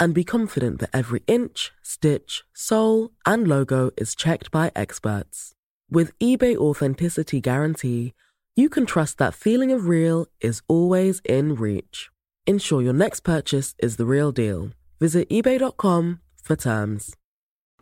and 0.00 0.14
be 0.14 0.24
confident 0.24 0.80
that 0.80 0.90
every 0.92 1.22
inch, 1.26 1.72
stitch, 1.82 2.44
sole, 2.52 3.10
and 3.26 3.46
logo 3.46 3.90
is 3.96 4.14
checked 4.14 4.50
by 4.50 4.70
experts. 4.74 5.54
With 5.90 6.18
eBay 6.18 6.56
Authenticity 6.56 7.40
Guarantee, 7.40 8.14
you 8.56 8.68
can 8.68 8.86
trust 8.86 9.18
that 9.18 9.34
feeling 9.34 9.72
of 9.72 9.86
real 9.86 10.26
is 10.40 10.62
always 10.68 11.20
in 11.24 11.54
reach. 11.54 12.10
Ensure 12.46 12.82
your 12.82 12.92
next 12.92 13.20
purchase 13.20 13.74
is 13.78 13.96
the 13.96 14.06
real 14.06 14.32
deal. 14.32 14.70
Visit 15.00 15.28
eBay.com 15.28 16.20
for 16.42 16.56
terms. 16.56 17.14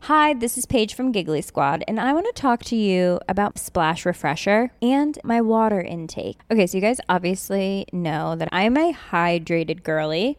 Hi, 0.02 0.34
this 0.34 0.58
is 0.58 0.66
Paige 0.66 0.94
from 0.94 1.10
Giggly 1.10 1.40
Squad, 1.40 1.82
and 1.88 1.98
I 1.98 2.12
want 2.12 2.26
to 2.26 2.40
talk 2.40 2.62
to 2.64 2.76
you 2.76 3.18
about 3.28 3.58
Splash 3.58 4.04
Refresher 4.04 4.70
and 4.82 5.18
my 5.24 5.40
water 5.40 5.80
intake. 5.80 6.38
Okay, 6.50 6.66
so 6.66 6.76
you 6.76 6.82
guys 6.82 7.00
obviously 7.08 7.86
know 7.92 8.36
that 8.36 8.48
I'm 8.52 8.76
a 8.76 8.92
hydrated 8.92 9.82
girly, 9.82 10.38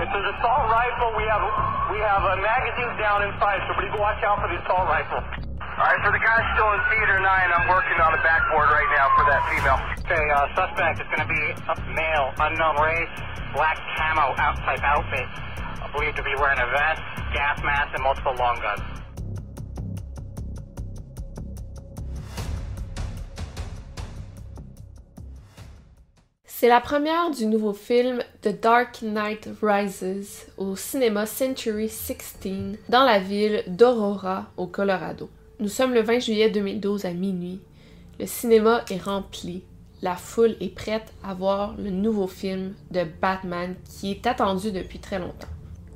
It's 0.00 0.08
an 0.16 0.24
assault 0.32 0.64
rifle. 0.72 1.12
We 1.12 1.28
have 1.28 1.44
we 1.92 2.00
have 2.00 2.24
uh, 2.24 2.40
magazines 2.40 2.96
down 2.96 3.20
inside, 3.20 3.60
so 3.68 3.76
everybody 3.76 4.00
watch 4.00 4.16
out 4.24 4.40
for 4.40 4.48
the 4.48 4.56
assault 4.64 4.88
rifle. 4.88 5.20
All 5.60 5.84
right, 5.84 6.00
for 6.00 6.08
the 6.08 6.22
guy's 6.24 6.40
still 6.56 6.72
in 6.72 6.80
theater 6.88 7.20
nine, 7.20 7.52
I'm 7.52 7.68
working 7.68 8.00
on 8.00 8.16
the 8.16 8.22
backboard 8.24 8.72
right 8.72 8.88
now 8.96 9.12
for 9.12 9.28
that 9.28 9.44
female. 9.52 9.76
Okay, 10.08 10.24
uh, 10.32 10.48
suspect 10.56 11.04
is 11.04 11.08
going 11.12 11.20
to 11.20 11.28
be 11.28 11.44
a 11.52 11.76
male, 11.92 12.32
unknown 12.40 12.80
race, 12.80 13.12
black 13.52 13.76
camo 14.00 14.32
out 14.40 14.56
type 14.64 14.80
outfit, 14.80 15.28
believed 15.92 16.16
to 16.16 16.24
be 16.24 16.32
wearing 16.40 16.64
a 16.64 16.68
vest, 16.72 17.04
gas 17.36 17.60
mask, 17.60 17.92
and 17.92 18.00
multiple 18.00 18.32
long 18.40 18.56
guns. 18.64 18.99
C'est 26.60 26.68
la 26.68 26.82
première 26.82 27.30
du 27.30 27.46
nouveau 27.46 27.72
film 27.72 28.18
The 28.42 28.60
Dark 28.60 29.00
Knight 29.00 29.48
Rises 29.62 30.46
au 30.58 30.76
cinéma 30.76 31.24
Century 31.24 31.88
16 31.88 32.76
dans 32.90 33.02
la 33.02 33.18
ville 33.18 33.64
d'Aurora, 33.66 34.44
au 34.58 34.66
Colorado. 34.66 35.30
Nous 35.58 35.70
sommes 35.70 35.94
le 35.94 36.02
20 36.02 36.18
juillet 36.18 36.50
2012 36.50 37.06
à 37.06 37.12
minuit. 37.12 37.62
Le 38.18 38.26
cinéma 38.26 38.84
est 38.90 39.02
rempli. 39.02 39.62
La 40.02 40.16
foule 40.16 40.54
est 40.60 40.74
prête 40.74 41.14
à 41.24 41.32
voir 41.32 41.76
le 41.78 41.88
nouveau 41.88 42.26
film 42.26 42.74
de 42.90 43.06
Batman 43.22 43.74
qui 43.88 44.10
est 44.10 44.26
attendu 44.26 44.70
depuis 44.70 44.98
très 44.98 45.18
longtemps. 45.18 45.48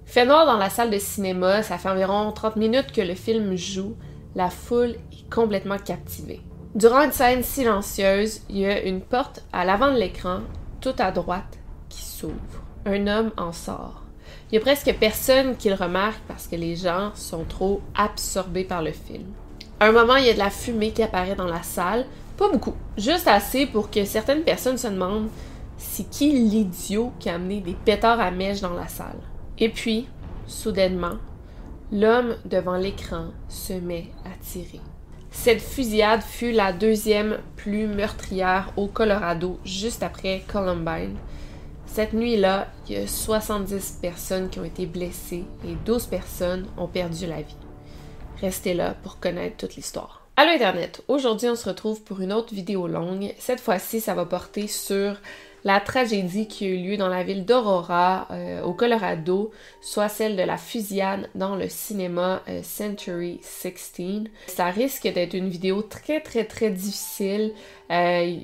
Fait 0.07 0.25
noir 0.25 0.47
dans 0.47 0.57
la 0.57 0.71
salle 0.71 0.91
de 0.91 0.99
cinéma, 0.99 1.63
ça 1.63 1.77
fait 1.77 1.91
environ 1.91 2.33
30 2.33 2.57
minutes 2.57 2.91
que 2.91 3.03
le 3.03 3.15
film 3.15 3.55
joue. 3.55 3.97
La 4.35 4.49
foule 4.49 4.97
est 5.13 5.31
complètement 5.31 5.77
captivée. 5.77 6.41
Durant 6.75 7.03
une 7.03 7.13
scène 7.13 7.45
silencieuse, 7.45 8.41
il 8.51 8.59
y 8.59 8.67
a 8.67 8.83
une 8.83 9.01
porte 9.01 9.45
à 9.53 9.65
l'avant 9.65 9.93
de 9.93 9.99
l'écran, 9.99 10.41
tout 10.81 10.95
à 10.99 11.13
droite, 11.13 11.59
qui 11.89 12.03
s'ouvre. 12.03 12.35
Un 12.85 13.07
homme 13.07 13.31
en 13.37 13.53
sort. 13.53 14.03
Il 14.51 14.57
y 14.57 14.59
a 14.59 14.61
presque 14.61 14.93
personne 14.99 15.57
qui 15.57 15.69
le 15.69 15.77
remarque 15.77 16.21
parce 16.27 16.49
que 16.49 16.57
les 16.57 16.75
gens 16.75 17.13
sont 17.15 17.45
trop 17.45 17.81
absorbés 17.95 18.65
par 18.65 18.83
le 18.83 18.91
film. 18.91 19.27
À 19.79 19.87
un 19.87 19.93
moment, 19.93 20.17
il 20.17 20.27
y 20.27 20.31
a 20.31 20.35
de 20.35 20.39
la 20.39 20.51
fumée 20.51 20.91
qui 20.91 21.05
apparaît 21.05 21.37
dans 21.37 21.47
la 21.47 21.63
salle. 21.63 22.07
Pas 22.37 22.51
beaucoup, 22.51 22.75
juste 22.99 23.29
assez 23.29 23.67
pour 23.67 23.89
que 23.89 24.05
certaines 24.05 24.43
personnes 24.43 24.79
se 24.79 24.89
demandent 24.89 25.29
c'est 25.77 26.09
qui 26.11 26.33
l'idiot 26.33 27.13
qui 27.19 27.29
a 27.29 27.35
amené 27.35 27.61
des 27.61 27.75
pétards 27.75 28.21
à 28.21 28.31
mèche 28.31 28.61
dans 28.61 28.75
la 28.75 28.89
salle. 28.89 29.21
Et 29.59 29.69
puis, 29.69 30.09
soudainement, 30.47 31.19
l'homme 31.93 32.37
devant 32.45 32.77
l'écran 32.77 33.27
se 33.49 33.75
met 33.75 34.09
à 34.25 34.31
tirer. 34.43 34.81
Cette 35.35 35.61
fusillade 35.61 36.23
fut 36.23 36.53
la 36.53 36.73
deuxième 36.73 37.39
plus 37.57 37.87
meurtrière 37.87 38.73
au 38.79 38.87
Colorado, 38.87 39.59
juste 39.63 40.03
après 40.03 40.43
Columbine. 40.51 41.17
Cette 41.85 42.15
nuit-là, 42.15 42.69
il 42.89 42.95
y 42.95 42.97
a 42.97 43.07
70 43.07 43.99
personnes 44.01 44.49
qui 44.49 44.59
ont 44.59 44.65
été 44.65 44.87
blessées 44.87 45.45
et 45.69 45.75
12 45.85 46.07
personnes 46.07 46.67
ont 46.79 46.87
perdu 46.87 47.27
la 47.27 47.43
vie. 47.43 47.57
Restez 48.41 48.73
là 48.73 48.95
pour 49.03 49.21
connaître 49.21 49.59
toute 49.59 49.77
l'histoire. 49.77 50.27
Allô 50.37 50.51
Internet, 50.53 51.03
aujourd'hui 51.09 51.49
on 51.49 51.57
se 51.57 51.69
retrouve 51.69 52.03
pour 52.03 52.21
une 52.21 52.33
autre 52.33 52.55
vidéo 52.55 52.89
longue. 52.89 53.35
Cette 53.39 53.61
fois-ci, 53.61 54.01
ça 54.01 54.15
va 54.15 54.25
porter 54.25 54.67
sur 54.67 55.17
la 55.65 55.81
tragédie 55.81 56.47
qui 56.47 56.67
a 56.67 56.69
eu 56.69 56.77
lieu 56.77 56.97
dans 56.97 57.09
la 57.09 57.23
ville 57.23 57.47
d'Aurora, 57.47 58.29
euh, 58.31 58.63
au 58.63 58.75
Colorado, 58.75 59.51
soit 59.81 60.11
celle 60.11 60.37
de 60.37 60.43
la 60.43 60.59
fusillade 60.59 61.29
dans 61.35 61.57
le 61.57 61.69
cinéma 61.69 62.43
euh, 62.49 62.61
Century 62.63 63.41
16. 63.43 64.25
Ça 64.47 64.67
risque 64.67 65.05
d'être 65.05 65.35
une 65.35 65.49
vidéo 65.49 65.83
très 65.83 66.21
très 66.21 66.45
très 66.45 66.71
difficile. 66.71 67.53
Euh, 67.91 68.37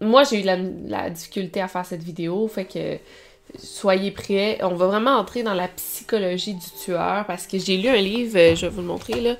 moi, 0.00 0.22
j'ai 0.22 0.40
eu 0.40 0.44
la, 0.44 0.56
la, 0.56 1.10
difficulté 1.10 1.60
à 1.60 1.66
faire 1.66 1.84
cette 1.84 2.02
vidéo, 2.02 2.46
fait 2.46 2.66
que 2.66 2.98
soyez 3.58 4.12
prêts. 4.12 4.58
On 4.62 4.74
va 4.74 4.86
vraiment 4.86 5.16
entrer 5.16 5.42
dans 5.42 5.54
la 5.54 5.68
psychologie 5.68 6.54
du 6.54 6.70
tueur 6.84 7.26
parce 7.26 7.48
que 7.48 7.58
j'ai 7.58 7.78
lu 7.78 7.88
un 7.88 7.96
livre, 7.96 8.54
je 8.54 8.66
vais 8.66 8.68
vous 8.68 8.80
le 8.80 8.86
montrer 8.86 9.20
là. 9.20 9.36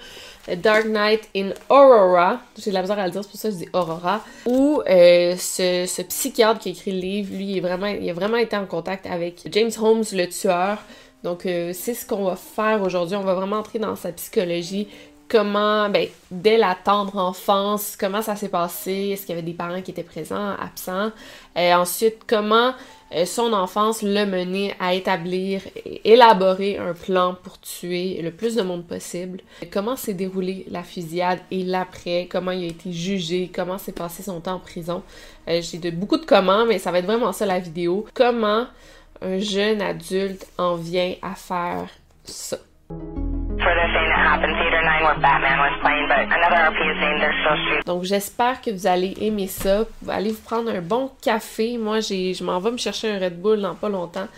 Dark 0.56 0.86
Knight 0.86 1.28
in 1.34 1.50
Aurora, 1.68 2.40
j'ai 2.58 2.70
de 2.70 2.74
la 2.74 2.82
misère 2.82 2.98
à 2.98 3.06
le 3.06 3.12
dire, 3.12 3.22
c'est 3.22 3.30
pour 3.30 3.40
ça 3.40 3.48
que 3.48 3.54
je 3.54 3.58
dis 3.60 3.68
Aurora, 3.72 4.22
où 4.46 4.82
euh, 4.88 5.36
ce, 5.36 5.86
ce, 5.86 6.02
psychiatre 6.02 6.60
qui 6.60 6.70
écrit 6.70 6.92
le 6.92 7.00
livre, 7.00 7.34
lui, 7.34 7.44
il, 7.52 7.56
est 7.58 7.60
vraiment, 7.60 7.86
il 7.86 8.08
a 8.08 8.12
vraiment 8.12 8.36
été 8.36 8.56
en 8.56 8.66
contact 8.66 9.06
avec 9.06 9.42
James 9.50 9.70
Holmes, 9.80 10.04
le 10.12 10.26
tueur. 10.26 10.78
Donc, 11.22 11.46
euh, 11.46 11.72
c'est 11.72 11.94
ce 11.94 12.06
qu'on 12.06 12.24
va 12.24 12.36
faire 12.36 12.82
aujourd'hui. 12.82 13.16
On 13.16 13.22
va 13.22 13.34
vraiment 13.34 13.56
entrer 13.56 13.78
dans 13.78 13.96
sa 13.96 14.12
psychologie. 14.12 14.88
Comment, 15.28 15.88
ben, 15.88 16.06
dès 16.30 16.58
la 16.58 16.74
tendre 16.74 17.16
enfance, 17.16 17.96
comment 17.98 18.22
ça 18.22 18.36
s'est 18.36 18.48
passé? 18.48 19.10
Est-ce 19.12 19.22
qu'il 19.22 19.30
y 19.30 19.38
avait 19.38 19.46
des 19.46 19.54
parents 19.54 19.80
qui 19.80 19.90
étaient 19.90 20.02
présents, 20.02 20.54
absents? 20.60 21.10
Et 21.56 21.72
ensuite, 21.72 22.18
comment 22.26 22.74
euh, 23.14 23.24
son 23.24 23.52
enfance 23.52 24.02
l'a 24.02 24.26
mené 24.26 24.74
à 24.80 24.94
établir 24.94 25.62
et 25.76 26.12
élaborer 26.12 26.78
un 26.78 26.92
plan 26.92 27.36
pour 27.42 27.58
tuer 27.60 28.20
le 28.22 28.32
plus 28.32 28.54
de 28.54 28.62
monde 28.62 28.86
possible? 28.86 29.40
Comment 29.72 29.96
s'est 29.96 30.14
déroulée 30.14 30.66
la 30.70 30.82
fusillade 30.82 31.40
et 31.50 31.62
l'après, 31.62 32.28
comment 32.30 32.50
il 32.50 32.64
a 32.64 32.68
été 32.68 32.92
jugé, 32.92 33.50
comment 33.52 33.78
s'est 33.78 33.92
passé 33.92 34.22
son 34.22 34.40
temps 34.40 34.56
en 34.56 34.60
prison? 34.60 35.02
Euh, 35.48 35.60
j'ai 35.62 35.78
de, 35.78 35.90
beaucoup 35.90 36.18
de 36.18 36.26
comment, 36.26 36.66
mais 36.66 36.78
ça 36.78 36.90
va 36.90 36.98
être 36.98 37.06
vraiment 37.06 37.32
ça 37.32 37.46
la 37.46 37.60
vidéo. 37.60 38.04
Comment 38.14 38.66
un 39.22 39.38
jeune 39.38 39.80
adulte 39.80 40.46
en 40.58 40.74
vient 40.74 41.14
à 41.22 41.34
faire 41.34 41.88
ça? 42.24 42.58
Donc 47.86 48.04
j'espère 48.04 48.60
que 48.60 48.70
vous 48.70 48.86
allez 48.86 49.14
aimer 49.20 49.46
ça. 49.46 49.84
Allez 50.08 50.30
vous 50.32 50.42
prendre 50.42 50.70
un 50.70 50.80
bon 50.80 51.10
café. 51.22 51.78
Moi, 51.78 52.00
je 52.00 52.42
m'en 52.44 52.58
vais 52.60 52.70
me 52.70 52.78
chercher 52.78 53.10
un 53.10 53.18
Red 53.18 53.40
Bull 53.40 53.60
dans 53.60 53.74
pas 53.74 53.88
longtemps. 53.88 54.28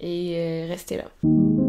Et 0.00 0.34
euh, 0.36 0.66
restez 0.68 0.96
là. 0.96 1.59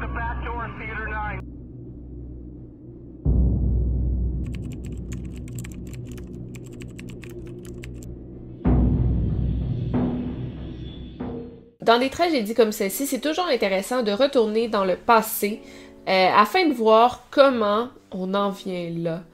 The 0.00 0.06
back 0.14 0.44
door 0.44 0.64
of 0.64 0.70
Theater 0.78 1.08
9. 1.08 1.42
Dans 11.80 11.98
des 11.98 12.10
tragédies 12.10 12.54
comme 12.54 12.70
celle-ci, 12.70 13.06
c'est 13.06 13.18
toujours 13.18 13.46
intéressant 13.46 14.04
de 14.04 14.12
retourner 14.12 14.68
dans 14.68 14.84
le 14.84 14.94
passé 14.94 15.60
euh, 16.08 16.28
afin 16.36 16.68
de 16.68 16.72
voir 16.72 17.24
comment 17.32 17.88
on 18.12 18.34
en 18.34 18.50
vient 18.50 18.90
là. 18.96 19.24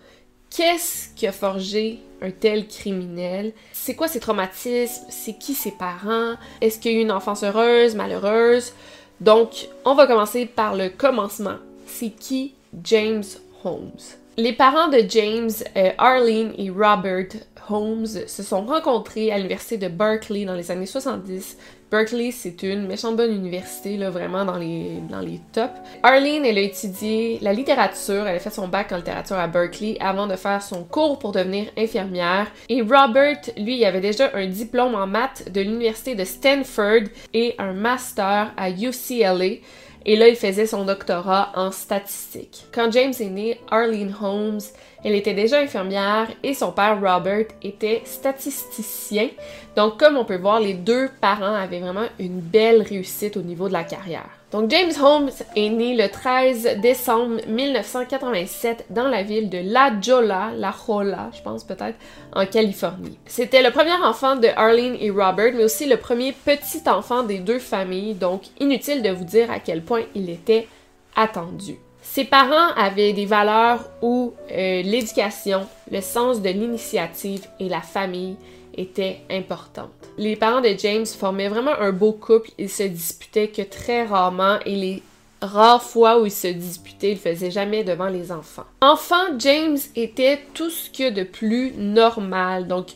Qu'est-ce 0.51 1.09
qui 1.15 1.27
a 1.27 1.33
forgé 1.33 2.01
un 2.23 2.31
tel 2.31 2.67
criminel? 2.67 3.53
C'est 3.73 3.95
quoi 3.95 4.09
ses 4.09 4.21
traumatismes? 4.21 5.05
C'est 5.11 5.39
qui 5.39 5.55
ses 5.55 5.73
parents? 5.73 6.35
Est-ce 6.61 6.79
qu'il 6.79 6.93
y 6.93 6.95
a 6.97 6.99
eu 6.99 7.03
une 7.03 7.13
enfance 7.13 7.45
heureuse, 7.45 7.95
malheureuse? 7.95 8.73
Donc, 9.21 9.69
on 9.85 9.95
va 9.95 10.07
commencer 10.07 10.47
par 10.47 10.75
le 10.75 10.89
commencement. 10.89 11.57
C'est 11.87 12.11
qui 12.11 12.55
James 12.85 13.25
Holmes? 13.65 13.91
Les 14.37 14.53
parents 14.53 14.89
de 14.89 15.05
James, 15.09 15.51
euh, 15.77 15.91
Arlene 15.99 16.53
et 16.57 16.71
Robert 16.71 17.27
Holmes, 17.69 18.07
se 18.07 18.43
sont 18.43 18.65
rencontrés 18.65 19.33
à 19.33 19.37
l'université 19.37 19.79
de 19.79 19.89
Berkeley 19.89 20.45
dans 20.45 20.55
les 20.55 20.71
années 20.71 20.87
70. 20.87 21.57
Berkeley, 21.91 22.33
c'est 22.33 22.63
une 22.65 22.87
méchante 22.87 23.17
bonne 23.17 23.33
université, 23.33 23.97
là, 23.97 24.11
vraiment 24.11 24.45
dans 24.45 24.59
les, 24.59 25.01
dans 25.09 25.21
les 25.21 25.41
tops. 25.53 25.73
Arlene, 26.03 26.45
elle 26.45 26.59
a 26.59 26.61
étudié 26.61 27.39
la 27.41 27.55
littérature, 27.55 28.27
elle 28.27 28.37
a 28.37 28.41
fait 28.41 28.51
son 28.51 28.69
bac 28.69 28.93
en 28.93 28.97
littérature 28.97 29.37
à 29.37 29.47
Berkeley 29.47 29.97
avant 29.99 30.27
de 30.27 30.37
faire 30.37 30.61
son 30.63 30.85
cours 30.85 31.19
pour 31.19 31.33
devenir 31.33 31.67
infirmière. 31.79 32.49
Et 32.69 32.83
Robert, 32.83 33.41
lui, 33.57 33.79
il 33.79 33.85
avait 33.87 34.03
déjà 34.03 34.31
un 34.35 34.47
diplôme 34.47 34.95
en 34.95 35.07
maths 35.07 35.51
de 35.51 35.63
l'université 35.63 36.15
de 36.15 36.25
Stanford 36.25 37.09
et 37.33 37.55
un 37.59 37.73
master 37.73 38.53
à 38.57 38.69
UCLA. 38.69 39.61
Et 40.05 40.17
là, 40.17 40.29
il 40.29 40.37
faisait 40.37 40.67
son 40.67 40.85
doctorat 40.85 41.53
en 41.55 41.71
statistique. 41.71 42.67
Quand 42.73 42.91
James 42.93 43.15
est 43.19 43.31
né, 43.31 43.61
Arlene 43.71 44.15
Holmes, 44.21 44.61
elle 45.05 45.15
était 45.15 45.35
déjà 45.35 45.61
infirmière 45.61 46.29
et 46.43 46.55
son 46.55 46.73
père 46.73 47.01
Robert 47.01 47.47
était 47.63 48.03
statisticien. 48.05 49.29
Donc, 49.77 49.99
comme 49.99 50.17
on 50.17 50.25
peut 50.25 50.39
voir, 50.39 50.61
les 50.61 50.75
deux 50.75 51.09
parents 51.21 51.55
avaient 51.55 51.81
vraiment 51.81 52.07
une 52.19 52.41
belle 52.41 52.83
réussite 52.83 53.37
au 53.37 53.43
niveau 53.43 53.69
de 53.69 53.73
la 53.73 53.85
carrière. 53.85 54.29
Donc, 54.51 54.71
James 54.71 54.93
Holmes 55.01 55.31
est 55.55 55.69
né 55.69 55.95
le 55.95 56.09
13 56.09 56.79
décembre 56.81 57.37
1987 57.47 58.87
dans 58.91 59.07
la 59.07 59.23
ville 59.23 59.51
de 59.51 59.59
La 59.63 59.93
Jolla, 60.01 60.51
La 60.57 60.75
Jolla, 60.87 61.31
je 61.37 61.43
pense 61.43 61.65
peut-être, 61.65 61.97
en 62.35 62.47
Californie. 62.47 63.19
C'était 63.27 63.63
le 63.63 63.71
premier 63.71 63.93
enfant 64.03 64.37
de 64.37 64.49
Arlene 64.57 64.97
et 64.99 65.11
Robert, 65.11 65.53
mais 65.55 65.65
aussi 65.65 65.87
le 65.87 65.99
premier 65.99 66.33
petit 66.33 66.83
enfant 66.89 67.23
des 67.23 67.39
deux 67.39 67.59
familles, 67.59 68.15
donc 68.15 68.45
inutile 68.59 69.03
de 69.03 69.11
vous 69.11 69.25
dire 69.25 69.51
à 69.51 69.61
quel 69.61 69.83
point 69.83 70.03
il 70.15 70.31
était 70.31 70.67
attendu. 71.15 71.77
Ses 72.11 72.25
parents 72.25 72.73
avaient 72.75 73.13
des 73.13 73.27
valeurs 73.27 73.91
où 74.01 74.33
euh, 74.51 74.83
l'éducation, 74.83 75.67
le 75.93 76.01
sens 76.01 76.41
de 76.41 76.49
l'initiative 76.49 77.47
et 77.61 77.69
la 77.69 77.83
famille 77.83 78.37
étaient 78.75 79.21
importantes. 79.31 79.91
Les 80.17 80.35
parents 80.35 80.63
de 80.63 80.75
James 80.79 81.05
formaient 81.05 81.49
vraiment 81.49 81.79
un 81.79 81.93
beau 81.93 82.13
couple, 82.13 82.51
ils 82.57 82.71
se 82.71 82.83
disputaient 82.85 83.49
que 83.49 83.63
très 83.63 84.07
rarement 84.07 84.59
et 84.65 84.75
les 84.75 85.03
rares 85.43 85.83
fois 85.83 86.21
où 86.21 86.25
ils 86.25 86.33
se 86.33 86.49
disputaient, 86.49 87.11
ils 87.11 87.15
le 87.15 87.21
faisaient 87.21 87.51
jamais 87.51 87.85
devant 87.85 88.09
les 88.09 88.33
enfants. 88.33 88.65
Enfant, 88.81 89.39
James 89.39 89.79
était 89.95 90.41
tout 90.55 90.71
ce 90.71 90.89
qu'il 90.89 91.05
y 91.05 91.09
a 91.09 91.11
de 91.11 91.25
plus 91.25 91.75
normal. 91.77 92.67
Donc, 92.67 92.87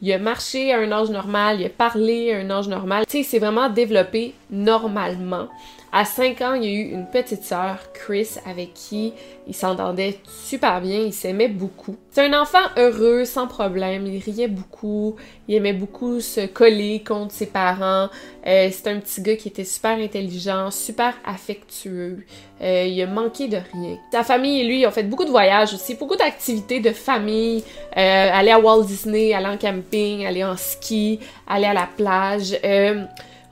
il 0.00 0.12
a 0.12 0.18
marché 0.18 0.72
à 0.72 0.78
un 0.78 0.92
âge 0.92 1.10
normal, 1.10 1.60
il 1.60 1.66
a 1.66 1.70
parlé 1.70 2.32
à 2.32 2.38
un 2.38 2.50
âge 2.50 2.68
normal. 2.68 3.04
Tu 3.06 3.12
sais, 3.12 3.18
il 3.20 3.24
s'est 3.24 3.40
vraiment 3.40 3.68
développé 3.68 4.32
normalement. 4.48 5.48
À 5.92 6.04
5 6.04 6.40
ans, 6.42 6.54
il 6.54 6.64
y 6.64 6.68
a 6.68 6.70
eu 6.70 6.92
une 6.92 7.06
petite 7.06 7.42
sœur, 7.42 7.78
Chris, 7.92 8.28
avec 8.46 8.74
qui 8.74 9.12
il 9.48 9.54
s'entendait 9.54 10.20
super 10.24 10.80
bien, 10.80 11.00
il 11.00 11.12
s'aimait 11.12 11.48
beaucoup. 11.48 11.96
C'est 12.12 12.24
un 12.24 12.40
enfant 12.40 12.60
heureux, 12.76 13.24
sans 13.24 13.48
problème, 13.48 14.06
il 14.06 14.22
riait 14.22 14.46
beaucoup, 14.46 15.16
il 15.48 15.56
aimait 15.56 15.72
beaucoup 15.72 16.20
se 16.20 16.46
coller 16.46 17.02
contre 17.04 17.32
ses 17.32 17.46
parents. 17.46 18.08
Euh, 18.46 18.68
c'est 18.70 18.86
un 18.86 19.00
petit 19.00 19.20
gars 19.20 19.34
qui 19.34 19.48
était 19.48 19.64
super 19.64 19.98
intelligent, 19.98 20.70
super 20.70 21.14
affectueux. 21.24 22.24
Euh, 22.62 22.84
il 22.86 23.02
a 23.02 23.08
manqué 23.08 23.48
de 23.48 23.58
rien. 23.72 23.98
Sa 24.12 24.22
famille 24.22 24.60
et 24.60 24.64
lui, 24.64 24.86
ont 24.86 24.92
fait 24.92 25.02
beaucoup 25.02 25.24
de 25.24 25.30
voyages 25.30 25.74
aussi, 25.74 25.96
beaucoup 25.96 26.16
d'activités 26.16 26.78
de 26.78 26.92
famille, 26.92 27.64
euh, 27.96 28.30
aller 28.32 28.52
à 28.52 28.60
Walt 28.60 28.84
Disney, 28.84 29.34
aller 29.34 29.48
en 29.48 29.56
camping, 29.56 30.24
aller 30.24 30.44
en 30.44 30.56
ski, 30.56 31.18
aller 31.48 31.66
à 31.66 31.74
la 31.74 31.88
plage. 31.96 32.56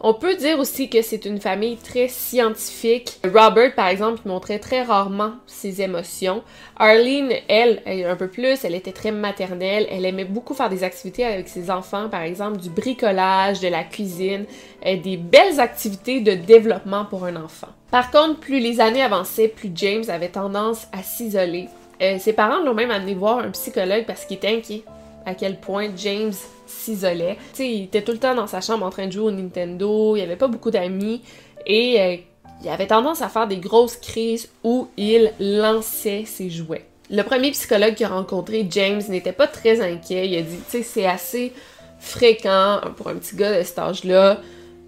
On 0.01 0.15
peut 0.15 0.37
dire 0.37 0.61
aussi 0.61 0.89
que 0.89 1.03
c'est 1.03 1.25
une 1.25 1.41
famille 1.41 1.77
très 1.77 2.07
scientifique. 2.07 3.19
Robert, 3.25 3.75
par 3.75 3.89
exemple, 3.89 4.21
montrait 4.27 4.61
très 4.61 4.83
rarement 4.83 5.33
ses 5.47 5.83
émotions. 5.83 6.45
Arlene, 6.77 7.33
elle, 7.49 7.83
un 8.07 8.15
peu 8.15 8.29
plus, 8.29 8.65
elle 8.65 8.77
était 8.77 8.93
très 8.93 9.11
maternelle. 9.11 9.89
Elle 9.91 10.05
aimait 10.05 10.25
beaucoup 10.25 10.55
faire 10.55 10.71
des 10.71 10.85
activités 10.85 11.25
avec 11.25 11.49
ses 11.49 11.69
enfants, 11.69 12.09
par 12.09 12.23
exemple 12.23 12.59
du 12.59 12.71
bricolage, 12.71 13.59
de 13.59 13.67
la 13.67 13.83
cuisine, 13.83 14.45
des 14.85 15.17
belles 15.17 15.59
activités 15.59 16.21
de 16.21 16.35
développement 16.35 17.05
pour 17.05 17.25
un 17.25 17.35
enfant. 17.35 17.69
Par 17.91 18.13
contre, 18.13 18.39
plus 18.39 18.61
les 18.61 18.81
années 18.81 19.03
avançaient, 19.03 19.49
plus 19.49 19.73
James 19.75 20.05
avait 20.09 20.29
tendance 20.29 20.87
à 20.93 21.03
s'isoler. 21.03 21.69
Euh, 22.01 22.19
ses 22.21 22.33
parents 22.33 22.63
l'ont 22.63 22.75
même 22.75 22.93
amené 22.93 23.15
voir 23.15 23.39
un 23.39 23.51
psychologue 23.51 24.05
parce 24.07 24.25
qu'il 24.25 24.37
était 24.37 24.55
inquiet 24.55 24.85
à 25.27 25.35
quel 25.35 25.59
point 25.61 25.89
James 25.97 26.33
s'isolait. 26.67 27.37
Tu 27.53 27.57
sais, 27.57 27.71
il 27.71 27.85
était 27.85 28.03
tout 28.03 28.13
le 28.13 28.19
temps 28.19 28.35
dans 28.35 28.47
sa 28.47 28.61
chambre 28.61 28.85
en 28.85 28.91
train 28.91 29.07
de 29.07 29.13
jouer 29.13 29.25
au 29.25 29.31
Nintendo, 29.31 30.17
il 30.17 30.23
avait 30.23 30.37
pas 30.37 30.49
beaucoup 30.49 30.71
d'amis 30.71 31.23
et 31.67 32.01
euh, 32.01 32.17
il 32.63 32.69
avait 32.69 32.87
tendance 32.87 33.23
à 33.23 33.29
faire 33.29 33.47
des 33.47 33.59
grosses 33.59 33.97
crises 33.97 34.49
où 34.65 34.89
il 34.97 35.33
lançait 35.39 36.25
ses 36.25 36.51
jouets. 36.51 36.85
Le 37.11 37.23
premier 37.23 37.53
psychologue 37.53 37.95
qui 37.95 38.05
a 38.05 38.09
rencontré 38.09 38.67
James 38.71 39.01
n'était 39.09 39.33
pas 39.33 39.47
très 39.47 39.81
inquiet. 39.81 40.29
Il 40.29 40.37
a 40.37 40.43
dit, 40.43 40.57
tu 40.57 40.79
sais, 40.79 40.83
c'est 40.83 41.07
assez 41.07 41.53
fréquent 41.99 42.81
pour 42.97 43.09
un 43.09 43.15
petit 43.15 43.35
gars 43.35 43.59
de 43.59 43.65
cet 43.65 43.79
âge-là 43.79 44.41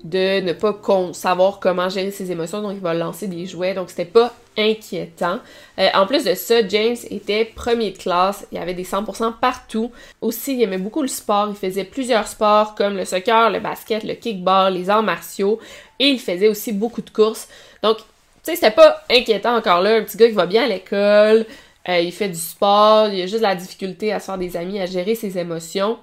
de 0.04 0.40
ne 0.40 0.52
pas 0.52 0.78
savoir 1.12 1.60
comment 1.60 1.88
gérer 1.88 2.10
ses 2.10 2.30
émotions, 2.30 2.62
donc 2.62 2.72
il 2.74 2.80
va 2.80 2.94
lancer 2.94 3.26
des 3.26 3.46
jouets, 3.46 3.74
donc 3.74 3.90
c'était 3.90 4.06
pas 4.06 4.32
inquiétant. 4.56 5.40
Euh, 5.78 5.88
en 5.94 6.06
plus 6.06 6.24
de 6.24 6.34
ça, 6.34 6.66
James 6.68 6.96
était 7.10 7.44
premier 7.44 7.90
de 7.92 7.98
classe, 7.98 8.46
il 8.52 8.58
y 8.58 8.60
avait 8.60 8.74
des 8.74 8.84
100% 8.84 9.34
partout. 9.40 9.90
Aussi, 10.20 10.54
il 10.54 10.62
aimait 10.62 10.78
beaucoup 10.78 11.02
le 11.02 11.08
sport, 11.08 11.48
il 11.48 11.56
faisait 11.56 11.84
plusieurs 11.84 12.26
sports 12.26 12.74
comme 12.74 12.96
le 12.96 13.04
soccer, 13.04 13.50
le 13.50 13.60
basket, 13.60 14.04
le 14.04 14.14
kickball, 14.14 14.74
les 14.74 14.90
arts 14.90 15.02
martiaux, 15.02 15.58
et 15.98 16.08
il 16.08 16.20
faisait 16.20 16.48
aussi 16.48 16.72
beaucoup 16.72 17.02
de 17.02 17.10
courses. 17.10 17.48
Donc, 17.82 17.98
tu 17.98 18.04
sais, 18.42 18.54
c'était 18.54 18.70
pas 18.70 19.02
inquiétant 19.10 19.56
encore 19.56 19.82
là, 19.82 19.96
un 19.96 20.02
petit 20.02 20.16
gars 20.16 20.28
qui 20.28 20.34
va 20.34 20.46
bien 20.46 20.64
à 20.64 20.68
l'école, 20.68 21.46
euh, 21.88 21.98
il 22.00 22.12
fait 22.12 22.28
du 22.28 22.38
sport, 22.38 23.08
il 23.08 23.22
a 23.22 23.26
juste 23.26 23.42
la 23.42 23.54
difficulté 23.54 24.12
à 24.12 24.20
se 24.20 24.26
faire 24.26 24.38
des 24.38 24.56
amis, 24.56 24.80
à 24.80 24.86
gérer 24.86 25.14
ses 25.14 25.38
émotions. 25.38 25.98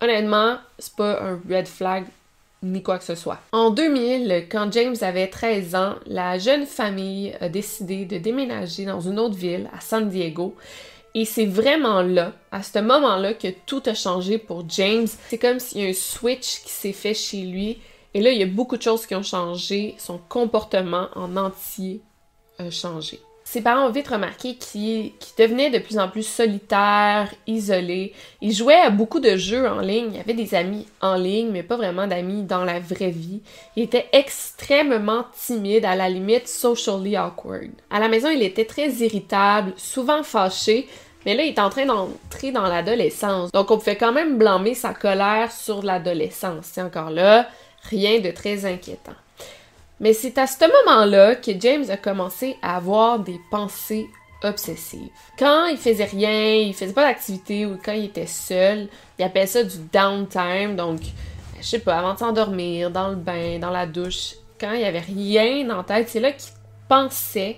Honnêtement, 0.00 0.56
c'est 0.78 0.94
pas 0.94 1.20
un 1.22 1.40
red 1.48 1.66
flag 1.66 2.04
ni 2.64 2.82
quoi 2.82 2.98
que 2.98 3.04
ce 3.04 3.14
soit. 3.14 3.38
En 3.52 3.70
2000, 3.70 4.46
quand 4.50 4.72
James 4.72 4.96
avait 5.00 5.28
13 5.28 5.74
ans, 5.74 5.94
la 6.06 6.38
jeune 6.38 6.66
famille 6.66 7.34
a 7.40 7.48
décidé 7.48 8.04
de 8.04 8.18
déménager 8.18 8.84
dans 8.84 9.00
une 9.00 9.18
autre 9.18 9.36
ville, 9.36 9.68
à 9.76 9.80
San 9.80 10.08
Diego. 10.08 10.54
Et 11.14 11.24
c'est 11.24 11.46
vraiment 11.46 12.02
là, 12.02 12.32
à 12.50 12.62
ce 12.62 12.80
moment-là, 12.80 13.34
que 13.34 13.48
tout 13.66 13.82
a 13.86 13.94
changé 13.94 14.38
pour 14.38 14.68
James. 14.68 15.06
C'est 15.28 15.38
comme 15.38 15.60
s'il 15.60 15.82
y 15.82 15.86
a 15.86 15.90
un 15.90 15.92
switch 15.92 16.62
qui 16.64 16.70
s'est 16.70 16.92
fait 16.92 17.14
chez 17.14 17.42
lui. 17.42 17.78
Et 18.14 18.20
là, 18.20 18.30
il 18.30 18.38
y 18.38 18.42
a 18.42 18.46
beaucoup 18.46 18.76
de 18.76 18.82
choses 18.82 19.06
qui 19.06 19.14
ont 19.14 19.22
changé. 19.22 19.94
Son 19.98 20.18
comportement 20.18 21.08
en 21.14 21.36
entier 21.36 22.00
a 22.58 22.70
changé. 22.70 23.20
Ses 23.54 23.60
parents 23.60 23.86
ont 23.86 23.92
vite 23.92 24.08
remarqué 24.08 24.56
qu'il 24.56 25.12
devenait 25.38 25.70
de 25.70 25.78
plus 25.78 26.00
en 26.00 26.08
plus 26.08 26.26
solitaire, 26.26 27.32
isolé. 27.46 28.12
Il 28.40 28.52
jouait 28.52 28.80
à 28.80 28.90
beaucoup 28.90 29.20
de 29.20 29.36
jeux 29.36 29.68
en 29.68 29.78
ligne. 29.78 30.14
Il 30.14 30.18
avait 30.18 30.34
des 30.34 30.56
amis 30.56 30.88
en 31.00 31.14
ligne, 31.14 31.50
mais 31.52 31.62
pas 31.62 31.76
vraiment 31.76 32.08
d'amis 32.08 32.42
dans 32.42 32.64
la 32.64 32.80
vraie 32.80 33.12
vie. 33.12 33.42
Il 33.76 33.84
était 33.84 34.08
extrêmement 34.12 35.26
timide, 35.40 35.84
à 35.84 35.94
la 35.94 36.08
limite 36.08 36.48
socially 36.48 37.16
awkward. 37.16 37.70
À 37.90 38.00
la 38.00 38.08
maison, 38.08 38.28
il 38.28 38.42
était 38.42 38.64
très 38.64 38.90
irritable, 38.90 39.72
souvent 39.76 40.24
fâché, 40.24 40.88
mais 41.24 41.36
là, 41.36 41.44
il 41.44 41.50
est 41.50 41.60
en 41.60 41.70
train 41.70 41.86
d'entrer 41.86 42.50
dans 42.50 42.66
l'adolescence. 42.66 43.52
Donc, 43.52 43.70
on 43.70 43.78
pouvait 43.78 43.94
quand 43.94 44.12
même 44.12 44.36
blâmer 44.36 44.74
sa 44.74 44.94
colère 44.94 45.52
sur 45.52 45.84
l'adolescence. 45.84 46.70
C'est 46.72 46.82
encore 46.82 47.10
là, 47.10 47.46
rien 47.88 48.18
de 48.18 48.32
très 48.32 48.64
inquiétant. 48.64 49.14
Mais 50.00 50.12
c'est 50.12 50.38
à 50.38 50.46
ce 50.46 50.64
moment-là 50.86 51.36
que 51.36 51.52
James 51.58 51.84
a 51.88 51.96
commencé 51.96 52.56
à 52.62 52.76
avoir 52.76 53.20
des 53.20 53.40
pensées 53.50 54.08
obsessives. 54.42 55.10
Quand 55.38 55.66
il 55.66 55.78
faisait 55.78 56.04
rien, 56.04 56.54
il 56.54 56.74
faisait 56.74 56.92
pas 56.92 57.04
d'activité 57.04 57.66
ou 57.66 57.78
quand 57.82 57.92
il 57.92 58.06
était 58.06 58.26
seul, 58.26 58.88
il 59.18 59.24
appelait 59.24 59.46
ça 59.46 59.62
du 59.62 59.78
downtime, 59.92 60.76
donc 60.76 61.00
je 61.60 61.66
sais 61.66 61.78
pas, 61.78 61.98
avant 61.98 62.14
de 62.14 62.18
s'endormir, 62.18 62.90
dans 62.90 63.08
le 63.08 63.16
bain, 63.16 63.58
dans 63.58 63.70
la 63.70 63.86
douche, 63.86 64.34
quand 64.60 64.72
il 64.72 64.80
y 64.80 64.84
avait 64.84 64.98
rien 64.98 65.70
en 65.70 65.82
tête, 65.82 66.08
c'est 66.08 66.20
là 66.20 66.32
qu'il 66.32 66.52
pensait 66.88 67.56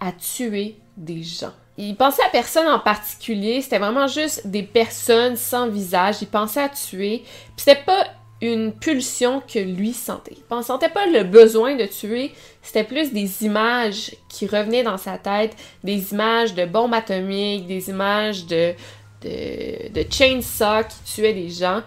à 0.00 0.12
tuer 0.12 0.76
des 0.96 1.22
gens. 1.22 1.52
Il 1.76 1.96
pensait 1.96 2.22
à 2.22 2.28
personne 2.28 2.68
en 2.68 2.78
particulier, 2.78 3.60
c'était 3.60 3.78
vraiment 3.78 4.06
juste 4.06 4.46
des 4.46 4.62
personnes 4.62 5.36
sans 5.36 5.68
visage, 5.68 6.16
il 6.22 6.28
pensait 6.28 6.62
à 6.62 6.68
tuer, 6.68 7.22
puis 7.24 7.52
c'était 7.56 7.82
pas 7.82 8.04
une 8.40 8.72
pulsion 8.72 9.40
que 9.40 9.58
lui 9.58 9.92
sentait. 9.92 10.36
Ne 10.50 10.62
sentait 10.62 10.88
pas 10.88 11.06
le 11.06 11.24
besoin 11.24 11.76
de 11.76 11.86
tuer, 11.86 12.32
c'était 12.62 12.84
plus 12.84 13.12
des 13.12 13.44
images 13.44 14.14
qui 14.28 14.46
revenaient 14.46 14.82
dans 14.82 14.98
sa 14.98 15.18
tête, 15.18 15.56
des 15.82 16.12
images 16.12 16.54
de 16.54 16.64
bombes 16.64 16.94
atomiques, 16.94 17.66
des 17.66 17.88
images 17.88 18.46
de, 18.46 18.74
de, 19.22 19.88
de 19.92 20.04
chainsaw 20.10 20.84
qui 20.84 21.14
tuaient 21.14 21.32
des 21.32 21.50
gens. 21.50 21.82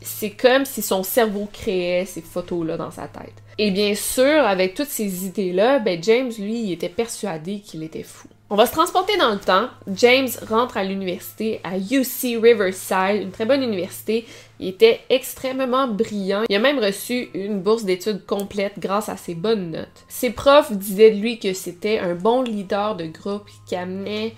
C'est 0.00 0.30
comme 0.30 0.64
si 0.64 0.82
son 0.82 1.04
cerveau 1.04 1.48
créait 1.52 2.04
ces 2.06 2.22
photos-là 2.22 2.76
dans 2.76 2.90
sa 2.90 3.06
tête. 3.06 3.34
Et 3.58 3.70
bien 3.70 3.94
sûr, 3.94 4.44
avec 4.44 4.74
toutes 4.74 4.88
ces 4.88 5.26
idées-là, 5.26 5.78
ben 5.78 6.02
James, 6.02 6.32
lui, 6.38 6.62
il 6.64 6.72
était 6.72 6.88
persuadé 6.88 7.60
qu'il 7.60 7.82
était 7.82 8.02
fou. 8.02 8.28
On 8.52 8.54
va 8.54 8.66
se 8.66 8.72
transporter 8.72 9.16
dans 9.16 9.30
le 9.30 9.38
temps. 9.38 9.70
James 9.94 10.28
rentre 10.46 10.76
à 10.76 10.84
l'université 10.84 11.62
à 11.64 11.78
UC 11.78 12.38
Riverside, 12.38 13.22
une 13.22 13.30
très 13.30 13.46
bonne 13.46 13.62
université. 13.62 14.26
Il 14.60 14.68
était 14.68 15.00
extrêmement 15.08 15.88
brillant. 15.88 16.42
Il 16.50 16.54
a 16.54 16.58
même 16.58 16.78
reçu 16.78 17.30
une 17.32 17.62
bourse 17.62 17.84
d'études 17.84 18.26
complète 18.26 18.74
grâce 18.78 19.08
à 19.08 19.16
ses 19.16 19.34
bonnes 19.34 19.70
notes. 19.70 20.04
Ses 20.06 20.28
profs 20.28 20.70
disaient 20.70 21.12
de 21.12 21.18
lui 21.18 21.38
que 21.38 21.54
c'était 21.54 21.98
un 21.98 22.14
bon 22.14 22.42
leader 22.42 22.94
de 22.94 23.06
groupe 23.06 23.48
qui 23.66 23.74
amenait 23.74 24.34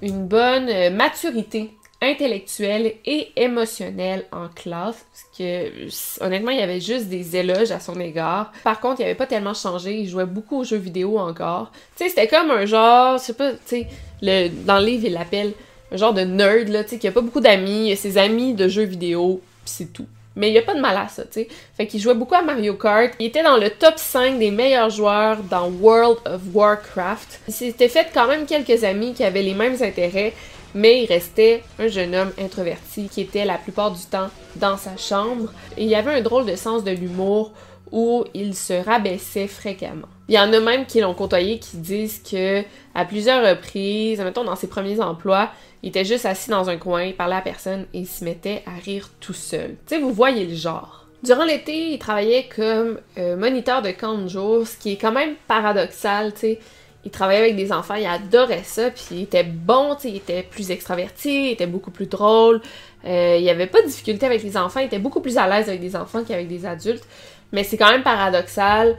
une 0.00 0.28
bonne 0.28 0.68
euh, 0.68 0.90
maturité 0.90 1.72
intellectuel 2.02 2.94
et 3.04 3.28
émotionnel 3.36 4.26
en 4.30 4.48
classe, 4.48 5.06
parce 5.10 5.24
que 5.38 6.24
honnêtement, 6.24 6.50
il 6.50 6.58
y 6.58 6.62
avait 6.62 6.80
juste 6.80 7.06
des 7.06 7.36
éloges 7.36 7.70
à 7.70 7.80
son 7.80 7.98
égard. 7.98 8.52
Par 8.64 8.80
contre, 8.80 9.00
il 9.00 9.04
avait 9.04 9.14
pas 9.14 9.26
tellement 9.26 9.54
changé, 9.54 10.00
il 10.00 10.08
jouait 10.08 10.26
beaucoup 10.26 10.60
aux 10.60 10.64
jeux 10.64 10.76
vidéo 10.76 11.18
encore. 11.18 11.72
Tu 11.96 12.04
sais, 12.04 12.10
c'était 12.10 12.28
comme 12.28 12.50
un 12.50 12.66
genre, 12.66 13.18
je 13.18 13.24
sais 13.24 13.32
pas, 13.32 13.52
tu 13.52 13.58
sais, 13.64 13.86
le, 14.20 14.48
dans 14.48 14.78
le 14.78 14.86
livre, 14.86 15.06
il 15.06 15.12
l'appelle 15.14 15.52
un 15.92 15.96
genre 15.96 16.12
de 16.12 16.22
nerd, 16.22 16.68
là, 16.68 16.84
tu 16.84 16.90
sais, 16.90 16.98
qui 16.98 17.08
a 17.08 17.12
pas 17.12 17.20
beaucoup 17.20 17.40
d'amis, 17.40 17.96
ses 17.96 18.18
amis 18.18 18.54
de 18.54 18.68
jeux 18.68 18.84
vidéo, 18.84 19.40
c'est 19.64 19.92
tout. 19.92 20.06
Mais 20.36 20.50
il 20.50 20.54
y 20.54 20.58
a 20.58 20.62
pas 20.62 20.74
de 20.74 20.80
mal 20.80 20.96
à 20.98 21.08
ça, 21.08 21.24
tu 21.24 21.32
sais. 21.32 21.48
Fait 21.78 21.86
qu'il 21.86 21.98
jouait 21.98 22.14
beaucoup 22.14 22.34
à 22.34 22.42
Mario 22.42 22.74
Kart. 22.74 23.10
Il 23.18 23.26
était 23.26 23.42
dans 23.42 23.56
le 23.56 23.70
top 23.70 23.94
5 23.96 24.38
des 24.38 24.50
meilleurs 24.50 24.90
joueurs 24.90 25.38
dans 25.38 25.70
World 25.70 26.18
of 26.26 26.42
Warcraft. 26.52 27.40
Il 27.48 27.54
s'était 27.54 27.88
fait 27.88 28.08
quand 28.12 28.26
même 28.26 28.44
quelques 28.44 28.84
amis 28.84 29.14
qui 29.14 29.24
avaient 29.24 29.42
les 29.42 29.54
mêmes 29.54 29.82
intérêts 29.82 30.34
mais 30.76 31.02
il 31.02 31.06
restait 31.06 31.62
un 31.78 31.88
jeune 31.88 32.14
homme 32.14 32.32
introverti 32.38 33.08
qui 33.08 33.22
était 33.22 33.44
la 33.44 33.58
plupart 33.58 33.90
du 33.90 34.04
temps 34.04 34.28
dans 34.56 34.76
sa 34.76 34.96
chambre 34.96 35.50
il 35.78 35.92
avait 35.94 36.12
un 36.12 36.20
drôle 36.20 36.46
de 36.46 36.54
sens 36.54 36.84
de 36.84 36.90
l'humour 36.90 37.52
où 37.92 38.24
il 38.34 38.54
se 38.54 38.84
rabaissait 38.84 39.46
fréquemment. 39.46 40.08
Il 40.28 40.34
y 40.34 40.38
en 40.38 40.52
a 40.52 40.60
même 40.60 40.86
qui 40.86 41.00
l'ont 41.00 41.14
côtoyé 41.14 41.58
qui 41.58 41.76
disent 41.76 42.20
que 42.20 42.62
à 42.94 43.04
plusieurs 43.04 43.48
reprises, 43.48 44.20
mettons 44.20 44.44
dans 44.44 44.56
ses 44.56 44.66
premiers 44.66 45.00
emplois, 45.00 45.50
il 45.82 45.90
était 45.90 46.04
juste 46.04 46.26
assis 46.26 46.50
dans 46.50 46.68
un 46.68 46.78
coin, 46.78 47.04
il 47.04 47.14
parlait 47.14 47.36
à 47.36 47.42
personne 47.42 47.86
et 47.94 48.00
il 48.00 48.06
se 48.06 48.24
mettait 48.24 48.62
à 48.66 48.72
rire 48.84 49.10
tout 49.20 49.32
seul. 49.32 49.76
Tu 49.86 49.94
sais, 49.94 50.00
vous 50.00 50.12
voyez 50.12 50.46
le 50.46 50.54
genre. 50.54 51.06
Durant 51.22 51.44
l'été, 51.44 51.92
il 51.92 51.98
travaillait 51.98 52.48
comme 52.54 52.98
euh, 53.18 53.36
moniteur 53.36 53.82
de 53.82 53.90
camp 53.90 54.18
de 54.18 54.28
jour, 54.28 54.66
ce 54.66 54.76
qui 54.76 54.92
est 54.92 54.96
quand 54.96 55.12
même 55.12 55.34
paradoxal, 55.46 56.34
tu 56.34 56.40
sais 56.40 56.58
il 57.06 57.10
travaillait 57.12 57.40
avec 57.40 57.54
des 57.54 57.72
enfants, 57.72 57.94
il 57.94 58.04
adorait 58.04 58.64
ça, 58.64 58.90
puis 58.90 59.04
il 59.12 59.22
était 59.22 59.44
bon, 59.44 59.96
il 60.02 60.16
était 60.16 60.42
plus 60.42 60.72
extraverti, 60.72 61.46
il 61.46 61.52
était 61.52 61.68
beaucoup 61.68 61.92
plus 61.92 62.06
drôle. 62.06 62.60
Euh, 63.04 63.38
il 63.40 63.48
avait 63.48 63.68
pas 63.68 63.80
de 63.80 63.86
difficulté 63.86 64.26
avec 64.26 64.42
les 64.42 64.56
enfants, 64.56 64.80
il 64.80 64.86
était 64.86 64.98
beaucoup 64.98 65.20
plus 65.20 65.38
à 65.38 65.46
l'aise 65.46 65.68
avec 65.68 65.80
des 65.80 65.94
enfants 65.94 66.24
qu'avec 66.24 66.48
des 66.48 66.66
adultes. 66.66 67.04
Mais 67.52 67.62
c'est 67.62 67.76
quand 67.76 67.92
même 67.92 68.02
paradoxal, 68.02 68.96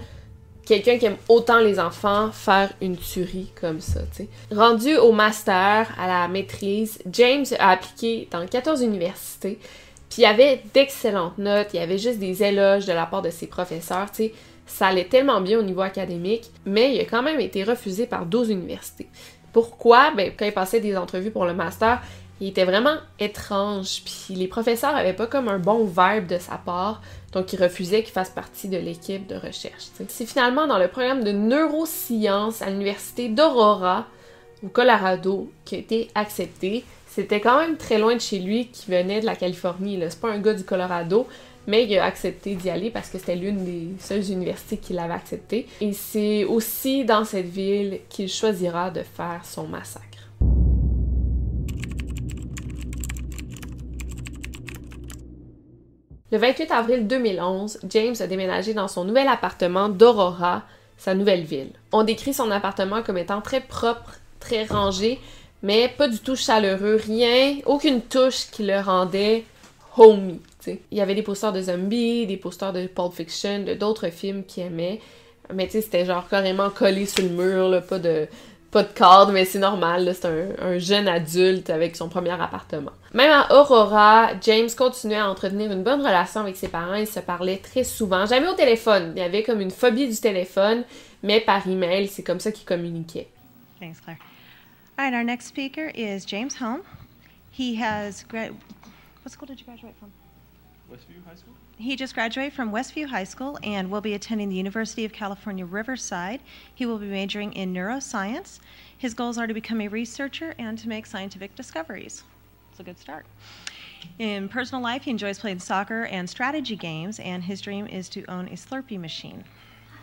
quelqu'un 0.66 0.98
qui 0.98 1.08
aime 1.08 1.18
autant 1.28 1.60
les 1.60 1.82
enfants, 1.82 2.32
faire 2.32 2.72
une 2.82 2.96
tuerie 2.96 3.52
comme 3.60 3.82
ça, 3.82 4.00
Rendu 4.56 4.96
au 4.96 5.12
master, 5.12 5.94
à 6.00 6.08
la 6.08 6.30
maîtrise, 6.30 7.00
James 7.12 7.46
a 7.60 7.72
appliqué 7.72 8.30
dans 8.32 8.48
14 8.48 8.84
universités, 8.84 9.60
puis 10.10 10.22
il 10.22 10.26
avait 10.26 10.62
d'excellentes 10.74 11.38
notes, 11.40 11.72
il 11.74 11.82
y 11.82 11.84
avait 11.84 11.98
juste 11.98 12.20
des 12.20 12.42
éloges 12.42 12.86
de 12.86 12.94
la 12.94 13.06
part 13.06 13.22
de 13.22 13.32
ses 13.32 13.48
professeurs, 13.48 14.10
tu 14.12 14.24
sais 14.28 14.34
ça 14.68 14.88
allait 14.88 15.06
tellement 15.06 15.42
bien 15.42 15.58
au 15.58 15.64
niveau 15.64 15.82
académique, 15.82 16.52
mais 16.66 16.94
il 16.94 17.00
a 17.02 17.06
quand 17.06 17.24
même 17.24 17.40
été 17.40 17.64
refusé 17.64 18.06
par 18.06 18.26
12 18.26 18.50
universités. 18.50 19.08
Pourquoi? 19.54 20.12
Ben, 20.12 20.32
quand 20.38 20.46
il 20.46 20.54
passait 20.54 20.82
des 20.82 20.96
entrevues 20.96 21.32
pour 21.32 21.46
le 21.46 21.54
master, 21.54 22.02
il 22.40 22.50
était 22.50 22.66
vraiment 22.66 22.98
étrange, 23.20 24.04
puis 24.06 24.36
les 24.36 24.48
professeurs 24.48 24.96
avaient 24.96 25.14
pas 25.14 25.26
comme 25.26 25.48
un 25.48 25.58
bon 25.58 25.86
vibe 25.86 26.28
de 26.28 26.38
sa 26.38 26.58
part, 26.58 27.02
donc 27.32 27.52
ils 27.52 27.62
refusaient 27.62 28.04
qu'il 28.04 28.14
fasse 28.14 28.30
partie 28.30 28.68
de 28.68 28.78
l'équipe 28.78 29.26
de 29.26 29.36
recherche. 29.36 29.86
C'est 30.08 30.28
finalement 30.28 30.68
dans 30.68 30.78
le 30.78 30.88
programme 30.88 31.24
de 31.24 31.32
neurosciences 31.32 32.62
à 32.62 32.70
l'université 32.70 33.30
d'Aurora, 33.30 34.06
au 34.64 34.68
Colorado, 34.68 35.50
qui 35.66 35.76
a 35.76 35.78
été 35.80 36.10
accepté. 36.14 36.84
C'était 37.08 37.42
quand 37.42 37.58
même 37.58 37.78
très 37.78 37.98
loin 37.98 38.16
de 38.16 38.22
chez 38.22 38.38
lui, 38.38 38.68
qui 38.68 38.92
venait 38.92 39.22
de 39.22 39.26
la 39.26 39.36
Californie. 39.36 40.00
C'est 40.08 40.22
pas 40.22 40.30
un 40.30 40.40
gars 40.40 40.54
du 40.54 40.64
Colorado, 40.64 41.28
mais 41.68 41.84
il 41.84 41.98
a 41.98 42.06
accepté 42.06 42.56
d'y 42.56 42.70
aller 42.70 42.90
parce 42.90 43.10
que 43.10 43.20
c'était 43.20 43.36
l'une 43.36 43.64
des 43.64 43.90
seules 44.00 44.32
universités 44.32 44.78
qui 44.78 44.94
l'avait 44.94 45.14
accepté. 45.14 45.68
Et 45.82 45.92
c'est 45.92 46.46
aussi 46.46 47.04
dans 47.04 47.26
cette 47.26 47.46
ville 47.46 48.00
qu'il 48.10 48.30
choisira 48.30 48.90
de 48.90 49.04
faire 49.04 49.42
son 49.44 49.68
massacre. 49.68 50.06
Le 56.30 56.38
28 56.38 56.72
avril 56.72 57.08
2011, 57.08 57.80
James 57.90 58.16
a 58.20 58.28
déménagé 58.28 58.74
dans 58.74 58.88
son 58.88 59.06
nouvel 59.06 59.28
appartement 59.28 59.88
d'Aurora, 59.88 60.64
sa 60.98 61.14
nouvelle 61.14 61.44
ville. 61.44 61.72
On 61.92 62.04
décrit 62.04 62.34
son 62.34 62.52
appartement 62.52 63.02
comme 63.02 63.18
étant 63.18 63.42
très 63.42 63.62
propre, 63.62 64.16
très 64.40 64.66
rangé, 64.66 65.20
mais 65.64 65.88
pas 65.88 66.08
du 66.08 66.20
tout 66.20 66.36
chaleureux, 66.36 67.00
rien, 67.02 67.60
aucune 67.66 68.02
touche 68.02 68.48
qui 68.52 68.64
le 68.64 68.80
rendait 68.80 69.46
homey. 69.98 70.40
Il 70.92 70.98
y 70.98 71.02
avait 71.02 71.16
des 71.16 71.24
posters 71.24 71.54
de 71.54 71.62
zombies, 71.62 72.26
des 72.26 72.38
posters 72.38 72.74
de 72.74 72.88
Pulp 72.88 73.14
Fiction, 73.14 73.66
d'autres 73.80 74.10
films 74.10 74.44
qu'il 74.44 74.64
aimait. 74.64 75.00
Mais 75.54 75.66
tu 75.66 75.74
sais, 75.74 75.82
c'était 75.82 76.06
genre 76.06 76.28
carrément 76.28 76.70
collé 76.70 77.06
sur 77.06 77.24
le 77.24 77.30
mur, 77.30 77.82
pas 77.88 78.00
de 78.00 78.28
pas 78.72 78.84
de 78.84 79.32
mais 79.32 79.46
c'est 79.46 79.60
normal, 79.60 80.14
c'est 80.14 80.28
un, 80.28 80.78
jeune 80.78 81.08
adulte 81.08 81.70
avec 81.70 81.96
son 81.96 82.10
premier 82.10 82.32
appartement. 82.32 82.92
Même 83.14 83.32
à 83.32 83.56
Aurora, 83.56 84.32
James 84.42 84.70
continuait 84.78 85.18
à 85.18 85.30
entretenir 85.30 85.72
une 85.72 85.84
bonne 85.84 86.02
relation 86.02 86.42
avec 86.42 86.58
ses 86.58 86.68
parents, 86.68 86.96
ils 86.96 87.08
se 87.08 87.20
parlaient 87.20 87.58
très 87.58 87.84
souvent, 87.84 88.26
jamais 88.26 88.48
au 88.48 88.54
téléphone, 88.54 89.14
il 89.16 89.20
y 89.20 89.26
avait 89.26 89.44
comme 89.44 89.62
une 89.62 89.72
phobie 89.72 90.08
du 90.08 90.18
téléphone, 90.18 90.84
mais 91.24 91.40
par 91.40 91.66
email, 91.68 92.08
c'est 92.08 92.24
comme 92.24 92.40
ça 92.40 92.52
qu'ils 92.52 92.66
communiquaient. 92.66 93.30
Thanks, 93.80 94.02
Claire. 94.04 94.18
All 94.98 95.06
right, 95.06 95.14
our 95.14 95.24
next 95.24 95.48
speaker 95.48 95.92
is 95.96 96.26
James 96.26 96.56
Home. 96.60 96.82
He 97.52 97.76
has 97.82 98.26
what 98.32 99.32
school 99.32 99.48
did 99.48 99.60
you 99.60 99.66
graduate 99.66 99.96
from? 99.98 100.12
Westview 100.92 101.24
High 101.28 101.36
School? 101.36 101.54
He 101.78 101.96
just 101.96 102.14
graduated 102.14 102.54
from 102.54 102.72
Westview 102.72 103.08
High 103.08 103.26
School 103.26 103.60
and 103.62 103.92
will 103.92 104.02
be 104.02 104.14
attending 104.14 104.50
the 104.50 104.56
University 104.56 105.06
of 105.06 105.14
California, 105.14 105.66
Riverside. 105.66 106.40
He 106.74 106.86
will 106.86 106.98
be 106.98 107.08
majoring 107.08 107.54
in 107.54 107.74
neuroscience. 107.74 108.60
His 108.98 109.14
goals 109.14 109.38
are 109.38 109.48
to 109.48 109.54
become 109.54 109.82
a 109.82 109.88
researcher 109.88 110.56
and 110.58 110.78
to 110.80 110.88
make 110.88 111.06
scientific 111.06 111.56
discoveries. 111.56 112.24
It's 112.72 112.80
a 112.80 112.84
good 112.84 113.00
start. 113.00 113.26
In 114.20 114.48
personal 114.50 114.82
life, 114.82 115.04
he 115.04 115.12
enjoys 115.12 115.40
playing 115.40 115.60
soccer 115.60 116.06
and 116.06 116.30
strategy 116.30 116.76
games, 116.76 117.20
and 117.20 117.44
his 117.44 117.62
dream 117.62 117.88
is 117.88 118.10
to 118.10 118.24
own 118.26 118.48
a 118.48 118.52
Slurpee 118.52 119.00
machine. 119.00 119.44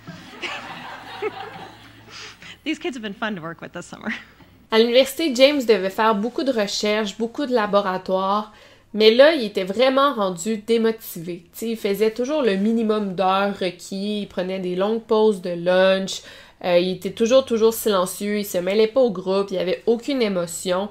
These 2.64 2.78
kids 2.78 2.96
have 2.96 3.02
been 3.02 3.14
fun 3.14 3.36
to 3.36 3.42
work 3.42 3.60
with 3.60 3.72
this 3.72 3.86
summer. 3.86 4.12
À 4.70 4.78
l'université, 4.78 5.34
James 5.34 5.64
devait 5.64 5.90
faire 5.90 6.14
beaucoup 6.14 6.44
de 6.44 6.52
recherches, 6.52 7.16
beaucoup 7.16 7.46
de 7.46 7.54
laboratoires. 7.54 8.52
Mais 8.94 9.10
là, 9.12 9.34
il 9.34 9.44
était 9.44 9.64
vraiment 9.64 10.14
rendu 10.14 10.58
démotivé. 10.58 11.42
il 11.60 11.76
faisait 11.76 12.12
toujours 12.12 12.42
le 12.42 12.54
minimum 12.54 13.14
d'heures 13.14 13.58
requis, 13.58 14.22
il 14.22 14.28
prenait 14.28 14.60
des 14.60 14.76
longues 14.76 15.02
pauses 15.02 15.42
de 15.42 15.50
lunch, 15.50 16.22
euh, 16.64 16.78
il 16.78 16.92
était 16.92 17.10
toujours, 17.10 17.44
toujours 17.44 17.74
silencieux, 17.74 18.38
il 18.38 18.46
se 18.46 18.58
mêlait 18.58 18.86
pas 18.86 19.00
au 19.00 19.10
groupe, 19.10 19.50
il 19.50 19.58
avait 19.58 19.82
aucune 19.86 20.22
émotion. 20.22 20.88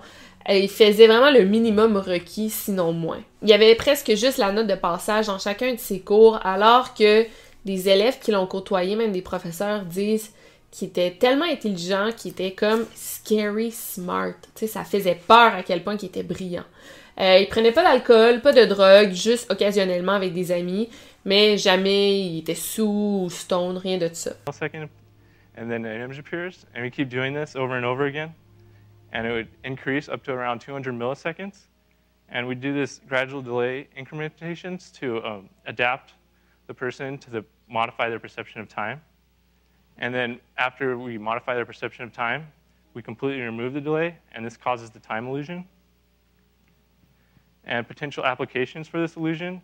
Euh, 0.49 0.55
il 0.55 0.69
faisait 0.69 1.07
vraiment 1.07 1.31
le 1.31 1.45
minimum 1.45 1.95
requis, 1.95 2.49
sinon 2.49 2.91
moins. 2.91 3.21
Il 3.41 3.47
y 3.47 3.53
avait 3.53 3.73
presque 3.75 4.13
juste 4.15 4.37
la 4.37 4.51
note 4.51 4.67
de 4.67 4.75
passage 4.75 5.27
dans 5.27 5.39
chacun 5.39 5.73
de 5.73 5.79
ses 5.79 6.01
cours, 6.01 6.39
alors 6.45 6.93
que 6.93 7.25
des 7.63 7.87
élèves 7.87 8.19
qui 8.19 8.31
l'ont 8.31 8.45
côtoyé, 8.45 8.97
même 8.97 9.13
des 9.13 9.21
professeurs, 9.21 9.85
disent 9.85 10.31
qu'il 10.69 10.89
était 10.89 11.11
tellement 11.11 11.45
intelligent, 11.45 12.09
qu'il 12.15 12.31
était 12.31 12.51
comme 12.51 12.85
scary 12.95 13.71
smart. 13.71 14.33
Ça 14.55 14.83
faisait 14.83 15.19
peur 15.27 15.53
à 15.53 15.63
quel 15.63 15.83
point 15.83 15.95
il 16.01 16.05
était 16.05 16.23
brillant. 16.23 16.65
Euh, 17.19 17.37
il 17.39 17.47
prenait 17.47 17.71
pas 17.71 17.83
d'alcool, 17.83 18.41
pas 18.41 18.53
de 18.53 18.65
drogue, 18.65 19.11
juste 19.11 19.51
occasionnellement 19.51 20.13
avec 20.13 20.33
des 20.33 20.51
amis, 20.51 20.89
mais 21.25 21.57
jamais 21.57 22.19
il 22.19 22.39
était 22.39 22.55
sous 22.55 23.25
ou 23.25 23.29
stone, 23.29 23.77
rien 23.77 23.97
de 23.97 24.07
ça. 24.13 24.31
Second, 24.51 24.89
and 25.57 25.69
then 25.69 25.85
an 25.85 26.01
image 26.01 26.17
appears, 26.17 26.65
and 26.75 26.81
we 26.81 26.89
keep 26.89 27.09
doing 27.09 27.33
this 27.33 27.55
over 27.55 27.75
and 27.75 27.85
over 27.85 28.05
again, 28.05 28.33
and 29.13 29.27
it 29.27 29.31
would 29.31 29.47
increase 29.63 30.09
up 30.09 30.23
to 30.23 30.31
around 30.31 30.59
200 30.59 30.93
milliseconds, 30.93 31.67
and 32.29 32.47
we 32.47 32.55
do 32.55 32.73
this 32.73 32.99
gradual 33.07 33.43
delay 33.43 33.87
incrementations 33.95 34.89
to 34.91 35.23
um, 35.23 35.49
adapt 35.67 36.13
the 36.65 36.73
person 36.73 37.17
to 37.19 37.29
the, 37.29 37.45
modify 37.69 38.09
their 38.09 38.19
perception 38.19 38.59
of 38.59 38.67
time. 38.67 39.01
And 39.99 40.13
then 40.13 40.39
after 40.57 40.97
we 40.97 41.19
modify 41.19 41.53
their 41.53 41.65
perception 41.65 42.03
of 42.03 42.11
time, 42.11 42.47
we 42.95 43.03
completely 43.03 43.41
remove 43.41 43.73
the 43.73 43.81
delay, 43.81 44.15
and 44.33 44.43
this 44.43 44.57
causes 44.57 44.89
the 44.89 44.99
time 44.99 45.27
illusion. 45.27 45.65
And 47.65 47.83
potential 47.83 48.25
applications 48.25 48.87
for 48.89 48.99
this 48.99 49.15
illusion 49.15 49.61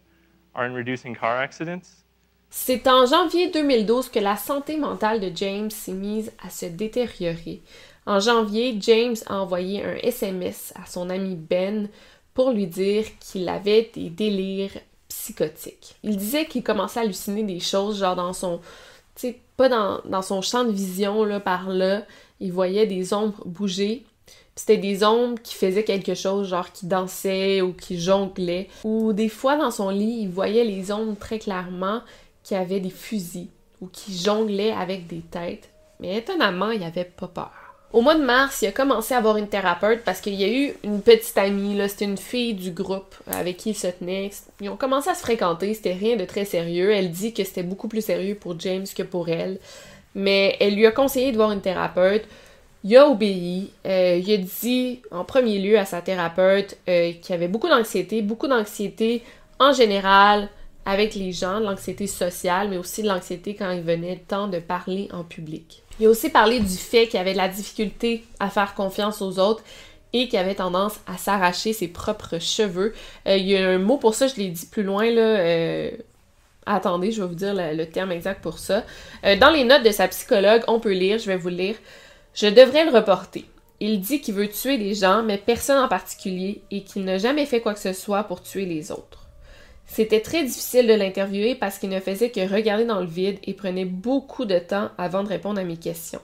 are 0.55 0.65
in 0.65 0.73
reducing 0.73 1.15
car 1.15 1.37
accidents. 1.37 2.03
C'est 2.49 2.87
en 2.87 3.05
janvier 3.05 3.51
2012 3.51 4.09
que 4.09 4.19
la 4.19 4.35
santé 4.35 4.77
mentale 4.77 5.19
de 5.19 5.31
James 5.35 5.69
s'est 5.69 5.91
mise 5.91 6.31
à 6.43 6.49
se 6.49 6.65
détériorer. 6.65 7.61
En 8.07 8.19
janvier, 8.19 8.75
James 8.81 9.15
a 9.27 9.39
envoyé 9.39 9.83
un 9.85 9.95
SMS 9.95 10.73
à 10.81 10.87
son 10.87 11.11
ami 11.11 11.35
Ben 11.35 11.89
pour 12.33 12.51
lui 12.51 12.65
dire 12.65 13.05
qu'il 13.19 13.47
avait 13.49 13.91
des 13.93 14.09
délires 14.09 14.77
psychotiques. 15.09 15.95
Il 16.03 16.17
disait 16.17 16.45
qu'il 16.45 16.63
commençait 16.63 17.01
à 17.01 17.03
halluciner 17.03 17.43
des 17.43 17.59
choses, 17.59 17.99
genre 17.99 18.15
dans 18.15 18.33
son. 18.33 18.61
Tu 19.15 19.27
sais, 19.27 19.39
pas 19.57 19.69
dans, 19.69 20.01
dans, 20.05 20.21
son 20.21 20.41
champ 20.41 20.63
de 20.63 20.71
vision, 20.71 21.23
là, 21.23 21.39
par 21.39 21.69
là. 21.69 22.03
Il 22.39 22.53
voyait 22.53 22.87
des 22.87 23.13
ombres 23.13 23.43
bouger. 23.45 24.05
C'était 24.59 24.75
des 24.75 25.05
ombres 25.05 25.39
qui 25.41 25.55
faisaient 25.55 25.85
quelque 25.85 26.15
chose, 26.15 26.49
genre 26.49 26.73
qui 26.73 26.85
dansaient 26.85 27.61
ou 27.61 27.71
qui 27.71 27.97
jonglaient. 27.97 28.67
Ou 28.83 29.13
des 29.13 29.29
fois, 29.29 29.55
dans 29.55 29.71
son 29.71 29.89
lit, 29.89 30.23
il 30.23 30.27
voyait 30.27 30.65
les 30.65 30.91
ombres 30.91 31.15
très 31.17 31.39
clairement 31.39 32.01
qui 32.43 32.55
avaient 32.55 32.81
des 32.81 32.89
fusils 32.89 33.47
ou 33.79 33.87
qui 33.87 34.17
jonglaient 34.17 34.73
avec 34.73 35.07
des 35.07 35.21
têtes. 35.21 35.69
Mais 36.01 36.17
étonnamment, 36.17 36.71
il 36.71 36.83
avait 36.83 37.05
pas 37.05 37.29
peur. 37.29 37.53
Au 37.93 38.01
mois 38.01 38.15
de 38.15 38.23
mars, 38.23 38.61
il 38.61 38.67
a 38.67 38.73
commencé 38.73 39.13
à 39.13 39.19
avoir 39.19 39.37
une 39.37 39.47
thérapeute 39.47 40.03
parce 40.03 40.19
qu'il 40.19 40.35
y 40.35 40.43
a 40.43 40.49
eu 40.49 40.73
une 40.83 41.01
petite 41.01 41.37
amie, 41.37 41.77
là, 41.77 41.87
c'était 41.87 42.03
une 42.03 42.17
fille 42.17 42.53
du 42.53 42.71
groupe 42.71 43.15
avec 43.31 43.55
qui 43.55 43.69
il 43.69 43.75
se 43.75 43.87
tenait. 43.87 44.29
Ils 44.59 44.69
ont 44.69 44.75
commencé 44.75 45.09
à 45.09 45.15
se 45.15 45.21
fréquenter, 45.21 45.73
c'était 45.73 45.93
rien 45.93 46.17
de 46.17 46.25
très 46.25 46.43
sérieux. 46.43 46.91
Elle 46.91 47.11
dit 47.11 47.33
que 47.33 47.45
c'était 47.45 47.63
beaucoup 47.63 47.87
plus 47.87 48.03
sérieux 48.03 48.35
pour 48.35 48.59
James 48.59 48.87
que 48.93 49.03
pour 49.03 49.29
elle. 49.29 49.57
Mais 50.15 50.57
elle 50.59 50.75
lui 50.75 50.85
a 50.85 50.91
conseillé 50.91 51.31
de 51.31 51.37
voir 51.37 51.53
une 51.53 51.61
thérapeute. 51.61 52.25
Il 52.83 52.95
a 52.95 53.07
obéi. 53.07 53.71
Euh, 53.85 54.21
il 54.23 54.31
a 54.31 54.37
dit 54.37 55.01
en 55.11 55.25
premier 55.25 55.59
lieu 55.59 55.77
à 55.77 55.85
sa 55.85 56.01
thérapeute 56.01 56.77
euh, 56.87 57.11
qu'il 57.21 57.35
avait 57.35 57.47
beaucoup 57.47 57.67
d'anxiété, 57.67 58.21
beaucoup 58.21 58.47
d'anxiété 58.47 59.23
en 59.59 59.73
général 59.73 60.49
avec 60.85 61.13
les 61.13 61.33
gens, 61.33 61.59
l'anxiété 61.59 62.07
sociale, 62.07 62.69
mais 62.69 62.77
aussi 62.77 63.03
l'anxiété 63.03 63.53
quand 63.53 63.69
il 63.71 63.81
venait 63.81 64.15
le 64.15 64.21
temps 64.21 64.47
de 64.47 64.59
parler 64.59 65.09
en 65.11 65.23
public. 65.23 65.83
Il 65.99 66.07
a 66.07 66.09
aussi 66.09 66.29
parlé 66.29 66.61
du 66.61 66.77
fait 66.77 67.07
qu'il 67.07 67.19
avait 67.19 67.33
de 67.33 67.37
la 67.37 67.49
difficulté 67.49 68.23
à 68.39 68.49
faire 68.49 68.73
confiance 68.73 69.21
aux 69.21 69.37
autres 69.39 69.61
et 70.13 70.29
qu'il 70.29 70.39
avait 70.39 70.55
tendance 70.55 70.99
à 71.05 71.17
s'arracher 71.17 71.73
ses 71.73 71.89
propres 71.89 72.39
cheveux. 72.39 72.93
Euh, 73.27 73.35
il 73.35 73.47
y 73.47 73.57
a 73.57 73.69
un 73.69 73.77
mot 73.77 73.97
pour 73.97 74.15
ça, 74.15 74.27
je 74.27 74.35
l'ai 74.35 74.47
dit 74.47 74.65
plus 74.65 74.83
loin, 74.83 75.11
là. 75.11 75.91
Attendez, 76.65 77.11
je 77.11 77.21
vais 77.21 77.27
vous 77.27 77.35
dire 77.35 77.53
le, 77.55 77.83
terme 77.85 78.11
exact 78.11 78.41
pour 78.41 78.59
ça. 78.59 78.85
Dans 79.23 79.49
les 79.49 79.63
notes 79.63 79.83
de 79.83 79.91
sa 79.91 80.07
psychologue, 80.07 80.61
on 80.67 80.79
peut 80.79 80.93
lire, 80.93 81.17
je 81.17 81.25
vais 81.25 81.37
vous 81.37 81.49
lire. 81.49 81.75
Je 82.33 82.47
devrais 82.47 82.85
le 82.85 82.91
reporter. 82.91 83.45
Il 83.79 84.01
dit 84.01 84.21
qu'il 84.21 84.35
veut 84.35 84.49
tuer 84.49 84.77
des 84.77 84.93
gens, 84.93 85.23
mais 85.23 85.37
personne 85.37 85.83
en 85.83 85.87
particulier, 85.87 86.61
et 86.69 86.83
qu'il 86.83 87.05
n'a 87.05 87.17
jamais 87.17 87.45
fait 87.45 87.61
quoi 87.61 87.73
que 87.73 87.79
ce 87.79 87.93
soit 87.93 88.23
pour 88.23 88.41
tuer 88.41 88.65
les 88.65 88.91
autres. 88.91 89.29
C'était 89.85 90.21
très 90.21 90.43
difficile 90.43 90.85
de 90.85 90.93
l'interviewer 90.93 91.55
parce 91.55 91.79
qu'il 91.79 91.89
ne 91.89 91.99
faisait 91.99 92.29
que 92.29 92.47
regarder 92.47 92.85
dans 92.85 92.99
le 92.99 93.07
vide 93.07 93.39
et 93.43 93.55
prenait 93.55 93.85
beaucoup 93.85 94.45
de 94.45 94.59
temps 94.59 94.89
avant 94.99 95.23
de 95.23 95.29
répondre 95.29 95.59
à 95.59 95.63
mes 95.63 95.77
questions. 95.77 96.21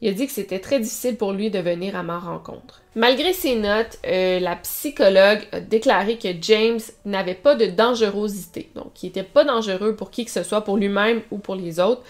Il 0.00 0.08
a 0.08 0.12
dit 0.12 0.26
que 0.26 0.32
c'était 0.32 0.60
très 0.60 0.78
difficile 0.78 1.16
pour 1.16 1.32
lui 1.32 1.50
de 1.50 1.58
venir 1.58 1.96
à 1.96 2.02
ma 2.02 2.18
rencontre. 2.18 2.80
Malgré 2.94 3.32
ses 3.32 3.56
notes, 3.56 3.98
euh, 4.06 4.40
la 4.40 4.56
psychologue 4.56 5.40
a 5.52 5.60
déclaré 5.60 6.18
que 6.18 6.28
James 6.40 6.80
n'avait 7.04 7.34
pas 7.34 7.54
de 7.54 7.66
dangerosité, 7.66 8.70
donc 8.74 9.02
il 9.02 9.06
n'était 9.06 9.24
pas 9.24 9.44
dangereux 9.44 9.94
pour 9.94 10.10
qui 10.10 10.24
que 10.24 10.30
ce 10.30 10.42
soit, 10.42 10.62
pour 10.62 10.78
lui-même 10.78 11.20
ou 11.30 11.38
pour 11.38 11.54
les 11.54 11.80
autres. 11.80 12.02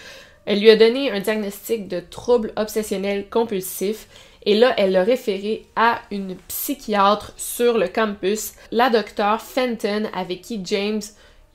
Elle 0.47 0.61
lui 0.61 0.71
a 0.71 0.77
donné 0.77 1.11
un 1.11 1.21
diagnostic 1.21 1.87
de 1.89 2.01
trouble 2.01 2.53
obsessionnel 2.57 3.29
compulsif 3.29 4.07
et 4.45 4.55
là, 4.55 4.75
elle 4.79 4.93
l'a 4.93 5.05
référé 5.05 5.67
à 5.77 6.01
une 6.11 6.37
psychiatre 6.49 7.33
sur 7.37 7.77
le 7.77 7.89
campus, 7.89 8.55
la 8.73 8.89
docteure 8.89 9.43
Fenton, 9.43 10.09
avec 10.15 10.41
qui 10.41 10.61
James 10.65 11.03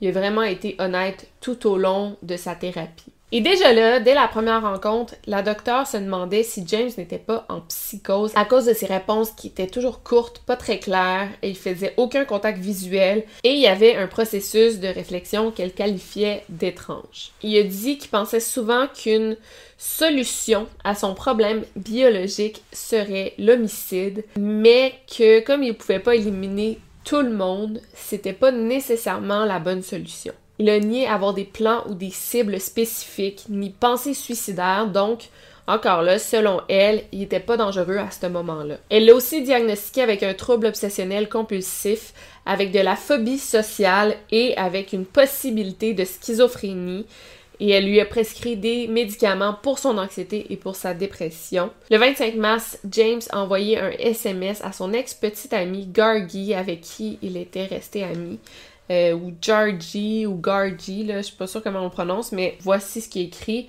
a 0.02 0.10
vraiment 0.10 0.42
été 0.42 0.76
honnête 0.78 1.28
tout 1.40 1.66
au 1.66 1.78
long 1.78 2.16
de 2.22 2.36
sa 2.36 2.54
thérapie. 2.54 3.15
Et 3.32 3.40
déjà 3.40 3.72
là, 3.72 3.98
dès 3.98 4.14
la 4.14 4.28
première 4.28 4.62
rencontre, 4.62 5.16
la 5.26 5.42
docteure 5.42 5.84
se 5.84 5.96
demandait 5.96 6.44
si 6.44 6.62
James 6.68 6.90
n'était 6.96 7.18
pas 7.18 7.44
en 7.48 7.60
psychose 7.62 8.30
à 8.36 8.44
cause 8.44 8.66
de 8.66 8.72
ses 8.72 8.86
réponses 8.86 9.32
qui 9.32 9.48
étaient 9.48 9.66
toujours 9.66 10.04
courtes, 10.04 10.42
pas 10.46 10.54
très 10.54 10.78
claires, 10.78 11.28
et 11.42 11.48
il 11.48 11.56
faisait 11.56 11.92
aucun 11.96 12.24
contact 12.24 12.58
visuel, 12.58 13.24
et 13.42 13.54
il 13.54 13.58
y 13.58 13.66
avait 13.66 13.96
un 13.96 14.06
processus 14.06 14.78
de 14.78 14.86
réflexion 14.86 15.50
qu'elle 15.50 15.72
qualifiait 15.72 16.44
d'étrange. 16.48 17.32
Il 17.42 17.58
a 17.58 17.64
dit 17.64 17.98
qu'il 17.98 18.10
pensait 18.10 18.38
souvent 18.38 18.86
qu'une 18.86 19.36
solution 19.76 20.68
à 20.84 20.94
son 20.94 21.14
problème 21.14 21.64
biologique 21.74 22.62
serait 22.72 23.34
l'homicide, 23.38 24.24
mais 24.38 24.94
que 25.08 25.40
comme 25.40 25.64
il 25.64 25.70
ne 25.70 25.74
pouvait 25.74 25.98
pas 25.98 26.14
éliminer 26.14 26.78
tout 27.02 27.22
le 27.22 27.32
monde, 27.32 27.80
c'était 27.92 28.32
pas 28.32 28.52
nécessairement 28.52 29.44
la 29.44 29.58
bonne 29.58 29.82
solution. 29.82 30.32
Il 30.58 30.70
a 30.70 30.78
nié 30.78 31.06
avoir 31.06 31.34
des 31.34 31.44
plans 31.44 31.84
ou 31.88 31.94
des 31.94 32.10
cibles 32.10 32.60
spécifiques, 32.60 33.44
ni 33.48 33.70
pensées 33.70 34.14
suicidaires, 34.14 34.86
donc, 34.86 35.28
encore 35.66 36.02
là, 36.02 36.18
selon 36.18 36.60
elle, 36.68 37.02
il 37.12 37.18
n'était 37.18 37.40
pas 37.40 37.56
dangereux 37.56 37.98
à 37.98 38.10
ce 38.10 38.26
moment-là. 38.26 38.76
Elle 38.88 39.04
l'a 39.04 39.14
aussi 39.14 39.42
diagnostiqué 39.42 40.00
avec 40.00 40.22
un 40.22 40.32
trouble 40.32 40.66
obsessionnel 40.66 41.28
compulsif, 41.28 42.14
avec 42.46 42.70
de 42.70 42.78
la 42.78 42.96
phobie 42.96 43.38
sociale 43.38 44.16
et 44.30 44.56
avec 44.56 44.92
une 44.92 45.04
possibilité 45.04 45.92
de 45.92 46.04
schizophrénie, 46.04 47.04
et 47.58 47.70
elle 47.70 47.86
lui 47.86 48.00
a 48.00 48.06
prescrit 48.06 48.56
des 48.56 48.86
médicaments 48.86 49.56
pour 49.62 49.78
son 49.78 49.98
anxiété 49.98 50.46
et 50.50 50.56
pour 50.56 50.76
sa 50.76 50.94
dépression. 50.94 51.70
Le 51.90 51.98
25 51.98 52.34
mars, 52.36 52.78
James 52.90 53.22
a 53.30 53.40
envoyé 53.40 53.78
un 53.78 53.90
SMS 53.90 54.62
à 54.62 54.72
son 54.72 54.92
ex-petite 54.92 55.52
amie 55.52 55.86
Gargi 55.86 56.54
avec 56.54 56.82
qui 56.82 57.18
il 57.22 57.36
était 57.36 57.64
resté 57.64 58.04
ami. 58.04 58.38
Euh, 58.90 59.14
ou 59.14 59.32
Georgie 59.40 60.26
ou 60.26 60.36
Gargi, 60.36 61.04
là, 61.04 61.18
je 61.18 61.26
suis 61.26 61.36
pas 61.36 61.46
sûre 61.46 61.62
comment 61.62 61.84
on 61.84 61.90
prononce, 61.90 62.32
mais 62.32 62.56
voici 62.60 63.00
ce 63.00 63.08
qui 63.08 63.20
est 63.20 63.24
écrit. 63.24 63.68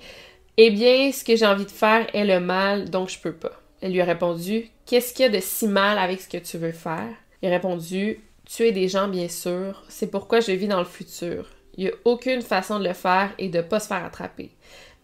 Eh 0.56 0.70
bien, 0.70 1.10
ce 1.12 1.24
que 1.24 1.36
j'ai 1.36 1.46
envie 1.46 1.64
de 1.64 1.70
faire 1.70 2.06
est 2.14 2.24
le 2.24 2.40
mal, 2.40 2.90
donc 2.90 3.08
je 3.08 3.18
peux 3.18 3.32
pas. 3.32 3.52
Elle 3.80 3.92
lui 3.92 4.00
a 4.00 4.04
répondu 4.04 4.70
Qu'est-ce 4.86 5.12
qu'il 5.12 5.24
y 5.24 5.28
a 5.28 5.32
de 5.32 5.40
si 5.40 5.68
mal 5.68 5.98
avec 5.98 6.20
ce 6.20 6.28
que 6.28 6.38
tu 6.38 6.58
veux 6.58 6.72
faire? 6.72 7.08
Il 7.42 7.48
a 7.48 7.52
répondu 7.52 8.20
Tuer 8.48 8.72
des 8.72 8.88
gens, 8.88 9.08
bien 9.08 9.28
sûr, 9.28 9.82
c'est 9.88 10.10
pourquoi 10.10 10.40
je 10.40 10.52
vis 10.52 10.68
dans 10.68 10.78
le 10.78 10.86
futur. 10.86 11.44
Il 11.76 11.84
n'y 11.84 11.90
a 11.90 11.94
aucune 12.06 12.40
façon 12.40 12.78
de 12.78 12.88
le 12.88 12.94
faire 12.94 13.30
et 13.36 13.50
de 13.50 13.60
pas 13.60 13.78
se 13.78 13.88
faire 13.88 14.02
attraper. 14.02 14.50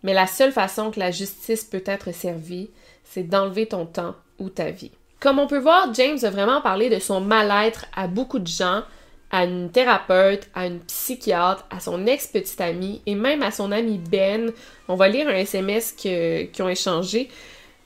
Mais 0.03 0.15
la 0.15 0.27
seule 0.27 0.51
façon 0.51 0.91
que 0.91 0.99
la 0.99 1.11
justice 1.11 1.63
peut 1.63 1.85
être 1.85 2.13
servie, 2.15 2.71
c'est 3.05 3.23
d'enlever 3.23 3.67
ton 3.67 3.85
temps 3.85 4.15
ou 4.39 4.49
ta 4.49 4.71
vie. 4.71 4.93
Comme 5.21 5.39
on 5.39 5.47
peut 5.47 5.59
voir, 5.59 5.93
James 5.93 6.19
a 6.23 6.31
vraiment 6.31 6.63
parlé 6.63 6.89
de 6.89 6.99
son 6.99 7.21
mal-être 7.21 7.85
à 7.95 8.07
beaucoup 8.07 8.39
de 8.39 8.47
gens, 8.47 8.83
à 9.35 9.47
une 9.47 9.69
thérapeute, 9.69 10.49
à 10.55 10.67
une 10.67 10.79
psychiatre, 10.79 11.67
à 11.69 11.81
son 11.81 12.07
ex-petite 12.07 12.61
amie 12.61 13.03
et 13.05 13.17
même 13.17 13.43
à 13.43 13.51
son 13.51 13.73
ami 13.73 13.99
Ben. 13.99 14.53
On 14.87 14.95
va 14.95 15.09
lire 15.09 15.27
un 15.27 15.35
SMS 15.35 15.91
qu'ils 15.91 16.49
ont 16.61 16.69
échangé. 16.69 17.29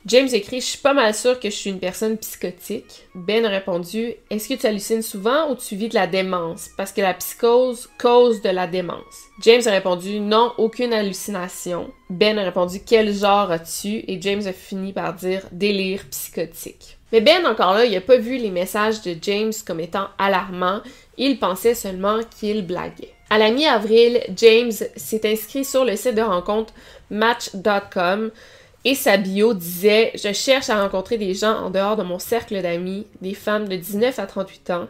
James 0.04 0.28
écrit 0.30 0.60
Je 0.60 0.66
suis 0.66 0.78
pas 0.78 0.92
mal 0.92 1.14
sûr 1.14 1.40
que 1.40 1.48
je 1.48 1.54
suis 1.54 1.70
une 1.70 1.80
personne 1.80 2.18
psychotique. 2.18 3.06
Ben 3.14 3.46
a 3.46 3.48
répondu 3.48 4.12
Est-ce 4.28 4.46
que 4.46 4.60
tu 4.60 4.66
hallucines 4.66 5.00
souvent 5.00 5.50
ou 5.50 5.56
tu 5.56 5.74
vis 5.74 5.88
de 5.88 5.94
la 5.94 6.06
démence? 6.06 6.68
Parce 6.76 6.92
que 6.92 7.00
la 7.00 7.14
psychose 7.14 7.88
cause 7.98 8.42
de 8.42 8.50
la 8.50 8.66
démence. 8.66 9.16
James 9.40 9.62
a 9.64 9.70
répondu 9.70 10.20
Non, 10.20 10.52
aucune 10.58 10.92
hallucination. 10.92 11.90
Ben 12.10 12.38
a 12.38 12.44
répondu 12.44 12.82
Quel 12.86 13.14
genre 13.14 13.50
as-tu 13.50 14.04
Et 14.06 14.20
James 14.20 14.46
a 14.46 14.52
fini 14.52 14.92
par 14.92 15.14
dire 15.14 15.44
Délire 15.50 16.04
psychotique. 16.10 16.98
Mais 17.10 17.22
Ben, 17.22 17.46
encore 17.46 17.72
là, 17.72 17.86
il 17.86 17.92
n'a 17.92 18.02
pas 18.02 18.18
vu 18.18 18.36
les 18.36 18.50
messages 18.50 19.00
de 19.00 19.16
James 19.22 19.52
comme 19.66 19.80
étant 19.80 20.08
alarmants. 20.18 20.82
Il 21.18 21.38
pensait 21.38 21.74
seulement 21.74 22.20
qu'il 22.38 22.64
blaguait. 22.64 23.12
À 23.28 23.36
la 23.36 23.50
mi-avril, 23.50 24.22
James 24.36 24.72
s'est 24.72 25.30
inscrit 25.30 25.64
sur 25.64 25.84
le 25.84 25.96
site 25.96 26.14
de 26.14 26.22
rencontre 26.22 26.72
Match.com 27.10 28.30
et 28.84 28.94
sa 28.94 29.18
bio 29.18 29.52
disait 29.52 30.12
Je 30.14 30.32
cherche 30.32 30.70
à 30.70 30.80
rencontrer 30.80 31.18
des 31.18 31.34
gens 31.34 31.56
en 31.56 31.70
dehors 31.70 31.96
de 31.96 32.04
mon 32.04 32.18
cercle 32.18 32.62
d'amis, 32.62 33.06
des 33.20 33.34
femmes 33.34 33.68
de 33.68 33.76
19 33.76 34.18
à 34.18 34.26
38 34.26 34.70
ans. 34.70 34.88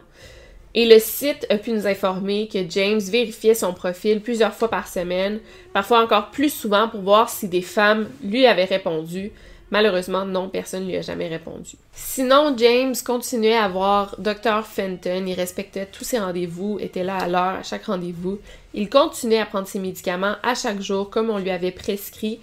Et 0.75 0.85
le 0.85 0.99
site 0.99 1.47
a 1.49 1.57
pu 1.57 1.71
nous 1.71 1.87
informer 1.87 2.47
que 2.47 2.59
James 2.69 2.99
vérifiait 2.99 3.55
son 3.55 3.73
profil 3.73 4.21
plusieurs 4.21 4.53
fois 4.53 4.69
par 4.69 4.87
semaine, 4.87 5.39
parfois 5.73 6.03
encore 6.03 6.29
plus 6.29 6.53
souvent 6.53 6.87
pour 6.87 7.01
voir 7.01 7.27
si 7.29 7.47
des 7.47 7.63
femmes 7.63 8.07
lui 8.23 8.45
avaient 8.45 8.65
répondu. 8.65 9.31
Malheureusement, 9.71 10.25
non, 10.25 10.49
personne 10.49 10.83
ne 10.83 10.89
lui 10.89 10.97
a 10.97 11.01
jamais 11.01 11.27
répondu. 11.27 11.75
Sinon, 11.93 12.55
James 12.57 12.95
continuait 13.05 13.55
à 13.55 13.67
voir 13.67 14.15
Dr. 14.17 14.63
Fenton, 14.65 15.25
il 15.27 15.33
respectait 15.33 15.85
tous 15.85 16.03
ses 16.03 16.19
rendez-vous, 16.19 16.79
était 16.79 17.03
là 17.03 17.17
à 17.17 17.27
l'heure 17.27 17.59
à 17.59 17.63
chaque 17.63 17.85
rendez-vous. 17.85 18.39
Il 18.73 18.89
continuait 18.89 19.39
à 19.39 19.45
prendre 19.45 19.67
ses 19.67 19.79
médicaments 19.79 20.35
à 20.41 20.55
chaque 20.55 20.81
jour 20.81 21.09
comme 21.09 21.29
on 21.29 21.37
lui 21.37 21.51
avait 21.51 21.71
prescrit, 21.71 22.39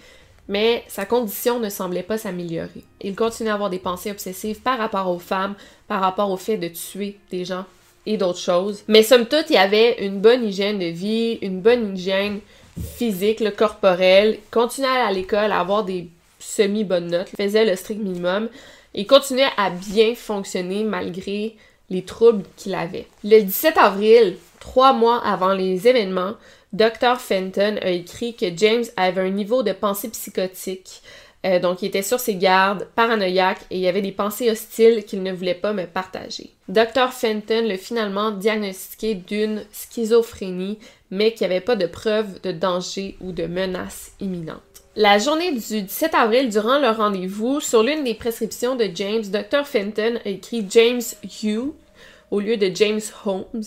mais 0.47 0.83
sa 0.87 1.05
condition 1.05 1.59
ne 1.59 1.69
semblait 1.69 2.03
pas 2.03 2.17
s'améliorer. 2.17 2.83
Il 3.01 3.15
continuait 3.15 3.51
à 3.51 3.55
avoir 3.55 3.69
des 3.69 3.79
pensées 3.79 4.11
obsessives 4.11 4.61
par 4.61 4.77
rapport 4.77 5.09
aux 5.09 5.19
femmes, 5.19 5.55
par 5.89 5.99
rapport 5.99 6.31
au 6.31 6.37
fait 6.37 6.57
de 6.57 6.69
tuer 6.69 7.17
des 7.29 7.43
gens 7.43 7.65
et 8.05 8.15
d'autres 8.15 8.39
choses. 8.39 8.83
Mais 8.87 9.03
somme 9.03 9.25
toute, 9.25 9.49
il 9.49 9.57
avait 9.57 10.05
une 10.05 10.21
bonne 10.21 10.45
hygiène 10.45 10.79
de 10.79 10.85
vie, 10.85 11.39
une 11.41 11.59
bonne 11.59 11.97
hygiène 11.97 12.39
physique, 12.95 13.41
le 13.41 13.51
corporel, 13.51 14.39
continuait 14.49 14.87
à 14.87 14.93
aller 14.93 15.01
à 15.01 15.11
l'école, 15.11 15.51
à 15.51 15.59
avoir 15.59 15.83
des 15.83 16.07
semi-bonnes 16.47 17.11
notes, 17.11 17.29
faisait 17.35 17.65
le 17.65 17.75
strict 17.75 18.01
minimum. 18.01 18.49
Il 18.93 19.05
continuait 19.05 19.51
à 19.57 19.69
bien 19.69 20.15
fonctionner 20.15 20.83
malgré 20.83 21.55
les 21.89 22.03
troubles 22.03 22.43
qu'il 22.55 22.75
avait. 22.75 23.07
Le 23.23 23.41
17 23.41 23.77
avril, 23.77 24.37
trois 24.59 24.93
mois 24.93 25.23
avant 25.23 25.53
les 25.53 25.87
événements, 25.87 26.33
Dr. 26.73 27.19
Fenton 27.19 27.77
a 27.81 27.89
écrit 27.89 28.35
que 28.35 28.45
James 28.55 28.83
avait 28.97 29.21
un 29.21 29.29
niveau 29.29 29.63
de 29.63 29.71
pensée 29.71 30.09
psychotique. 30.09 31.01
Euh, 31.45 31.59
donc, 31.59 31.81
il 31.81 31.87
était 31.87 32.01
sur 32.01 32.19
ses 32.19 32.35
gardes, 32.35 32.87
paranoïaque, 32.95 33.61
et 33.69 33.79
il 33.79 33.87
avait 33.87 34.01
des 34.01 34.11
pensées 34.11 34.49
hostiles 34.49 35.05
qu'il 35.05 35.23
ne 35.23 35.31
voulait 35.31 35.53
pas 35.53 35.71
me 35.71 35.85
partager. 35.85 36.51
Dr. 36.67 37.11
Fenton 37.11 37.65
l'a 37.65 37.77
finalement 37.77 38.31
diagnostiqué 38.31 39.15
d'une 39.15 39.63
schizophrénie, 39.71 40.79
mais 41.09 41.31
qu'il 41.31 41.47
n'y 41.47 41.53
avait 41.53 41.63
pas 41.63 41.75
de 41.77 41.85
preuve 41.85 42.41
de 42.41 42.51
danger 42.51 43.15
ou 43.21 43.31
de 43.31 43.45
menace 43.45 44.11
imminente. 44.19 44.61
La 44.99 45.19
journée 45.19 45.51
du 45.51 45.83
17 45.83 46.15
avril, 46.15 46.49
durant 46.49 46.79
le 46.79 46.89
rendez-vous, 46.89 47.59
sur 47.59 47.83
l'une 47.83 48.03
des 48.03 48.15
prescriptions 48.15 48.75
de 48.75 48.89
James, 48.95 49.21
Dr. 49.21 49.63
Fenton 49.63 50.19
a 50.25 50.29
écrit 50.29 50.65
James 50.71 51.03
Hugh 51.43 51.71
au 52.31 52.39
lieu 52.39 52.57
de 52.57 52.71
James 52.73 52.99
Holmes. 53.23 53.61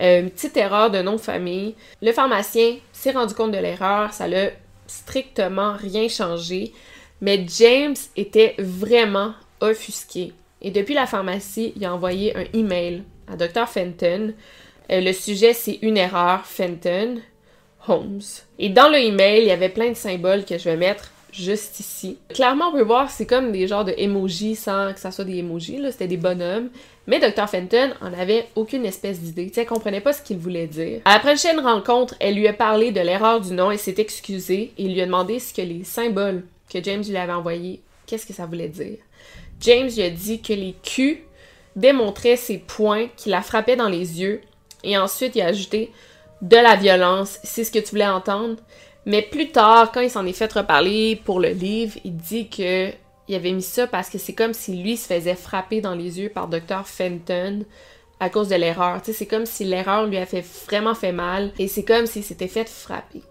Euh, 0.00 0.22
petite 0.30 0.56
erreur 0.56 0.90
de 0.90 1.02
nom 1.02 1.16
de 1.16 1.20
famille. 1.20 1.74
Le 2.00 2.12
pharmacien 2.12 2.76
s'est 2.94 3.10
rendu 3.10 3.34
compte 3.34 3.52
de 3.52 3.58
l'erreur, 3.58 4.14
ça 4.14 4.26
l'a 4.26 4.52
strictement 4.86 5.74
rien 5.74 6.08
changé, 6.08 6.72
mais 7.20 7.44
James 7.58 7.96
était 8.16 8.54
vraiment 8.58 9.34
offusqué. 9.60 10.32
Et 10.62 10.70
depuis 10.70 10.94
la 10.94 11.06
pharmacie, 11.06 11.74
il 11.76 11.84
a 11.84 11.92
envoyé 11.92 12.34
un 12.34 12.46
email 12.54 13.02
à 13.30 13.36
Dr. 13.36 13.68
Fenton. 13.68 14.32
Euh, 14.90 15.02
le 15.02 15.12
sujet, 15.12 15.52
c'est 15.52 15.78
une 15.82 15.98
erreur, 15.98 16.46
Fenton, 16.46 17.20
Holmes. 17.88 18.20
Et 18.58 18.68
dans 18.68 18.88
le 18.88 18.98
email, 18.98 19.42
il 19.42 19.48
y 19.48 19.52
avait 19.52 19.68
plein 19.68 19.90
de 19.90 19.96
symboles 19.96 20.44
que 20.44 20.58
je 20.58 20.64
vais 20.64 20.76
mettre 20.76 21.10
juste 21.32 21.80
ici. 21.80 22.18
Clairement, 22.28 22.68
on 22.68 22.72
peut 22.72 22.82
voir, 22.82 23.10
c'est 23.10 23.26
comme 23.26 23.52
des 23.52 23.66
genres 23.66 23.84
de 23.84 23.94
emojis 23.96 24.56
sans 24.56 24.92
que 24.92 25.00
ça 25.00 25.10
soit 25.10 25.24
des 25.24 25.38
emojis, 25.38 25.78
là, 25.78 25.92
c'était 25.92 26.08
des 26.08 26.16
bonhommes. 26.16 26.70
Mais 27.06 27.18
Dr. 27.18 27.48
Fenton 27.48 27.90
en 28.00 28.12
avait 28.12 28.46
aucune 28.54 28.84
espèce 28.84 29.20
d'idée, 29.20 29.48
tu 29.48 29.54
sais, 29.54 29.64
comprenait 29.64 30.00
pas 30.00 30.12
ce 30.12 30.22
qu'il 30.22 30.38
voulait 30.38 30.66
dire. 30.66 31.00
À 31.04 31.14
la 31.14 31.20
prochaine 31.20 31.60
rencontre, 31.60 32.14
elle 32.20 32.34
lui 32.34 32.46
a 32.46 32.52
parlé 32.52 32.92
de 32.92 33.00
l'erreur 33.00 33.40
du 33.40 33.52
nom 33.52 33.70
et 33.70 33.78
s'est 33.78 33.94
excusée 33.98 34.72
et 34.78 34.88
lui 34.88 35.00
a 35.00 35.06
demandé 35.06 35.38
ce 35.38 35.54
que 35.54 35.62
les 35.62 35.84
symboles 35.84 36.44
que 36.72 36.82
James 36.82 37.02
lui 37.02 37.16
avait 37.16 37.32
envoyés, 37.32 37.80
qu'est-ce 38.06 38.26
que 38.26 38.32
ça 38.32 38.46
voulait 38.46 38.68
dire. 38.68 38.98
James 39.60 39.88
lui 39.88 40.02
a 40.02 40.10
dit 40.10 40.40
que 40.40 40.52
les 40.52 40.74
Q 40.82 41.22
démontraient 41.76 42.36
ses 42.36 42.58
points 42.58 43.08
qui 43.16 43.28
la 43.28 43.42
frappaient 43.42 43.76
dans 43.76 43.88
les 43.88 44.20
yeux 44.20 44.40
et 44.82 44.96
ensuite 44.96 45.36
il 45.36 45.42
a 45.42 45.46
ajouté 45.46 45.90
de 46.42 46.56
la 46.56 46.76
violence, 46.76 47.38
c'est 47.42 47.64
ce 47.64 47.70
que 47.70 47.78
tu 47.78 47.90
voulais 47.90 48.06
entendre. 48.06 48.56
Mais 49.06 49.22
plus 49.22 49.50
tard, 49.50 49.92
quand 49.92 50.00
il 50.00 50.10
s'en 50.10 50.26
est 50.26 50.32
fait 50.32 50.52
reparler 50.52 51.20
pour 51.24 51.40
le 51.40 51.50
livre, 51.50 51.98
il 52.04 52.16
dit 52.16 52.48
que 52.48 52.90
il 53.28 53.36
avait 53.36 53.52
mis 53.52 53.62
ça 53.62 53.86
parce 53.86 54.10
que 54.10 54.18
c'est 54.18 54.32
comme 54.32 54.52
si 54.52 54.76
lui 54.82 54.96
se 54.96 55.06
faisait 55.06 55.36
frapper 55.36 55.80
dans 55.80 55.94
les 55.94 56.18
yeux 56.18 56.30
par 56.30 56.48
Dr. 56.48 56.84
Fenton 56.84 57.64
à 58.18 58.28
cause 58.28 58.48
de 58.48 58.56
l'erreur. 58.56 59.00
c'est 59.04 59.26
comme 59.26 59.46
si 59.46 59.64
l'erreur 59.64 60.06
lui 60.06 60.16
a 60.16 60.26
fait 60.26 60.44
vraiment 60.66 60.96
fait 60.96 61.12
mal 61.12 61.52
et 61.58 61.68
c'est 61.68 61.84
comme 61.84 62.06
s'il 62.06 62.24
s'était 62.24 62.48
fait 62.48 62.68
frapper. 62.68 63.22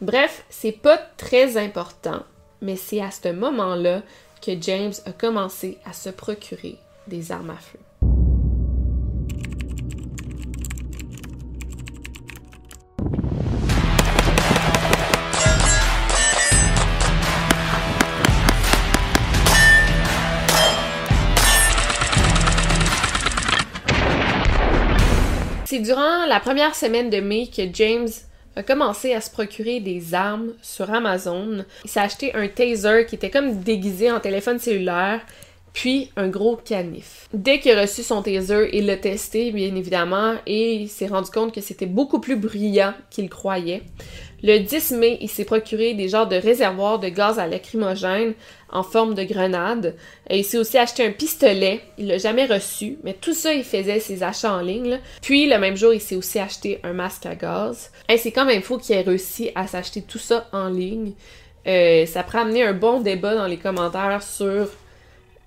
Bref, 0.00 0.44
c'est 0.48 0.72
pas 0.72 0.96
très 1.16 1.56
important, 1.56 2.22
mais 2.62 2.76
c'est 2.76 3.00
à 3.00 3.10
ce 3.10 3.32
moment-là 3.32 4.02
que 4.40 4.52
James 4.60 4.94
a 5.06 5.12
commencé 5.12 5.78
à 5.84 5.92
se 5.92 6.08
procurer 6.10 6.76
des 7.08 7.32
armes 7.32 7.50
à 7.50 7.56
feu. 7.56 7.80
C'est 25.70 25.80
durant 25.80 26.24
la 26.24 26.40
première 26.40 26.74
semaine 26.74 27.10
de 27.10 27.20
mai 27.20 27.50
que 27.54 27.60
James 27.74 28.08
a 28.56 28.62
commencé 28.62 29.12
à 29.12 29.20
se 29.20 29.30
procurer 29.30 29.80
des 29.80 30.14
armes 30.14 30.54
sur 30.62 30.90
Amazon. 30.90 31.62
Il 31.84 31.90
s'est 31.90 32.00
acheté 32.00 32.34
un 32.34 32.48
taser 32.48 33.04
qui 33.06 33.16
était 33.16 33.28
comme 33.28 33.60
déguisé 33.60 34.10
en 34.10 34.18
téléphone 34.18 34.58
cellulaire, 34.58 35.20
puis 35.74 36.10
un 36.16 36.28
gros 36.28 36.56
canif. 36.56 37.28
Dès 37.34 37.60
qu'il 37.60 37.76
a 37.76 37.82
reçu 37.82 38.02
son 38.02 38.22
taser, 38.22 38.70
il 38.72 38.86
l'a 38.86 38.96
testé, 38.96 39.52
bien 39.52 39.76
évidemment, 39.76 40.36
et 40.46 40.72
il 40.72 40.88
s'est 40.88 41.08
rendu 41.08 41.30
compte 41.30 41.54
que 41.54 41.60
c'était 41.60 41.84
beaucoup 41.84 42.18
plus 42.18 42.36
brillant 42.36 42.94
qu'il 43.10 43.28
croyait. 43.28 43.82
Le 44.42 44.58
10 44.58 44.92
mai, 44.92 45.18
il 45.20 45.28
s'est 45.28 45.44
procuré 45.44 45.94
des 45.94 46.08
genres 46.08 46.28
de 46.28 46.36
réservoirs 46.36 47.00
de 47.00 47.08
gaz 47.08 47.40
à 47.40 47.48
lacrymogène 47.48 48.34
en 48.70 48.84
forme 48.84 49.14
de 49.14 49.24
grenade. 49.24 49.96
Et 50.30 50.38
il 50.38 50.44
s'est 50.44 50.58
aussi 50.58 50.78
acheté 50.78 51.04
un 51.04 51.10
pistolet. 51.10 51.80
Il 51.98 52.06
l'a 52.06 52.18
jamais 52.18 52.46
reçu, 52.46 52.98
mais 53.02 53.14
tout 53.14 53.34
ça, 53.34 53.52
il 53.52 53.64
faisait 53.64 53.98
ses 53.98 54.22
achats 54.22 54.52
en 54.52 54.60
ligne. 54.60 55.00
Puis, 55.22 55.48
le 55.48 55.58
même 55.58 55.76
jour, 55.76 55.92
il 55.92 56.00
s'est 56.00 56.14
aussi 56.14 56.38
acheté 56.38 56.78
un 56.84 56.92
masque 56.92 57.26
à 57.26 57.34
gaz. 57.34 57.90
Et 58.08 58.16
c'est 58.16 58.30
quand 58.30 58.44
même 58.44 58.62
fou 58.62 58.78
qu'il 58.78 58.94
ait 58.94 59.02
réussi 59.02 59.50
à 59.56 59.66
s'acheter 59.66 60.02
tout 60.02 60.18
ça 60.18 60.46
en 60.52 60.68
ligne. 60.68 61.14
Euh, 61.66 62.06
ça 62.06 62.22
pourrait 62.22 62.40
amener 62.40 62.62
un 62.62 62.74
bon 62.74 63.00
débat 63.00 63.34
dans 63.34 63.46
les 63.46 63.56
commentaires 63.56 64.22
sur 64.22 64.68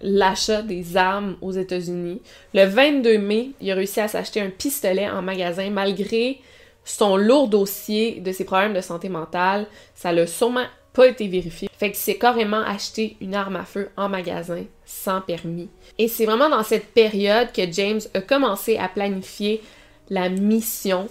l'achat 0.01 0.61
des 0.63 0.97
armes 0.97 1.37
aux 1.41 1.51
États-Unis. 1.51 2.21
Le 2.53 2.65
22 2.65 3.17
mai, 3.19 3.51
il 3.61 3.71
a 3.71 3.75
réussi 3.75 4.01
à 4.01 4.07
s'acheter 4.07 4.41
un 4.41 4.49
pistolet 4.49 5.09
en 5.09 5.21
magasin 5.21 5.69
malgré 5.69 6.39
son 6.83 7.17
lourd 7.17 7.47
dossier 7.47 8.19
de 8.19 8.31
ses 8.31 8.45
problèmes 8.45 8.73
de 8.73 8.81
santé 8.81 9.09
mentale, 9.09 9.67
ça 9.95 10.11
l'a 10.11 10.27
sûrement 10.27 10.65
pas 10.93 11.07
été 11.07 11.27
vérifié. 11.27 11.69
Fait 11.77 11.91
que 11.91 11.97
c'est 11.97 12.17
carrément 12.17 12.61
acheté 12.61 13.15
une 13.21 13.35
arme 13.35 13.55
à 13.55 13.65
feu 13.65 13.89
en 13.97 14.09
magasin 14.09 14.63
sans 14.85 15.21
permis. 15.21 15.69
Et 15.97 16.07
c'est 16.07 16.25
vraiment 16.25 16.49
dans 16.49 16.63
cette 16.63 16.93
période 16.93 17.51
que 17.53 17.71
James 17.71 18.01
a 18.13 18.21
commencé 18.21 18.77
à 18.77 18.89
planifier 18.89 19.61
la 20.09 20.29
mission 20.29 21.07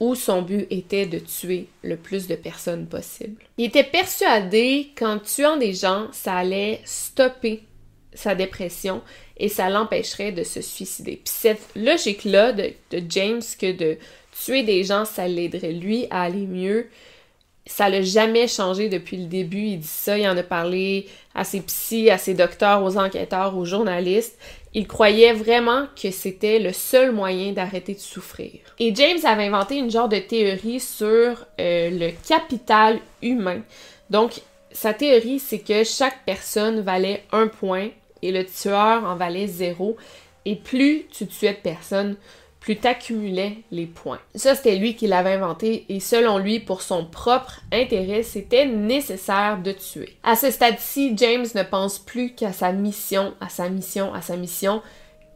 où 0.00 0.16
son 0.16 0.42
but 0.42 0.66
était 0.70 1.06
de 1.06 1.20
tuer 1.20 1.68
le 1.82 1.96
plus 1.96 2.26
de 2.26 2.34
personnes 2.34 2.86
possible. 2.86 3.40
Il 3.56 3.66
était 3.66 3.84
persuadé 3.84 4.90
qu'en 4.98 5.20
tuant 5.20 5.56
des 5.56 5.74
gens, 5.74 6.08
ça 6.10 6.34
allait 6.34 6.80
stopper 6.84 7.62
sa 8.12 8.34
dépression 8.34 9.00
et 9.36 9.48
ça 9.48 9.70
l'empêcherait 9.70 10.32
de 10.32 10.42
se 10.42 10.60
suicider. 10.60 11.20
Puis 11.24 11.32
cette 11.32 11.62
logique-là 11.76 12.52
de, 12.52 12.72
de 12.90 13.02
James 13.08 13.42
que 13.58 13.72
de 13.72 13.96
tuer 14.32 14.62
des 14.62 14.84
gens, 14.84 15.04
ça 15.04 15.28
l'aiderait 15.28 15.72
lui 15.72 16.06
à 16.10 16.22
aller 16.22 16.46
mieux. 16.46 16.88
Ça 17.66 17.88
l'a 17.88 18.02
jamais 18.02 18.48
changé 18.48 18.88
depuis 18.88 19.16
le 19.16 19.26
début. 19.26 19.62
Il 19.62 19.80
dit 19.80 19.86
ça, 19.86 20.18
il 20.18 20.28
en 20.28 20.36
a 20.36 20.42
parlé 20.42 21.06
à 21.34 21.44
ses 21.44 21.60
psys, 21.60 22.10
à 22.10 22.18
ses 22.18 22.34
docteurs, 22.34 22.82
aux 22.82 22.98
enquêteurs, 22.98 23.56
aux 23.56 23.64
journalistes. 23.64 24.36
Il 24.74 24.88
croyait 24.88 25.32
vraiment 25.32 25.86
que 26.00 26.10
c'était 26.10 26.58
le 26.58 26.72
seul 26.72 27.12
moyen 27.12 27.52
d'arrêter 27.52 27.94
de 27.94 28.00
souffrir. 28.00 28.52
Et 28.80 28.92
James 28.94 29.18
avait 29.24 29.46
inventé 29.46 29.76
une 29.76 29.90
genre 29.90 30.08
de 30.08 30.18
théorie 30.18 30.80
sur 30.80 31.46
euh, 31.60 31.90
le 31.90 32.10
capital 32.26 32.98
humain. 33.20 33.60
Donc, 34.10 34.40
sa 34.72 34.94
théorie, 34.94 35.38
c'est 35.38 35.58
que 35.58 35.84
chaque 35.84 36.24
personne 36.24 36.80
valait 36.80 37.22
un 37.32 37.46
point 37.46 37.90
et 38.22 38.32
le 38.32 38.44
tueur 38.44 39.04
en 39.04 39.14
valait 39.14 39.46
zéro. 39.46 39.96
Et 40.44 40.56
plus 40.56 41.06
tu 41.12 41.26
tuais 41.26 41.52
de 41.52 41.58
personnes, 41.58 42.16
plus 42.62 42.76
t'accumulais 42.76 43.58
les 43.72 43.86
points. 43.86 44.20
Ça, 44.36 44.54
c'était 44.54 44.76
lui 44.76 44.94
qui 44.94 45.08
l'avait 45.08 45.32
inventé 45.32 45.84
et 45.88 45.98
selon 45.98 46.38
lui, 46.38 46.60
pour 46.60 46.80
son 46.80 47.04
propre 47.04 47.60
intérêt, 47.72 48.22
c'était 48.22 48.66
nécessaire 48.66 49.58
de 49.60 49.72
tuer. 49.72 50.16
À 50.22 50.36
ce 50.36 50.50
stade-ci, 50.50 51.12
James 51.16 51.46
ne 51.56 51.64
pense 51.64 51.98
plus 51.98 52.34
qu'à 52.34 52.52
sa 52.52 52.70
mission, 52.70 53.34
à 53.40 53.48
sa 53.48 53.68
mission, 53.68 54.14
à 54.14 54.22
sa 54.22 54.36
mission. 54.36 54.80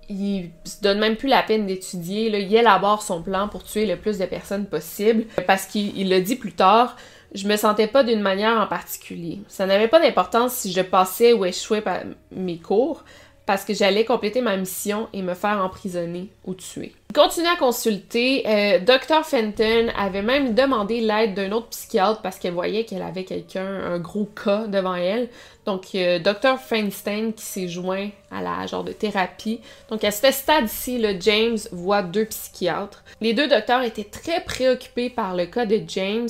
Il 0.09 0.51
se 0.63 0.81
donne 0.81 1.01
même 1.01 1.17
plus 1.17 1.29
la 1.29 1.43
peine 1.43 1.67
d'étudier, 1.67 2.29
il 2.29 2.55
élabore 2.55 3.03
son 3.03 3.21
plan 3.23 3.49
pour 3.49 3.65
tuer 3.65 3.87
le 3.87 3.97
plus 3.97 4.19
de 4.19 4.27
personnes 4.27 4.67
possible 4.67 5.25
parce 5.49 5.67
qu'il 5.67 6.09
le 6.09 6.21
dit 6.21 6.37
plus 6.37 6.53
tard, 6.53 6.97
je 7.35 7.49
me 7.49 7.57
sentais 7.57 7.89
pas 7.89 8.05
d'une 8.05 8.21
manière 8.21 8.61
en 8.61 8.69
particulier. 8.69 9.41
Ça 9.49 9.67
n'avait 9.67 9.89
pas 9.89 9.99
d'importance 9.99 10.53
si 10.53 10.71
je 10.71 10.81
passais 10.81 11.33
ou 11.33 11.45
échouais 11.45 11.83
mes 12.31 12.59
cours 12.59 13.05
parce 13.47 13.65
que 13.65 13.73
j'allais 13.73 14.05
compléter 14.05 14.41
ma 14.41 14.57
mission 14.57 15.09
et 15.13 15.23
me 15.23 15.35
faire 15.35 15.65
emprisonner 15.65 16.29
ou 16.45 16.55
tuer. 16.55 16.93
Il 17.15 17.47
à 17.47 17.57
consulter. 17.57 18.43
Euh, 18.47 18.79
Dr. 18.79 19.25
Fenton 19.25 19.91
avait 19.97 20.21
même 20.21 20.55
demandé 20.55 21.01
l'aide 21.01 21.33
d'un 21.33 21.51
autre 21.53 21.69
psychiatre 21.69 22.21
parce 22.21 22.39
qu'elle 22.39 22.53
voyait 22.53 22.85
qu'elle 22.85 23.01
avait 23.01 23.25
quelqu'un, 23.25 23.65
un 23.65 23.99
gros 23.99 24.27
cas 24.27 24.67
devant 24.67 24.97
elle. 24.97 25.31
Donc, 25.65 25.95
euh, 25.95 26.19
Dr. 26.19 26.59
Feinstein 26.59 27.33
qui 27.33 27.45
s'est 27.45 27.69
joint 27.69 28.11
à 28.31 28.43
la 28.43 28.67
genre 28.67 28.85
de 28.85 28.93
thérapie. 28.93 29.61
Donc, 29.89 30.05
à 30.05 30.11
ce 30.11 30.31
stade-ci, 30.31 31.03
James 31.21 31.59
voit 31.73 32.03
deux 32.03 32.27
psychiatres. 32.27 33.03
Les 33.23 33.33
deux 33.33 33.49
docteurs 33.49 33.83
étaient 33.83 34.05
très 34.05 34.43
préoccupés 34.43 35.09
par 35.09 35.35
le 35.35 35.47
cas 35.47 35.65
de 35.65 35.81
James, 35.89 36.29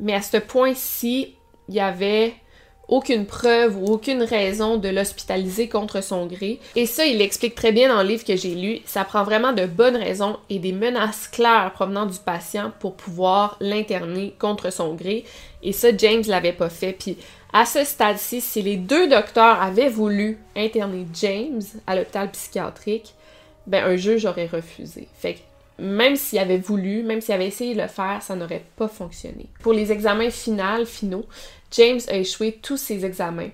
mais 0.00 0.14
à 0.14 0.22
ce 0.22 0.38
point-ci, 0.38 1.36
il 1.68 1.74
y 1.74 1.80
avait 1.80 2.34
aucune 2.88 3.26
preuve 3.26 3.76
ou 3.76 3.86
aucune 3.86 4.22
raison 4.22 4.76
de 4.76 4.88
l'hospitaliser 4.88 5.68
contre 5.68 6.02
son 6.02 6.26
gré. 6.26 6.60
Et 6.76 6.86
ça, 6.86 7.04
il 7.04 7.18
l'explique 7.18 7.54
très 7.54 7.72
bien 7.72 7.88
dans 7.88 8.02
le 8.02 8.08
livre 8.08 8.24
que 8.24 8.36
j'ai 8.36 8.54
lu. 8.54 8.80
Ça 8.86 9.04
prend 9.04 9.24
vraiment 9.24 9.52
de 9.52 9.66
bonnes 9.66 9.96
raisons 9.96 10.38
et 10.50 10.58
des 10.58 10.72
menaces 10.72 11.28
claires 11.28 11.72
provenant 11.74 12.06
du 12.06 12.18
patient 12.18 12.72
pour 12.78 12.94
pouvoir 12.94 13.56
l'interner 13.60 14.34
contre 14.38 14.72
son 14.72 14.94
gré. 14.94 15.24
Et 15.62 15.72
ça, 15.72 15.88
James 15.96 16.22
l'avait 16.26 16.52
pas 16.52 16.68
fait. 16.68 16.92
Puis 16.92 17.16
À 17.52 17.64
ce 17.64 17.84
stade-ci, 17.84 18.40
si 18.40 18.62
les 18.62 18.76
deux 18.76 19.08
docteurs 19.08 19.60
avaient 19.60 19.88
voulu 19.88 20.38
interner 20.54 21.06
James 21.14 21.62
à 21.86 21.96
l'hôpital 21.96 22.30
psychiatrique, 22.30 23.14
ben 23.66 23.84
un 23.84 23.96
juge 23.96 24.26
aurait 24.26 24.46
refusé. 24.46 25.08
Fait 25.18 25.34
que 25.34 25.40
même 25.78 26.16
s'il 26.16 26.38
avait 26.38 26.58
voulu, 26.58 27.02
même 27.02 27.20
s'il 27.20 27.34
avait 27.34 27.48
essayé 27.48 27.74
de 27.74 27.82
le 27.82 27.88
faire, 27.88 28.22
ça 28.22 28.34
n'aurait 28.34 28.64
pas 28.76 28.88
fonctionné. 28.88 29.46
Pour 29.60 29.72
les 29.72 29.92
examens 29.92 30.30
finaux, 30.30 30.86
finaux, 30.86 31.26
James 31.72 32.00
a 32.08 32.16
échoué 32.16 32.58
tous 32.62 32.76
ses 32.76 33.04
examens. 33.04 33.50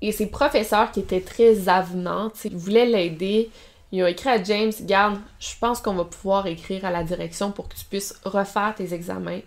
Et 0.00 0.12
ses 0.12 0.26
professeurs 0.26 0.90
qui 0.92 1.00
étaient 1.00 1.20
très 1.20 1.68
avenants, 1.68 2.30
ils 2.44 2.56
voulaient 2.56 2.86
l'aider, 2.86 3.50
ils 3.92 4.02
ont 4.02 4.06
écrit 4.06 4.28
à 4.28 4.42
James, 4.42 4.72
garde, 4.82 5.20
je 5.38 5.52
pense 5.60 5.80
qu'on 5.80 5.94
va 5.94 6.04
pouvoir 6.04 6.46
écrire 6.46 6.84
à 6.84 6.90
la 6.90 7.04
direction 7.04 7.52
pour 7.52 7.68
que 7.68 7.76
tu 7.76 7.84
puisses 7.84 8.20
refaire 8.24 8.74
tes 8.76 8.92
examens. 8.92 9.40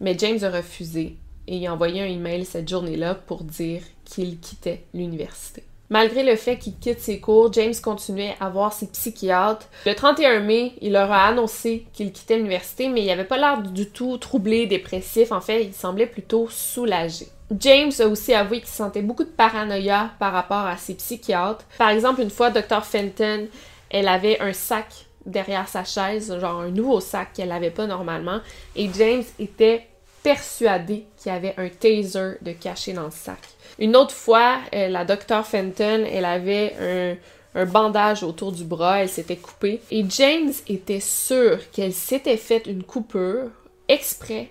Mais 0.00 0.16
James 0.18 0.42
a 0.42 0.50
refusé 0.50 1.16
et 1.46 1.56
il 1.56 1.66
a 1.66 1.74
envoyé 1.74 2.00
un 2.00 2.06
email 2.06 2.44
cette 2.44 2.68
journée-là 2.68 3.14
pour 3.14 3.44
dire 3.44 3.82
qu'il 4.04 4.40
quittait 4.40 4.84
l'université. 4.94 5.62
Malgré 5.92 6.22
le 6.22 6.36
fait 6.36 6.56
qu'il 6.56 6.78
quitte 6.78 7.00
ses 7.00 7.20
cours, 7.20 7.52
James 7.52 7.74
continuait 7.82 8.34
à 8.40 8.48
voir 8.48 8.72
ses 8.72 8.86
psychiatres. 8.86 9.66
Le 9.84 9.94
31 9.94 10.40
mai, 10.40 10.72
il 10.80 10.92
leur 10.92 11.12
a 11.12 11.26
annoncé 11.26 11.84
qu'il 11.92 12.12
quittait 12.12 12.38
l'université, 12.38 12.88
mais 12.88 13.02
il 13.02 13.08
n'avait 13.08 13.24
pas 13.24 13.36
l'air 13.36 13.60
du 13.60 13.90
tout 13.90 14.16
troublé, 14.16 14.66
dépressif. 14.66 15.32
En 15.32 15.42
fait, 15.42 15.64
il 15.64 15.74
semblait 15.74 16.06
plutôt 16.06 16.48
soulagé. 16.48 17.26
James 17.60 17.92
a 17.98 18.06
aussi 18.06 18.32
avoué 18.32 18.60
qu'il 18.60 18.70
sentait 18.70 19.02
beaucoup 19.02 19.24
de 19.24 19.28
paranoïa 19.28 20.12
par 20.18 20.32
rapport 20.32 20.64
à 20.64 20.78
ses 20.78 20.94
psychiatres. 20.94 21.66
Par 21.76 21.90
exemple, 21.90 22.22
une 22.22 22.30
fois, 22.30 22.48
Dr. 22.48 22.86
Fenton, 22.86 23.48
elle 23.90 24.08
avait 24.08 24.40
un 24.40 24.54
sac 24.54 24.86
derrière 25.26 25.68
sa 25.68 25.84
chaise, 25.84 26.34
genre 26.40 26.62
un 26.62 26.70
nouveau 26.70 27.00
sac 27.00 27.34
qu'elle 27.34 27.50
n'avait 27.50 27.70
pas 27.70 27.86
normalement, 27.86 28.40
et 28.76 28.88
James 28.94 29.24
était 29.38 29.86
persuadé 30.22 31.04
qu'il 31.18 31.32
y 31.32 31.34
avait 31.34 31.54
un 31.58 31.68
taser 31.68 32.38
de 32.40 32.52
caché 32.52 32.94
dans 32.94 33.04
le 33.04 33.10
sac. 33.10 33.40
Une 33.78 33.96
autre 33.96 34.14
fois, 34.14 34.58
euh, 34.74 34.88
la 34.88 35.04
docteur 35.04 35.46
Fenton, 35.46 36.04
elle 36.10 36.24
avait 36.24 37.16
un, 37.54 37.66
bandage 37.66 38.22
autour 38.22 38.52
du 38.52 38.64
bras, 38.64 39.02
elle 39.02 39.08
s'était 39.08 39.36
coupée. 39.36 39.80
Et 39.90 40.04
James 40.08 40.52
était 40.68 41.00
sûr 41.00 41.58
qu'elle 41.70 41.92
s'était 41.92 42.38
faite 42.38 42.66
une 42.66 42.82
coupure 42.82 43.50
exprès 43.88 44.48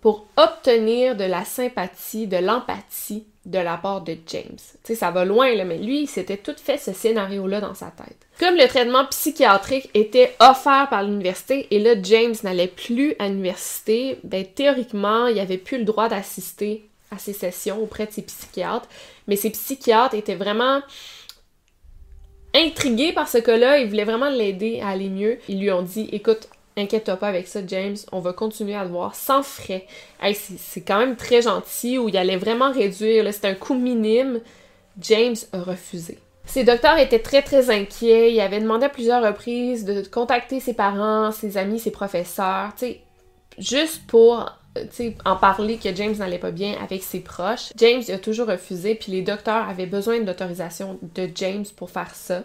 pour 0.00 0.26
obtenir 0.36 1.16
de 1.16 1.24
la 1.24 1.44
sympathie, 1.44 2.28
de 2.28 2.36
l'empathie 2.36 3.26
de 3.48 3.58
la 3.58 3.76
part 3.76 4.02
de 4.02 4.16
James. 4.26 4.56
Tu 4.56 4.78
sais, 4.84 4.94
ça 4.94 5.10
va 5.10 5.24
loin, 5.24 5.54
là, 5.54 5.64
mais 5.64 5.78
lui, 5.78 6.02
il 6.02 6.06
s'était 6.06 6.36
tout 6.36 6.54
fait 6.62 6.76
ce 6.76 6.92
scénario-là 6.92 7.60
dans 7.60 7.74
sa 7.74 7.86
tête. 7.86 8.26
Comme 8.38 8.56
le 8.56 8.68
traitement 8.68 9.06
psychiatrique 9.06 9.90
était 9.94 10.36
offert 10.38 10.88
par 10.90 11.02
l'université 11.02 11.66
et 11.70 11.78
là, 11.78 11.94
James 12.02 12.34
n'allait 12.44 12.68
plus 12.68 13.14
à 13.18 13.28
l'université, 13.28 14.18
ben, 14.22 14.44
théoriquement, 14.44 15.26
il 15.26 15.40
avait 15.40 15.58
plus 15.58 15.78
le 15.78 15.84
droit 15.84 16.08
d'assister 16.08 16.87
à 17.10 17.18
ses 17.18 17.32
sessions 17.32 17.82
auprès 17.82 18.06
de 18.06 18.12
ses 18.12 18.22
psychiatres. 18.22 18.88
Mais 19.26 19.36
ses 19.36 19.50
psychiatres 19.50 20.14
étaient 20.14 20.34
vraiment 20.34 20.80
intrigués 22.54 23.12
par 23.12 23.28
ce 23.28 23.38
cas-là, 23.38 23.78
ils 23.78 23.88
voulaient 23.88 24.04
vraiment 24.04 24.30
l'aider 24.30 24.80
à 24.80 24.88
aller 24.88 25.08
mieux. 25.08 25.38
Ils 25.48 25.60
lui 25.60 25.70
ont 25.70 25.82
dit, 25.82 26.08
écoute, 26.12 26.48
inquiète-toi 26.76 27.16
pas 27.16 27.28
avec 27.28 27.46
ça, 27.46 27.60
James, 27.66 27.96
on 28.12 28.20
va 28.20 28.32
continuer 28.32 28.74
à 28.74 28.84
le 28.84 28.90
voir 28.90 29.14
sans 29.14 29.42
frais. 29.42 29.86
c'est 30.32 30.82
quand 30.82 30.98
même 30.98 31.16
très 31.16 31.42
gentil, 31.42 31.98
où 31.98 32.08
il 32.08 32.16
allait 32.16 32.36
vraiment 32.36 32.72
réduire, 32.72 33.32
c'était 33.32 33.48
un 33.48 33.54
coût 33.54 33.74
minime. 33.74 34.40
James 35.00 35.36
a 35.52 35.60
refusé. 35.60 36.18
Ses 36.44 36.64
docteurs 36.64 36.98
étaient 36.98 37.18
très 37.18 37.42
très 37.42 37.70
inquiets, 37.70 38.32
il 38.32 38.40
avait 38.40 38.60
demandé 38.60 38.86
à 38.86 38.88
plusieurs 38.88 39.22
reprises 39.22 39.84
de 39.84 40.02
contacter 40.08 40.60
ses 40.60 40.72
parents, 40.72 41.30
ses 41.30 41.58
amis, 41.58 41.78
ses 41.78 41.90
professeurs, 41.90 42.70
tu 42.74 42.86
sais, 42.86 43.00
juste 43.58 44.06
pour 44.06 44.50
en 45.24 45.36
parler 45.36 45.76
que 45.76 45.94
James 45.94 46.14
n'allait 46.16 46.38
pas 46.38 46.50
bien 46.50 46.74
avec 46.82 47.02
ses 47.02 47.20
proches. 47.20 47.72
James 47.76 48.02
a 48.08 48.18
toujours 48.18 48.48
refusé, 48.48 48.94
puis 48.94 49.12
les 49.12 49.22
docteurs 49.22 49.68
avaient 49.68 49.86
besoin 49.86 50.20
de 50.20 50.26
l'autorisation 50.26 50.98
de 51.14 51.28
James 51.34 51.64
pour 51.76 51.90
faire 51.90 52.14
ça. 52.14 52.44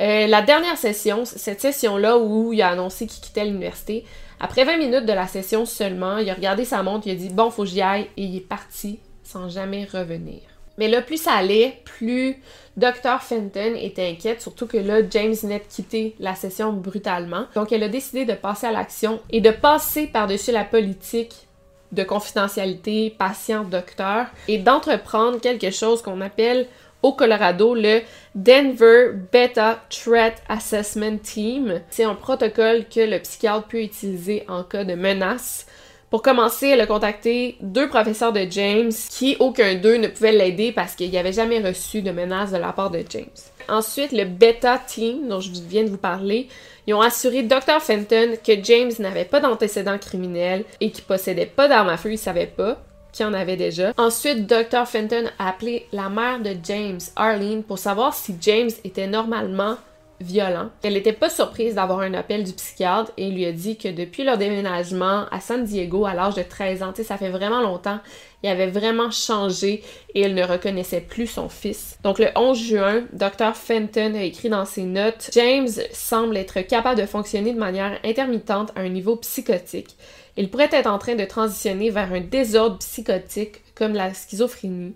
Euh, 0.00 0.26
la 0.26 0.42
dernière 0.42 0.76
session, 0.76 1.24
cette 1.24 1.60
session-là 1.60 2.18
où 2.18 2.52
il 2.52 2.62
a 2.62 2.70
annoncé 2.70 3.06
qu'il 3.06 3.22
quittait 3.22 3.44
l'université, 3.44 4.04
après 4.40 4.64
20 4.64 4.76
minutes 4.78 5.06
de 5.06 5.12
la 5.12 5.26
session 5.26 5.64
seulement, 5.66 6.18
il 6.18 6.28
a 6.28 6.34
regardé 6.34 6.64
sa 6.64 6.82
montre, 6.82 7.06
il 7.06 7.12
a 7.12 7.14
dit 7.14 7.28
bon, 7.28 7.50
faut 7.50 7.62
que 7.62 7.68
j'y 7.68 7.80
aille, 7.82 8.08
et 8.16 8.24
il 8.24 8.36
est 8.36 8.40
parti 8.40 8.98
sans 9.22 9.48
jamais 9.48 9.84
revenir. 9.84 10.40
Mais 10.76 10.88
là, 10.88 11.02
plus 11.02 11.22
ça 11.22 11.32
allait, 11.32 11.80
plus 11.84 12.36
Dr. 12.76 13.20
Fenton 13.20 13.74
était 13.76 14.08
inquiète, 14.08 14.42
surtout 14.42 14.66
que 14.66 14.76
là, 14.76 15.08
James 15.08 15.34
venait 15.34 15.60
de 15.60 15.64
quitter 15.64 16.16
la 16.18 16.34
session 16.34 16.72
brutalement. 16.72 17.46
Donc, 17.54 17.70
elle 17.70 17.84
a 17.84 17.88
décidé 17.88 18.24
de 18.24 18.34
passer 18.34 18.66
à 18.66 18.72
l'action 18.72 19.20
et 19.30 19.40
de 19.40 19.50
passer 19.50 20.08
par-dessus 20.08 20.50
la 20.50 20.64
politique 20.64 21.46
de 21.94 22.04
confidentialité 22.04 23.14
patient-docteur 23.16 24.26
et 24.48 24.58
d'entreprendre 24.58 25.40
quelque 25.40 25.70
chose 25.70 26.02
qu'on 26.02 26.20
appelle 26.20 26.66
au 27.02 27.12
Colorado 27.12 27.74
le 27.74 28.00
Denver 28.34 29.12
Beta 29.30 29.78
Threat 29.90 30.42
Assessment 30.48 31.18
Team. 31.18 31.80
C'est 31.90 32.04
un 32.04 32.14
protocole 32.14 32.86
que 32.88 33.00
le 33.00 33.18
psychiatre 33.18 33.68
peut 33.68 33.82
utiliser 33.82 34.44
en 34.48 34.62
cas 34.64 34.84
de 34.84 34.94
menace. 34.94 35.66
Pour 36.08 36.22
commencer, 36.22 36.68
elle 36.68 36.80
a 36.80 36.86
contacté 36.86 37.56
deux 37.60 37.88
professeurs 37.88 38.32
de 38.32 38.46
James 38.50 38.92
qui, 39.10 39.36
aucun 39.38 39.74
d'eux 39.74 39.96
ne 39.96 40.08
pouvait 40.08 40.32
l'aider 40.32 40.72
parce 40.72 40.94
qu'il 40.94 41.10
n'y 41.10 41.18
avait 41.18 41.32
jamais 41.32 41.60
reçu 41.60 42.02
de 42.02 42.10
menace 42.10 42.52
de 42.52 42.56
la 42.56 42.72
part 42.72 42.90
de 42.90 43.02
James. 43.10 43.24
Ensuite, 43.68 44.12
le 44.12 44.24
Beta 44.24 44.78
Team, 44.78 45.28
dont 45.28 45.40
je 45.40 45.50
viens 45.50 45.84
de 45.84 45.90
vous 45.90 45.98
parler, 45.98 46.48
ils 46.86 46.94
ont 46.94 47.00
assuré 47.00 47.42
Dr. 47.42 47.80
Fenton 47.80 48.36
que 48.44 48.62
James 48.62 48.92
n'avait 48.98 49.24
pas 49.24 49.40
d'antécédents 49.40 49.98
criminels 49.98 50.64
et 50.80 50.90
qu'il 50.90 51.04
possédait 51.04 51.46
pas 51.46 51.68
d'armes 51.68 51.88
à 51.88 51.96
feu, 51.96 52.12
il 52.12 52.18
savait 52.18 52.46
pas 52.46 52.78
qu'il 53.12 53.26
en 53.26 53.32
avait 53.32 53.56
déjà. 53.56 53.92
Ensuite, 53.96 54.46
Dr. 54.46 54.86
Fenton 54.86 55.24
a 55.38 55.48
appelé 55.48 55.86
la 55.92 56.08
mère 56.08 56.40
de 56.40 56.54
James, 56.64 57.00
Arlene, 57.16 57.62
pour 57.62 57.78
savoir 57.78 58.12
si 58.12 58.34
James 58.40 58.70
était 58.84 59.06
normalement 59.06 59.76
violent. 60.20 60.70
Elle 60.82 60.94
n'était 60.94 61.12
pas 61.12 61.28
surprise 61.28 61.74
d'avoir 61.74 62.00
un 62.00 62.14
appel 62.14 62.44
du 62.44 62.52
psychiatre 62.52 63.12
et 63.16 63.30
lui 63.30 63.44
a 63.46 63.52
dit 63.52 63.76
que 63.76 63.88
depuis 63.88 64.24
leur 64.24 64.38
déménagement 64.38 65.26
à 65.30 65.40
San 65.40 65.64
Diego 65.64 66.06
à 66.06 66.14
l'âge 66.14 66.34
de 66.34 66.42
13 66.42 66.82
ans, 66.82 66.92
ça 66.94 67.16
fait 67.16 67.30
vraiment 67.30 67.60
longtemps, 67.60 67.98
il 68.42 68.48
avait 68.48 68.70
vraiment 68.70 69.10
changé 69.10 69.82
et 70.14 70.22
elle 70.22 70.34
ne 70.34 70.44
reconnaissait 70.44 71.00
plus 71.00 71.26
son 71.26 71.48
fils. 71.48 71.98
Donc 72.02 72.18
le 72.18 72.28
11 72.36 72.58
juin, 72.58 73.04
Dr. 73.12 73.54
Fenton 73.54 74.14
a 74.14 74.22
écrit 74.22 74.48
dans 74.48 74.64
ses 74.64 74.84
notes 74.84 75.30
James 75.32 75.68
semble 75.92 76.36
être 76.36 76.60
capable 76.60 77.00
de 77.00 77.06
fonctionner 77.06 77.52
de 77.52 77.58
manière 77.58 77.98
intermittente 78.04 78.72
à 78.76 78.80
un 78.80 78.88
niveau 78.88 79.16
psychotique. 79.16 79.96
Il 80.36 80.50
pourrait 80.50 80.70
être 80.72 80.88
en 80.88 80.98
train 80.98 81.14
de 81.14 81.24
transitionner 81.24 81.90
vers 81.90 82.12
un 82.12 82.20
désordre 82.20 82.78
psychotique 82.78 83.62
comme 83.74 83.94
la 83.94 84.12
schizophrénie. 84.12 84.94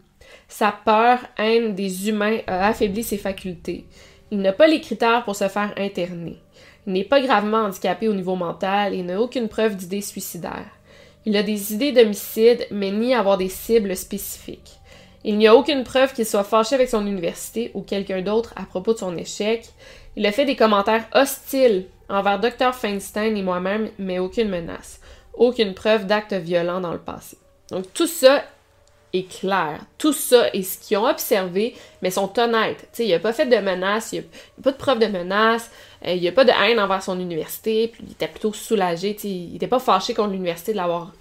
Sa 0.49 0.73
peur, 0.73 1.21
haine 1.37 1.75
des 1.75 2.09
humains 2.09 2.39
a 2.47 2.69
affaibli 2.69 3.03
ses 3.03 3.19
facultés. 3.19 3.87
Il 4.31 4.41
n'a 4.41 4.53
pas 4.53 4.67
les 4.67 4.81
critères 4.81 5.25
pour 5.25 5.37
se 5.37 5.49
faire 5.49 5.73
interner. 5.77 6.39
Il 6.87 6.93
n'est 6.93 7.05
pas 7.05 7.21
gravement 7.21 7.59
handicapé 7.59 8.09
au 8.09 8.15
niveau 8.15 8.35
mental 8.35 8.95
et 8.95 9.03
n'a 9.03 9.21
aucune 9.21 9.49
preuve 9.49 9.77
d'idées 9.77 10.01
suicidaires. 10.01 10.71
Il 11.27 11.37
a 11.37 11.43
des 11.43 11.75
idées 11.75 11.93
d'homicide, 11.93 12.67
mais 12.71 12.91
ni 12.91 13.15
avoir 13.15 13.37
des 13.37 13.49
cibles 13.49 13.97
spécifiques. 13.97 14.79
Il 15.25 15.37
n'y 15.37 15.47
a 15.47 15.55
aucune 15.55 15.85
preuve 15.85 16.15
qu'il 16.15 16.25
soit 16.25 16.45
fâché 16.45 16.75
avec 16.75 16.89
son 16.89 17.07
université 17.07 17.71
ou 17.75 17.83
quelqu'un 17.83 18.23
d'autre 18.23 18.55
à 18.57 18.65
propos 18.65 18.95
de 18.95 18.99
son 18.99 19.17
échec. 19.17 19.67
Il 20.17 20.25
a 20.27 20.33
fait 20.33 20.45
des 20.45 20.57
commentaires 20.57 21.07
hostiles 21.13 21.87
envers 22.09 22.41
Dr. 22.41 22.75
Feinstein 22.75 23.37
et 23.37 23.43
moi-même, 23.43 23.91
mais 23.99 24.19
aucune 24.19 24.49
menace. 24.49 25.01
Aucune 25.35 25.75
preuve 25.75 26.07
d'actes 26.07 26.35
violents 26.35 26.81
dans 26.81 26.93
le 26.93 26.99
passé. 26.99 27.37
Donc 27.71 27.93
tout 27.93 28.07
ça 28.07 28.43
est 29.13 29.31
clair. 29.31 29.81
Tout 29.97 30.13
ça 30.13 30.49
est 30.53 30.63
ce 30.63 30.79
qu'ils 30.79 30.99
ont 30.99 31.07
observé, 31.07 31.75
mais 32.03 32.11
sont 32.11 32.39
honnêtes. 32.39 32.89
sais, 32.93 33.07
il 33.07 33.11
n'a 33.11 33.19
pas 33.19 33.33
fait 33.33 33.47
de 33.47 33.57
menaces, 33.57 34.13
il 34.13 34.21
n'y 34.21 34.25
a, 34.27 34.63
pas 34.63 34.73
de 34.73 34.77
preuve 34.77 34.99
de 34.99 35.07
menaces, 35.07 35.71
euh, 36.07 36.13
il 36.13 36.21
n'y 36.21 36.29
a 36.29 36.33
pas 36.33 36.45
de 36.45 36.51
haine 36.51 36.79
envers 36.79 37.03
son 37.03 37.19
université, 37.19 37.89
puis 37.89 38.05
il 38.07 38.13
était 38.13 38.29
plutôt 38.29 38.53
soulagé, 38.53 39.17
il 39.25 39.53
n'était 39.53 39.67
pas 39.67 39.79
fâché 39.79 40.15
contre 40.15 40.33
l'université 40.33 40.73
de 40.73 40.77
l'avoir 40.77 41.13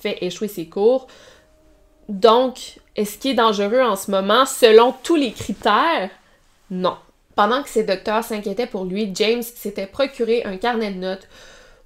fait 0.00 0.18
échouer 0.22 0.48
ses 0.48 0.66
cours. 0.66 1.06
Donc, 2.08 2.78
est-ce 2.94 3.18
qu'il 3.18 3.32
est 3.32 3.34
dangereux 3.34 3.82
en 3.82 3.96
ce 3.96 4.10
moment? 4.10 4.46
Selon 4.46 4.94
tous 5.02 5.16
les 5.16 5.32
critères? 5.32 6.10
Non. 6.70 6.96
Pendant 7.34 7.62
que 7.62 7.68
ses 7.68 7.84
docteurs 7.84 8.24
s'inquiétaient 8.24 8.66
pour 8.66 8.84
lui, 8.84 9.10
James 9.14 9.42
s'était 9.42 9.86
procuré 9.86 10.44
un 10.44 10.56
carnet 10.56 10.90
de 10.90 10.98
notes 10.98 11.28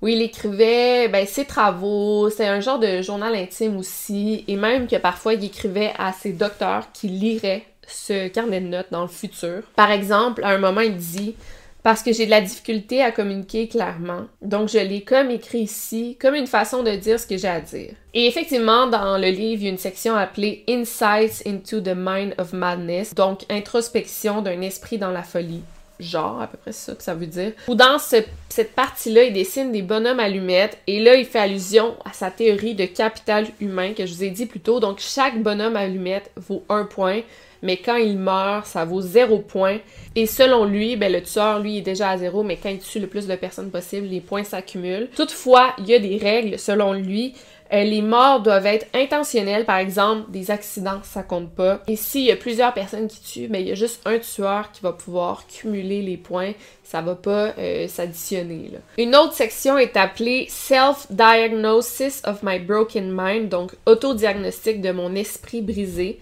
où 0.03 0.09
il 0.09 0.23
écrivait 0.23 1.09
ben, 1.09 1.27
ses 1.27 1.45
travaux, 1.45 2.31
c'est 2.31 2.47
un 2.47 2.61
genre 2.61 2.79
de 2.79 3.03
journal 3.03 3.35
intime 3.35 3.77
aussi, 3.77 4.45
et 4.49 4.57
même 4.57 4.87
que 4.87 4.97
parfois 4.97 5.35
il 5.35 5.45
écrivait 5.45 5.93
à 5.99 6.13
ses 6.13 6.33
docteurs 6.33 6.93
qui 6.93 7.09
liraient 7.09 7.65
ce 7.87 8.29
carnet 8.29 8.61
de 8.61 8.67
notes 8.67 8.91
dans 8.91 9.03
le 9.03 9.09
futur. 9.09 9.63
Par 9.77 9.91
exemple, 9.91 10.45
à 10.45 10.51
un 10.51 10.59
moment, 10.59 10.81
il 10.81 10.97
dit 10.97 11.35
parce 11.83 12.03
que 12.03 12.13
j'ai 12.13 12.27
de 12.27 12.31
la 12.31 12.41
difficulté 12.41 13.03
à 13.03 13.11
communiquer 13.11 13.67
clairement. 13.69 14.27
Donc, 14.43 14.69
je 14.69 14.79
l'ai 14.79 15.01
comme 15.01 15.31
écrit 15.31 15.61
ici, 15.61 16.17
comme 16.21 16.35
une 16.35 16.47
façon 16.47 16.83
de 16.83 16.91
dire 16.91 17.19
ce 17.19 17.27
que 17.27 17.39
j'ai 17.39 17.49
à 17.49 17.61
dire. 17.61 17.95
Et 18.13 18.27
effectivement, 18.27 18.87
dans 18.87 19.17
le 19.17 19.29
livre, 19.29 19.63
il 19.63 19.65
y 19.65 19.67
a 19.69 19.71
une 19.71 19.79
section 19.79 20.15
appelée 20.15 20.65
Insights 20.69 21.43
into 21.47 21.81
the 21.81 21.95
Mind 21.97 22.35
of 22.39 22.53
Madness, 22.53 23.15
donc 23.15 23.45
introspection 23.51 24.43
d'un 24.43 24.61
esprit 24.61 24.99
dans 24.99 25.11
la 25.11 25.23
folie. 25.23 25.63
Genre, 26.01 26.41
à 26.41 26.47
peu 26.47 26.57
près 26.57 26.73
ça 26.73 26.95
que 26.95 27.03
ça 27.03 27.15
veut 27.15 27.27
dire. 27.27 27.53
Ou 27.69 27.75
dans 27.75 27.99
cette 27.99 28.75
partie-là, 28.75 29.25
il 29.25 29.33
dessine 29.33 29.73
des 29.73 29.83
bonhommes 29.83 30.21
allumettes 30.21 30.79
et 30.87 31.01
là, 31.01 31.15
il 31.15 31.25
fait 31.25 31.39
allusion 31.39 31.95
à 32.05 32.13
sa 32.13 32.31
théorie 32.31 32.75
de 32.75 32.87
capital 32.87 33.47
humain 33.61 33.93
que 33.93 34.07
je 34.07 34.15
vous 34.15 34.25
ai 34.25 34.31
dit 34.31 34.47
plus 34.47 34.61
tôt. 34.61 34.81
Donc, 34.81 34.99
chaque 34.99 35.43
bonhomme 35.43 35.77
allumette 35.77 36.31
vaut 36.37 36.65
un 36.69 36.85
point, 36.85 37.21
mais 37.63 37.77
quand 37.77 37.97
il 37.97 38.19
meurt, 38.19 38.67
ça 38.67 38.85
vaut 38.85 39.01
zéro 39.01 39.39
point. 39.39 39.79
Et 40.17 40.27
selon 40.27 40.65
lui, 40.65 40.97
ben, 40.97 41.13
le 41.13 41.23
tueur, 41.23 41.61
lui, 41.61 41.79
est 41.79 41.83
déjà 41.83 42.11
à 42.11 42.17
zéro, 42.17 42.43
mais 42.43 42.57
quand 42.57 42.71
il 42.71 42.79
tue 42.79 42.99
le 42.99 43.07
plus 43.07 43.27
de 43.27 43.37
personnes 43.37 43.71
possible, 43.71 44.07
les 44.07 44.21
points 44.21 44.45
s'accumulent. 44.45 45.09
Toutefois, 45.15 45.75
il 45.79 45.87
y 45.87 45.95
a 45.95 45.99
des 45.99 46.17
règles, 46.17 46.59
selon 46.59 46.93
lui, 46.93 47.35
euh, 47.73 47.85
les 47.85 48.03
morts 48.03 48.41
doivent 48.41 48.67
être 48.67 48.87
intentionnelles, 48.95 49.65
par 49.65 49.79
exemple, 49.79 50.31
des 50.31 50.51
accidents, 50.51 51.01
ça 51.05 51.23
compte 51.23 51.51
pas. 51.51 51.81
Et 51.87 51.97
s'il 51.97 52.23
y 52.23 52.33
a 52.33 52.37
plusieurs 52.37 52.75
personnes 52.75 53.07
qui 53.07 53.21
tuent, 53.21 53.49
mais 53.49 53.61
il 53.61 53.69
y 53.69 53.73
a 53.73 53.77
juste 53.77 54.01
un 54.07 54.19
tueur 54.19 54.73
qui 54.73 54.81
va 54.83 54.93
pouvoir 54.93 55.47
cumuler 55.47 56.03
les 56.03 56.17
points, 56.17 56.53
ça 56.83 57.01
va 57.01 57.15
pas 57.15 57.55
euh, 57.59 57.87
s'additionner. 57.87 58.73
Une 58.99 59.15
autre 59.15 59.35
section 59.35 59.79
est 59.79 59.97
appelée 59.97 60.47
Self-Diagnosis 60.49 62.23
of 62.25 62.43
My 62.43 62.59
Broken 62.59 63.13
Mind, 63.17 63.49
donc 63.49 63.73
autodiagnostic 63.87 64.81
de 64.81 64.91
mon 64.91 65.15
esprit 65.15 65.63
brisé. 65.63 66.19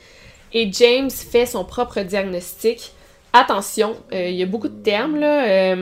Et 0.52 0.70
James 0.72 1.10
fait 1.10 1.46
son 1.46 1.64
propre 1.64 2.00
diagnostic. 2.00 2.92
Attention, 3.32 3.96
euh, 4.12 4.28
il 4.28 4.36
y 4.36 4.42
a 4.42 4.46
beaucoup 4.46 4.68
de 4.68 4.82
termes 4.82 5.16
là 5.16 5.74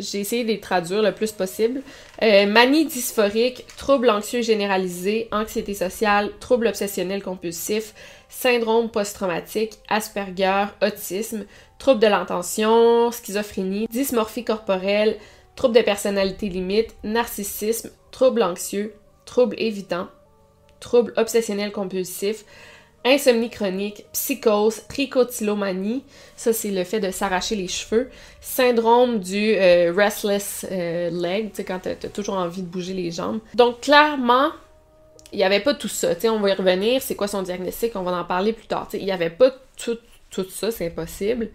j'ai 0.00 0.20
essayé 0.20 0.42
de 0.42 0.48
les 0.48 0.60
traduire 0.60 1.02
le 1.02 1.12
plus 1.12 1.32
possible. 1.32 1.82
Euh, 2.22 2.46
manie 2.46 2.86
dysphorique, 2.86 3.66
trouble 3.76 4.10
anxieux 4.10 4.42
généralisé, 4.42 5.28
anxiété 5.30 5.74
sociale, 5.74 6.30
trouble 6.40 6.66
obsessionnel 6.66 7.22
compulsif, 7.22 7.94
syndrome 8.28 8.90
post-traumatique, 8.90 9.78
Asperger, 9.88 10.66
autisme, 10.82 11.44
trouble 11.78 12.00
de 12.00 12.06
l'intention, 12.06 13.10
schizophrénie, 13.10 13.86
dysmorphie 13.90 14.44
corporelle, 14.44 15.18
trouble 15.56 15.76
de 15.76 15.82
personnalité 15.82 16.48
limite, 16.48 16.94
narcissisme, 17.04 17.90
trouble 18.10 18.42
anxieux, 18.42 18.94
trouble 19.24 19.56
évitant, 19.58 20.08
trouble 20.80 21.12
obsessionnel 21.16 21.72
compulsif, 21.72 22.44
insomnie 23.04 23.50
chronique, 23.50 24.06
psychose, 24.12 24.82
tricotylomanie, 24.88 26.02
ça 26.36 26.52
c'est 26.52 26.70
le 26.70 26.84
fait 26.84 27.00
de 27.00 27.10
s'arracher 27.10 27.54
les 27.54 27.68
cheveux, 27.68 28.10
syndrome 28.40 29.18
du 29.18 29.54
euh, 29.56 29.92
restless 29.94 30.66
euh, 30.70 31.10
leg, 31.10 31.50
tu 31.50 31.56
sais, 31.56 31.64
quand 31.64 31.80
t'as 31.80 31.94
toujours 32.08 32.36
envie 32.36 32.62
de 32.62 32.66
bouger 32.66 32.94
les 32.94 33.10
jambes. 33.10 33.40
Donc 33.54 33.82
clairement, 33.82 34.50
il 35.32 35.38
n'y 35.38 35.44
avait 35.44 35.60
pas 35.60 35.74
tout 35.74 35.88
ça, 35.88 36.14
tu 36.14 36.22
sais, 36.22 36.28
on 36.28 36.40
va 36.40 36.50
y 36.50 36.54
revenir, 36.54 37.02
c'est 37.02 37.14
quoi 37.14 37.28
son 37.28 37.42
diagnostic, 37.42 37.94
on 37.94 38.02
va 38.02 38.12
en 38.18 38.24
parler 38.24 38.52
plus 38.52 38.66
tard, 38.66 38.86
tu 38.88 38.92
sais, 38.92 39.02
il 39.02 39.06
n'y 39.06 39.12
avait 39.12 39.30
pas 39.30 39.50
tout, 39.76 39.98
tout 40.30 40.48
ça, 40.48 40.70
c'est 40.70 40.86
impossible, 40.86 41.50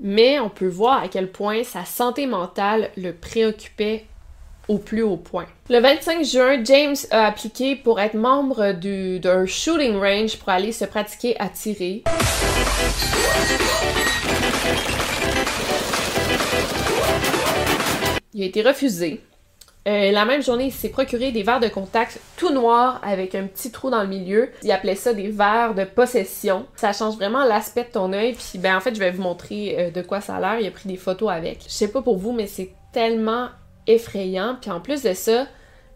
mais 0.00 0.38
on 0.40 0.48
peut 0.48 0.68
voir 0.68 1.02
à 1.02 1.08
quel 1.08 1.30
point 1.30 1.62
sa 1.64 1.84
santé 1.84 2.26
mentale 2.26 2.90
le 2.96 3.12
préoccupait 3.12 4.06
au 4.68 4.78
plus 4.78 5.02
haut 5.02 5.16
point. 5.16 5.46
Le 5.68 5.80
25 5.80 6.24
juin, 6.24 6.64
James 6.64 6.96
a 7.10 7.26
appliqué 7.26 7.76
pour 7.76 8.00
être 8.00 8.14
membre 8.14 8.72
d'un 8.72 9.46
shooting 9.46 9.96
range 9.96 10.38
pour 10.38 10.48
aller 10.48 10.72
se 10.72 10.84
pratiquer 10.84 11.38
à 11.40 11.48
tirer. 11.48 12.04
Il 18.34 18.42
a 18.42 18.46
été 18.46 18.62
refusé. 18.62 19.22
Euh, 19.86 20.10
la 20.10 20.24
même 20.24 20.42
journée, 20.42 20.66
il 20.66 20.72
s'est 20.72 20.88
procuré 20.88 21.30
des 21.30 21.44
verres 21.44 21.60
de 21.60 21.68
contact 21.68 22.18
tout 22.36 22.52
noirs 22.52 23.00
avec 23.04 23.36
un 23.36 23.46
petit 23.46 23.70
trou 23.70 23.88
dans 23.88 24.02
le 24.02 24.08
milieu. 24.08 24.50
Il 24.64 24.72
appelait 24.72 24.96
ça 24.96 25.14
des 25.14 25.28
verres 25.28 25.74
de 25.74 25.84
possession. 25.84 26.66
Ça 26.74 26.92
change 26.92 27.14
vraiment 27.14 27.44
l'aspect 27.44 27.84
de 27.84 27.90
ton 27.90 28.12
œil. 28.12 28.34
Puis 28.34 28.58
ben 28.58 28.76
en 28.76 28.80
fait, 28.80 28.94
je 28.94 28.98
vais 28.98 29.12
vous 29.12 29.22
montrer 29.22 29.76
euh, 29.78 29.90
de 29.92 30.02
quoi 30.02 30.20
ça 30.20 30.36
a 30.36 30.40
l'air. 30.40 30.60
Il 30.60 30.66
a 30.66 30.72
pris 30.72 30.88
des 30.88 30.96
photos 30.96 31.30
avec. 31.30 31.62
Je 31.68 31.72
sais 31.72 31.88
pas 31.88 32.02
pour 32.02 32.18
vous, 32.18 32.32
mais 32.32 32.48
c'est 32.48 32.72
tellement 32.92 33.48
effrayant. 33.86 34.56
Puis 34.60 34.70
en 34.70 34.80
plus 34.80 35.02
de 35.02 35.12
ça, 35.12 35.46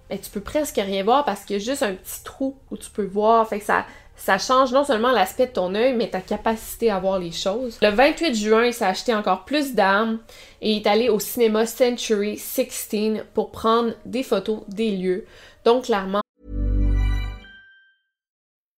ben, 0.08 0.18
tu 0.18 0.30
peux 0.30 0.40
presque 0.40 0.76
rien 0.76 1.04
voir 1.04 1.24
parce 1.24 1.44
qu'il 1.44 1.58
y 1.58 1.60
a 1.60 1.64
juste 1.64 1.82
un 1.82 1.94
petit 1.94 2.24
trou 2.24 2.56
où 2.70 2.76
tu 2.76 2.90
peux 2.90 3.04
voir. 3.04 3.48
Fait 3.48 3.60
que 3.60 3.64
ça, 3.64 3.86
ça 4.16 4.38
change 4.38 4.72
non 4.72 4.84
seulement 4.84 5.12
l'aspect 5.12 5.46
de 5.46 5.52
ton 5.52 5.74
œil, 5.74 5.94
mais 5.94 6.10
ta 6.10 6.20
capacité 6.20 6.90
à 6.90 6.98
voir 6.98 7.18
les 7.18 7.30
choses. 7.30 7.78
Le 7.80 7.90
28 7.90 8.34
juin, 8.34 8.64
il 8.66 8.74
s'est 8.74 8.84
acheté 8.84 9.14
encore 9.14 9.44
plus 9.44 9.74
d'armes 9.74 10.18
et 10.60 10.76
est 10.76 10.86
allé 10.86 11.08
au 11.08 11.18
cinéma 11.20 11.64
Century 11.64 12.36
16 12.36 13.24
pour 13.34 13.50
prendre 13.50 13.92
des 14.04 14.22
photos 14.22 14.60
des 14.68 14.90
lieux. 14.90 15.26
Donc 15.64 15.84
clairement. 15.84 16.20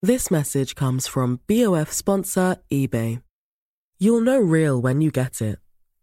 This 0.05 0.31
message 0.31 0.75
comes 0.75 1.07
from 1.07 1.39
BOF 1.49 1.93
sponsor 1.93 2.57
eBay. 2.71 3.21
You'll 3.99 4.21
know 4.21 4.41
real 4.41 4.81
when 4.81 5.01
you 5.01 5.13
get 5.13 5.41
it. 5.41 5.62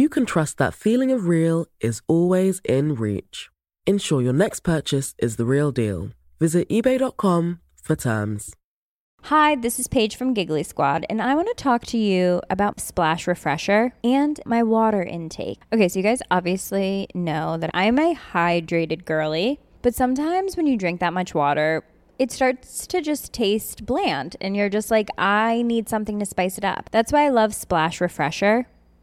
you 0.00 0.08
can 0.08 0.24
trust 0.24 0.56
that 0.56 0.72
feeling 0.72 1.12
of 1.12 1.28
real 1.28 1.66
is 1.80 2.00
always 2.08 2.60
in 2.64 2.94
reach. 2.94 3.50
Ensure 3.86 4.22
your 4.22 4.32
next 4.32 4.60
purchase 4.60 5.14
is 5.18 5.36
the 5.36 5.44
real 5.44 5.70
deal. 5.70 6.10
Visit 6.38 6.66
eBay.com 6.70 7.60
for 7.82 7.96
terms. 7.96 8.56
Hi, 9.24 9.54
this 9.54 9.78
is 9.78 9.86
Paige 9.86 10.16
from 10.16 10.32
Giggly 10.32 10.62
Squad, 10.62 11.04
and 11.10 11.20
I 11.20 11.34
want 11.34 11.48
to 11.48 11.62
talk 11.62 11.84
to 11.88 11.98
you 11.98 12.40
about 12.48 12.80
Splash 12.80 13.26
Refresher 13.26 13.92
and 14.02 14.40
my 14.46 14.62
water 14.62 15.02
intake. 15.02 15.60
Okay, 15.70 15.88
so 15.88 15.98
you 15.98 16.02
guys 16.02 16.22
obviously 16.30 17.06
know 17.14 17.58
that 17.58 17.70
I'm 17.74 17.98
a 17.98 18.14
hydrated 18.14 19.04
girly, 19.04 19.60
but 19.82 19.94
sometimes 19.94 20.56
when 20.56 20.66
you 20.66 20.78
drink 20.78 21.00
that 21.00 21.12
much 21.12 21.34
water, 21.34 21.84
it 22.18 22.32
starts 22.32 22.86
to 22.86 23.02
just 23.02 23.34
taste 23.34 23.84
bland, 23.84 24.36
and 24.40 24.56
you're 24.56 24.70
just 24.70 24.90
like, 24.90 25.10
I 25.18 25.60
need 25.60 25.90
something 25.90 26.18
to 26.20 26.24
spice 26.24 26.56
it 26.56 26.64
up. 26.64 26.88
That's 26.90 27.12
why 27.12 27.26
I 27.26 27.28
love 27.28 27.54
Splash 27.54 28.00
Refresher. 28.00 28.66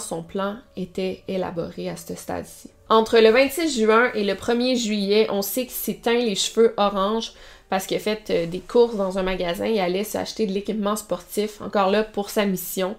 Son 0.00 0.22
plan 0.22 0.56
était 0.76 1.22
élaboré 1.28 1.88
à 1.88 1.96
ce 1.96 2.14
stade-ci. 2.14 2.70
Entre 2.88 3.18
le 3.18 3.30
26 3.30 3.80
juin 3.80 4.10
et 4.14 4.24
le 4.24 4.34
1er 4.34 4.76
juillet, 4.76 5.26
on 5.30 5.42
sait 5.42 5.62
qu'il 5.62 5.70
s'est 5.70 6.00
teint 6.02 6.18
les 6.18 6.34
cheveux 6.34 6.74
orange 6.76 7.32
parce 7.70 7.86
qu'il 7.86 7.96
a 7.96 8.00
fait 8.00 8.30
euh, 8.30 8.46
des 8.46 8.60
courses 8.60 8.96
dans 8.96 9.18
un 9.18 9.22
magasin. 9.22 9.66
Il 9.66 9.80
allait 9.80 10.04
s'acheter 10.04 10.46
de 10.46 10.52
l'équipement 10.52 10.96
sportif, 10.96 11.60
encore 11.62 11.90
là 11.90 12.04
pour 12.04 12.30
sa 12.30 12.44
mission. 12.44 12.96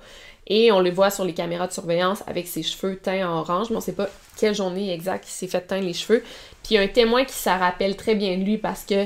Et 0.48 0.72
on 0.72 0.80
le 0.80 0.92
voit 0.92 1.10
sur 1.10 1.26
les 1.26 1.34
caméras 1.34 1.68
de 1.68 1.74
surveillance 1.74 2.24
avec 2.28 2.48
ses 2.48 2.62
cheveux 2.64 2.98
teints 2.98 3.28
en 3.28 3.40
orange, 3.40 3.70
mais 3.70 3.78
on 3.78 3.82
sait 3.82 3.94
pas 3.94 4.10
quelle 4.38 4.54
journée 4.54 4.94
exacte 4.94 5.26
il 5.28 5.32
s'est 5.32 5.48
fait 5.48 5.62
teindre 5.62 5.86
les 5.86 5.94
cheveux. 5.94 6.24
Puis 6.64 6.72
il 6.72 6.74
y 6.76 6.78
a 6.78 6.82
un 6.82 6.88
témoin 6.88 7.26
qui 7.26 7.34
s'en 7.34 7.58
rappelle 7.58 7.96
très 7.96 8.16
bien 8.16 8.38
de 8.38 8.44
lui 8.44 8.58
parce 8.58 8.84
que 8.84 9.06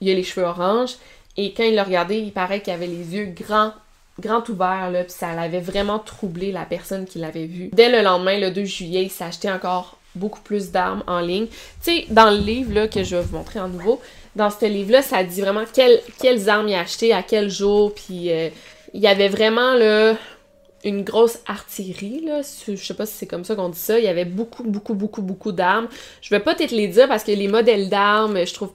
il 0.00 0.10
a 0.10 0.14
les 0.14 0.22
cheveux 0.22 0.46
orange. 0.46 0.96
Et 1.36 1.52
quand 1.52 1.64
il 1.64 1.74
l'a 1.74 1.84
regardé, 1.84 2.18
il 2.18 2.32
paraît 2.32 2.60
qu'il 2.60 2.72
avait 2.72 2.86
les 2.86 3.14
yeux 3.14 3.26
grands 3.26 3.72
grand 4.18 4.48
ouvert, 4.48 4.90
là, 4.90 5.04
puis 5.04 5.12
ça 5.12 5.34
l'avait 5.34 5.60
vraiment 5.60 5.98
troublé 5.98 6.52
la 6.52 6.64
personne 6.64 7.04
qui 7.04 7.18
l'avait 7.18 7.46
vu. 7.46 7.70
Dès 7.72 7.90
le 7.90 8.02
lendemain, 8.02 8.38
le 8.38 8.50
2 8.50 8.64
juillet, 8.64 9.04
il 9.04 9.24
acheté 9.24 9.50
encore 9.50 9.98
beaucoup 10.14 10.40
plus 10.40 10.70
d'armes 10.70 11.02
en 11.06 11.20
ligne. 11.20 11.46
Tu 11.46 11.56
sais, 11.80 12.04
dans 12.08 12.30
le 12.30 12.38
livre 12.38 12.72
là, 12.72 12.88
que 12.88 13.04
je 13.04 13.16
vais 13.16 13.22
vous 13.22 13.36
montrer 13.36 13.60
en 13.60 13.68
nouveau, 13.68 14.00
dans 14.34 14.50
ce 14.50 14.66
livre-là, 14.66 15.02
ça 15.02 15.22
dit 15.24 15.40
vraiment 15.40 15.64
quelles 15.72 16.48
armes 16.48 16.68
il 16.68 16.74
a 16.74 17.16
à 17.16 17.22
quel 17.22 17.50
jour, 17.50 17.94
puis 17.94 18.30
euh, 18.32 18.48
il 18.94 19.00
y 19.00 19.06
avait 19.06 19.28
vraiment 19.28 19.74
là, 19.74 20.14
une 20.84 21.02
grosse 21.02 21.38
artillerie, 21.46 22.22
là. 22.24 22.42
Je 22.66 22.76
sais 22.76 22.94
pas 22.94 23.06
si 23.06 23.14
c'est 23.14 23.26
comme 23.26 23.44
ça 23.44 23.56
qu'on 23.56 23.68
dit 23.68 23.78
ça. 23.78 23.98
Il 23.98 24.04
y 24.04 24.08
avait 24.08 24.24
beaucoup, 24.24 24.62
beaucoup, 24.62 24.94
beaucoup, 24.94 25.22
beaucoup 25.22 25.52
d'armes. 25.52 25.88
Je 26.22 26.30
vais 26.30 26.40
pas 26.40 26.54
peut-être 26.54 26.70
les 26.70 26.88
dire 26.88 27.08
parce 27.08 27.24
que 27.24 27.32
les 27.32 27.48
modèles 27.48 27.88
d'armes, 27.88 28.46
je 28.46 28.54
trouve 28.54 28.72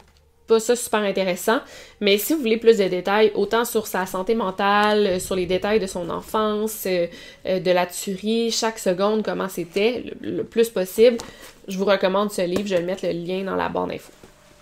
pas 0.52 0.60
ça 0.60 0.76
super 0.76 1.00
intéressant. 1.00 1.60
Mais 2.02 2.18
si 2.18 2.34
vous 2.34 2.42
voulez 2.42 2.58
plus 2.58 2.78
de 2.78 2.84
détails, 2.84 3.32
autant 3.36 3.64
sur 3.64 3.88
sa 3.88 4.06
santé 4.06 4.36
mentale, 4.36 5.08
euh, 5.08 5.20
sur 5.20 5.34
les 5.34 5.46
détails 5.46 5.80
de 5.80 5.88
son 5.88 6.10
enfance, 6.10 6.84
euh, 6.88 7.08
euh, 7.46 7.62
de 7.62 7.72
la 7.72 7.86
tuerie, 7.86 8.52
chaque 8.52 8.78
seconde, 8.78 9.24
comment 9.24 9.48
c'était, 9.48 10.04
le, 10.20 10.44
plus 10.44 10.68
possible, 10.68 11.20
je 11.70 11.78
vous 11.78 11.86
recommande 11.86 12.34
ce 12.34 12.42
livre. 12.42 12.68
Je 12.68 12.76
vais 12.76 12.82
mettre 12.82 13.06
le 13.06 13.14
lien 13.14 13.44
dans 13.44 13.56
la 13.56 13.70
barre 13.70 13.88
d'infos. 13.88 14.12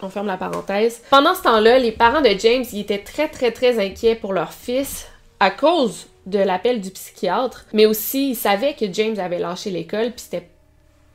On 0.03 0.09
ferme 0.09 0.27
la 0.27 0.37
parenthèse. 0.37 1.01
Pendant 1.09 1.33
ce 1.33 1.41
temps-là, 1.41 1.79
les 1.79 1.91
parents 1.91 2.21
de 2.21 2.35
James, 2.37 2.63
ils 2.71 2.81
étaient 2.81 2.99
très, 2.99 3.27
très, 3.27 3.51
très 3.51 3.83
inquiets 3.83 4.13
pour 4.13 4.31
leur 4.31 4.53
fils 4.53 5.07
à 5.39 5.49
cause 5.49 6.05
de 6.27 6.37
l'appel 6.37 6.81
du 6.81 6.91
psychiatre, 6.91 7.65
mais 7.73 7.87
aussi 7.87 8.31
ils 8.31 8.35
savaient 8.35 8.75
que 8.75 8.85
James 8.93 9.17
avait 9.17 9.39
lâché 9.39 9.71
l'école, 9.71 10.11
puis 10.11 10.21
c'était 10.29 10.47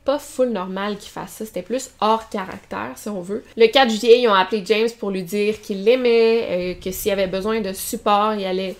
pas 0.04 0.18
full 0.18 0.50
normal 0.50 0.98
qu'il 0.98 1.10
fasse 1.10 1.32
ça, 1.32 1.46
c'était 1.46 1.62
plus 1.62 1.90
hors 2.00 2.28
caractère 2.28 2.92
si 2.96 3.08
on 3.08 3.20
veut. 3.20 3.42
Le 3.56 3.66
4 3.66 3.90
juillet, 3.90 4.20
ils 4.20 4.28
ont 4.28 4.34
appelé 4.34 4.62
James 4.66 4.88
pour 4.98 5.10
lui 5.10 5.22
dire 5.22 5.60
qu'il 5.60 5.84
l'aimait, 5.84 6.46
euh, 6.50 6.74
que 6.74 6.90
s'il 6.90 7.10
avait 7.12 7.26
besoin 7.26 7.60
de 7.60 7.72
support, 7.72 8.34
il 8.34 8.44
allait 8.44 8.76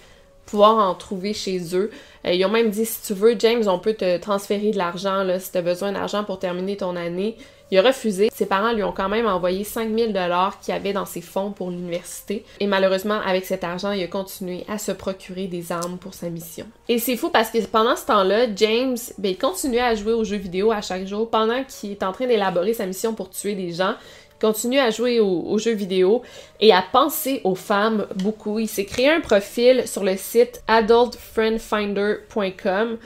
pouvoir 0.46 0.76
en 0.88 0.94
trouver 0.94 1.32
chez 1.32 1.74
eux. 1.74 1.90
Euh, 2.26 2.32
ils 2.32 2.44
ont 2.44 2.50
même 2.50 2.70
dit 2.70 2.84
si 2.84 3.02
tu 3.02 3.14
veux, 3.14 3.34
James, 3.38 3.64
on 3.66 3.78
peut 3.78 3.94
te 3.94 4.18
transférer 4.18 4.70
de 4.70 4.78
l'argent 4.78 5.26
si 5.38 5.50
tu 5.50 5.58
as 5.58 5.62
besoin 5.62 5.92
d'argent 5.92 6.24
pour 6.24 6.38
terminer 6.38 6.76
ton 6.76 6.96
année. 6.96 7.36
Il 7.70 7.78
a 7.78 7.82
refusé. 7.82 8.30
Ses 8.32 8.46
parents 8.46 8.72
lui 8.72 8.82
ont 8.82 8.92
quand 8.92 9.08
même 9.08 9.26
envoyé 9.26 9.62
5000 9.64 10.12
dollars 10.12 10.60
qu'il 10.60 10.74
avait 10.74 10.92
dans 10.92 11.06
ses 11.06 11.20
fonds 11.20 11.50
pour 11.50 11.70
l'université. 11.70 12.44
Et 12.60 12.66
malheureusement, 12.66 13.20
avec 13.26 13.46
cet 13.46 13.64
argent, 13.64 13.92
il 13.92 14.02
a 14.02 14.06
continué 14.06 14.64
à 14.68 14.76
se 14.78 14.92
procurer 14.92 15.46
des 15.46 15.72
armes 15.72 15.96
pour 15.98 16.12
sa 16.14 16.28
mission. 16.28 16.66
Et 16.88 16.98
c'est 16.98 17.16
fou 17.16 17.30
parce 17.30 17.50
que 17.50 17.64
pendant 17.66 17.96
ce 17.96 18.04
temps-là, 18.06 18.46
James, 18.54 18.98
ben, 19.18 19.30
il 19.30 19.38
continuait 19.38 19.80
à 19.80 19.94
jouer 19.94 20.12
aux 20.12 20.24
jeux 20.24 20.36
vidéo 20.36 20.72
à 20.72 20.82
chaque 20.82 21.06
jour 21.06 21.30
pendant 21.30 21.64
qu'il 21.64 21.92
est 21.92 22.02
en 22.02 22.12
train 22.12 22.26
d'élaborer 22.26 22.74
sa 22.74 22.84
mission 22.86 23.14
pour 23.14 23.30
tuer 23.30 23.54
des 23.54 23.72
gens. 23.72 23.94
Il 24.36 24.40
continue 24.46 24.78
à 24.78 24.90
jouer 24.90 25.20
aux, 25.20 25.44
aux, 25.46 25.58
jeux 25.58 25.74
vidéo 25.74 26.20
et 26.60 26.70
à 26.72 26.84
penser 26.92 27.40
aux 27.44 27.54
femmes 27.54 28.06
beaucoup. 28.16 28.58
Il 28.58 28.68
s'est 28.68 28.84
créé 28.84 29.08
un 29.08 29.20
profil 29.20 29.88
sur 29.88 30.04
le 30.04 30.18
site 30.18 30.62
adultfriendfinder.com 30.68 32.98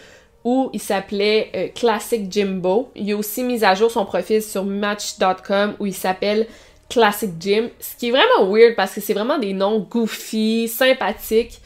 où 0.44 0.70
il 0.72 0.80
s'appelait 0.80 1.50
euh, 1.54 1.68
Classic 1.74 2.30
Jimbo. 2.30 2.90
Il 2.94 3.12
a 3.12 3.16
aussi 3.16 3.42
mis 3.42 3.64
à 3.64 3.74
jour 3.74 3.90
son 3.90 4.04
profil 4.04 4.42
sur 4.42 4.64
Match.com 4.64 5.74
où 5.78 5.86
il 5.86 5.94
s'appelle 5.94 6.46
Classic 6.88 7.30
Jim, 7.38 7.68
ce 7.80 7.96
qui 7.96 8.08
est 8.08 8.10
vraiment 8.10 8.50
weird 8.50 8.74
parce 8.74 8.94
que 8.94 9.00
c'est 9.00 9.12
vraiment 9.12 9.38
des 9.38 9.52
noms 9.52 9.80
goofy, 9.80 10.68
sympathiques 10.68 11.60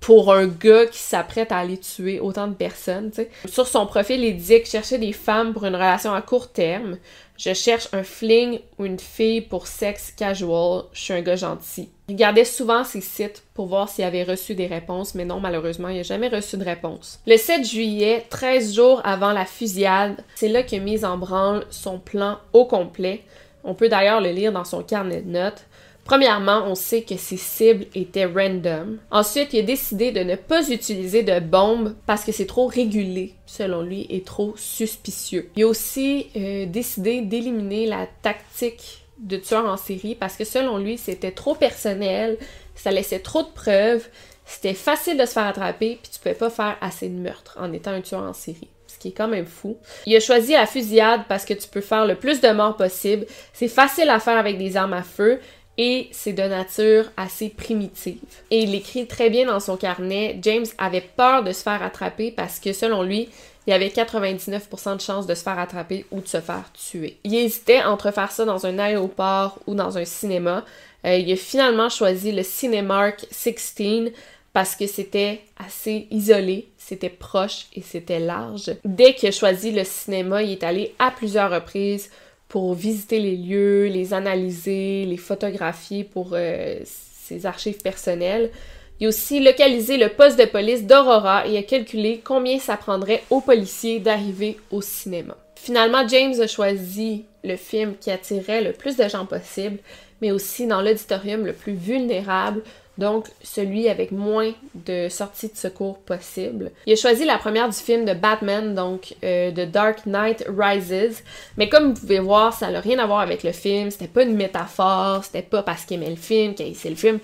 pour 0.00 0.32
un 0.32 0.46
gars 0.46 0.86
qui 0.86 0.98
s'apprête 0.98 1.52
à 1.52 1.58
aller 1.58 1.78
tuer 1.78 2.20
autant 2.20 2.48
de 2.48 2.54
personnes. 2.54 3.12
Sur 3.46 3.68
son 3.68 3.86
profil, 3.86 4.24
il 4.24 4.36
disait 4.36 4.60
qu'il 4.60 4.70
cherchait 4.70 4.98
des 4.98 5.12
femmes 5.12 5.52
pour 5.52 5.66
une 5.66 5.74
relation 5.74 6.14
à 6.14 6.22
court 6.22 6.48
terme. 6.48 6.96
Je 7.36 7.54
cherche 7.54 7.88
un 7.92 8.02
fling 8.02 8.60
ou 8.78 8.86
une 8.86 8.98
fille 8.98 9.42
pour 9.42 9.66
sexe 9.66 10.10
casual. 10.10 10.84
Je 10.92 11.00
suis 11.00 11.12
un 11.12 11.20
gars 11.20 11.36
gentil. 11.36 11.90
Il 12.08 12.14
regardait 12.14 12.44
souvent 12.44 12.82
ses 12.82 13.00
sites 13.00 13.44
pour 13.54 13.66
voir 13.66 13.88
s'il 13.88 14.04
avait 14.04 14.24
reçu 14.24 14.54
des 14.54 14.66
réponses, 14.66 15.14
mais 15.14 15.24
non, 15.24 15.38
malheureusement, 15.38 15.88
il 15.88 15.98
n'a 15.98 16.02
jamais 16.02 16.28
reçu 16.28 16.56
de 16.56 16.64
réponse. 16.64 17.20
Le 17.26 17.36
7 17.36 17.64
juillet, 17.64 18.26
13 18.30 18.74
jours 18.74 19.00
avant 19.04 19.32
la 19.32 19.44
fusillade, 19.44 20.16
c'est 20.34 20.48
là 20.48 20.62
qu'il 20.62 20.80
a 20.80 20.84
mis 20.84 21.04
en 21.04 21.18
branle 21.18 21.66
son 21.70 21.98
plan 21.98 22.38
au 22.52 22.64
complet. 22.64 23.22
On 23.64 23.74
peut 23.74 23.88
d'ailleurs 23.88 24.20
le 24.20 24.30
lire 24.30 24.52
dans 24.52 24.64
son 24.64 24.82
carnet 24.82 25.20
de 25.20 25.30
notes. 25.30 25.66
Premièrement, 26.10 26.64
on 26.66 26.74
sait 26.74 27.02
que 27.02 27.16
ses 27.16 27.36
cibles 27.36 27.86
étaient 27.94 28.24
random. 28.24 28.98
Ensuite, 29.12 29.52
il 29.52 29.60
a 29.60 29.62
décidé 29.62 30.10
de 30.10 30.18
ne 30.18 30.34
pas 30.34 30.68
utiliser 30.68 31.22
de 31.22 31.38
bombes 31.38 31.94
parce 32.04 32.24
que 32.24 32.32
c'est 32.32 32.48
trop 32.48 32.66
régulé, 32.66 33.34
selon 33.46 33.82
lui, 33.82 34.08
et 34.10 34.22
trop 34.24 34.52
suspicieux. 34.56 35.50
Il 35.54 35.62
a 35.62 35.68
aussi 35.68 36.26
euh, 36.34 36.66
décidé 36.66 37.20
d'éliminer 37.20 37.86
la 37.86 38.08
tactique 38.22 39.04
de 39.20 39.36
tueur 39.36 39.66
en 39.66 39.76
série 39.76 40.16
parce 40.16 40.36
que 40.36 40.44
selon 40.44 40.78
lui, 40.78 40.98
c'était 40.98 41.30
trop 41.30 41.54
personnel, 41.54 42.38
ça 42.74 42.90
laissait 42.90 43.20
trop 43.20 43.44
de 43.44 43.52
preuves, 43.54 44.08
c'était 44.44 44.74
facile 44.74 45.16
de 45.16 45.24
se 45.24 45.34
faire 45.34 45.46
attraper, 45.46 46.00
puis 46.02 46.10
tu 46.12 46.18
pouvais 46.18 46.34
pas 46.34 46.50
faire 46.50 46.76
assez 46.80 47.08
de 47.08 47.20
meurtres 47.20 47.56
en 47.60 47.72
étant 47.72 47.92
un 47.92 48.00
tueur 48.00 48.22
en 48.22 48.32
série 48.32 48.68
ce 48.90 48.98
qui 48.98 49.08
est 49.08 49.12
quand 49.12 49.28
même 49.28 49.46
fou. 49.46 49.78
Il 50.06 50.16
a 50.16 50.20
choisi 50.20 50.52
la 50.52 50.66
fusillade 50.66 51.22
parce 51.28 51.44
que 51.44 51.54
tu 51.54 51.68
peux 51.68 51.80
faire 51.80 52.06
le 52.06 52.16
plus 52.16 52.40
de 52.40 52.48
morts 52.48 52.76
possible. 52.76 53.24
C'est 53.52 53.68
facile 53.68 54.10
à 54.10 54.18
faire 54.18 54.36
avec 54.36 54.58
des 54.58 54.76
armes 54.76 54.94
à 54.94 55.04
feu 55.04 55.38
et 55.82 56.10
c'est 56.12 56.34
de 56.34 56.42
nature 56.42 57.10
assez 57.16 57.48
primitive. 57.48 58.18
Et 58.50 58.64
il 58.64 58.74
écrit 58.74 59.06
très 59.06 59.30
bien 59.30 59.46
dans 59.46 59.60
son 59.60 59.78
carnet, 59.78 60.38
James 60.42 60.66
avait 60.76 61.00
peur 61.00 61.42
de 61.42 61.52
se 61.52 61.62
faire 61.62 61.82
attraper 61.82 62.30
parce 62.32 62.60
que 62.60 62.74
selon 62.74 63.02
lui, 63.02 63.30
il 63.66 63.70
y 63.70 63.72
avait 63.72 63.88
99% 63.88 64.96
de 64.96 65.00
chances 65.00 65.26
de 65.26 65.34
se 65.34 65.42
faire 65.42 65.58
attraper 65.58 66.04
ou 66.10 66.20
de 66.20 66.28
se 66.28 66.38
faire 66.42 66.70
tuer. 66.74 67.16
Il 67.24 67.34
hésitait 67.34 67.82
entre 67.82 68.10
faire 68.10 68.30
ça 68.30 68.44
dans 68.44 68.66
un 68.66 68.78
aéroport 68.78 69.58
ou 69.66 69.74
dans 69.74 69.96
un 69.96 70.04
cinéma. 70.04 70.66
Euh, 71.06 71.16
il 71.16 71.32
a 71.32 71.36
finalement 71.36 71.88
choisi 71.88 72.30
le 72.30 72.42
Cinemark 72.42 73.26
16 73.30 74.12
parce 74.52 74.76
que 74.76 74.86
c'était 74.86 75.40
assez 75.58 76.08
isolé, 76.10 76.68
c'était 76.76 77.08
proche 77.08 77.68
et 77.72 77.80
c'était 77.80 78.20
large. 78.20 78.70
Dès 78.84 79.14
qu'il 79.14 79.30
a 79.30 79.32
choisi 79.32 79.72
le 79.72 79.84
cinéma, 79.84 80.42
il 80.42 80.52
est 80.52 80.62
allé 80.62 80.94
à 80.98 81.10
plusieurs 81.10 81.50
reprises 81.50 82.10
pour 82.50 82.74
visiter 82.74 83.20
les 83.20 83.36
lieux, 83.36 83.86
les 83.86 84.12
analyser, 84.12 85.06
les 85.06 85.16
photographier 85.16 86.02
pour 86.02 86.30
euh, 86.32 86.80
ses 86.84 87.46
archives 87.46 87.80
personnelles. 87.80 88.50
Il 88.98 89.06
a 89.06 89.08
aussi 89.08 89.38
localisé 89.40 89.96
le 89.96 90.08
poste 90.08 90.38
de 90.38 90.44
police 90.44 90.84
d'Aurora 90.84 91.46
et 91.46 91.56
a 91.56 91.62
calculé 91.62 92.20
combien 92.22 92.58
ça 92.58 92.76
prendrait 92.76 93.22
aux 93.30 93.40
policiers 93.40 94.00
d'arriver 94.00 94.58
au 94.72 94.82
cinéma. 94.82 95.36
Finalement, 95.54 96.06
James 96.08 96.40
a 96.40 96.48
choisi 96.48 97.24
le 97.44 97.54
film 97.54 97.94
qui 98.00 98.10
attirait 98.10 98.62
le 98.62 98.72
plus 98.72 98.96
de 98.96 99.08
gens 99.08 99.26
possible, 99.26 99.78
mais 100.20 100.32
aussi 100.32 100.66
dans 100.66 100.82
l'auditorium 100.82 101.46
le 101.46 101.52
plus 101.52 101.74
vulnérable, 101.74 102.62
donc 102.98 103.26
celui 103.42 103.88
avec 103.88 104.12
moins 104.12 104.52
de 104.74 105.08
sorties 105.08 105.48
de 105.48 105.56
secours 105.56 105.98
possibles. 105.98 106.70
Il 106.86 106.92
a 106.92 106.96
choisi 106.96 107.24
la 107.24 107.38
première 107.38 107.68
du 107.68 107.76
film 107.76 108.04
de 108.04 108.12
Batman, 108.12 108.74
donc 108.74 109.14
euh, 109.24 109.50
The 109.50 109.70
Dark 109.70 110.06
Knight 110.06 110.44
Rises, 110.48 111.22
mais 111.56 111.68
comme 111.68 111.92
vous 111.92 112.00
pouvez 112.00 112.18
voir, 112.18 112.52
ça 112.52 112.70
n'a 112.70 112.80
rien 112.80 112.98
à 112.98 113.06
voir 113.06 113.20
avec 113.20 113.42
le 113.42 113.52
film, 113.52 113.90
c'était 113.90 114.08
pas 114.08 114.22
une 114.22 114.36
métaphore, 114.36 115.24
c'était 115.24 115.42
pas 115.42 115.62
parce 115.62 115.84
qu'il 115.84 115.96
aimait 115.96 116.10
le 116.10 116.16
film 116.16 116.54
qu'il 116.54 116.66
haïssait 116.66 116.90
le 116.90 116.96
film, 116.96 117.18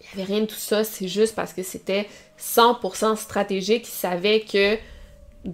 il 0.00 0.16
n'y 0.16 0.22
avait 0.22 0.32
rien 0.32 0.42
de 0.42 0.46
tout 0.46 0.54
ça, 0.54 0.84
c'est 0.84 1.08
juste 1.08 1.34
parce 1.34 1.52
que 1.52 1.62
c'était 1.62 2.06
100% 2.38 3.16
stratégique, 3.16 3.86
il 3.88 3.90
savait 3.90 4.40
que 4.40 4.76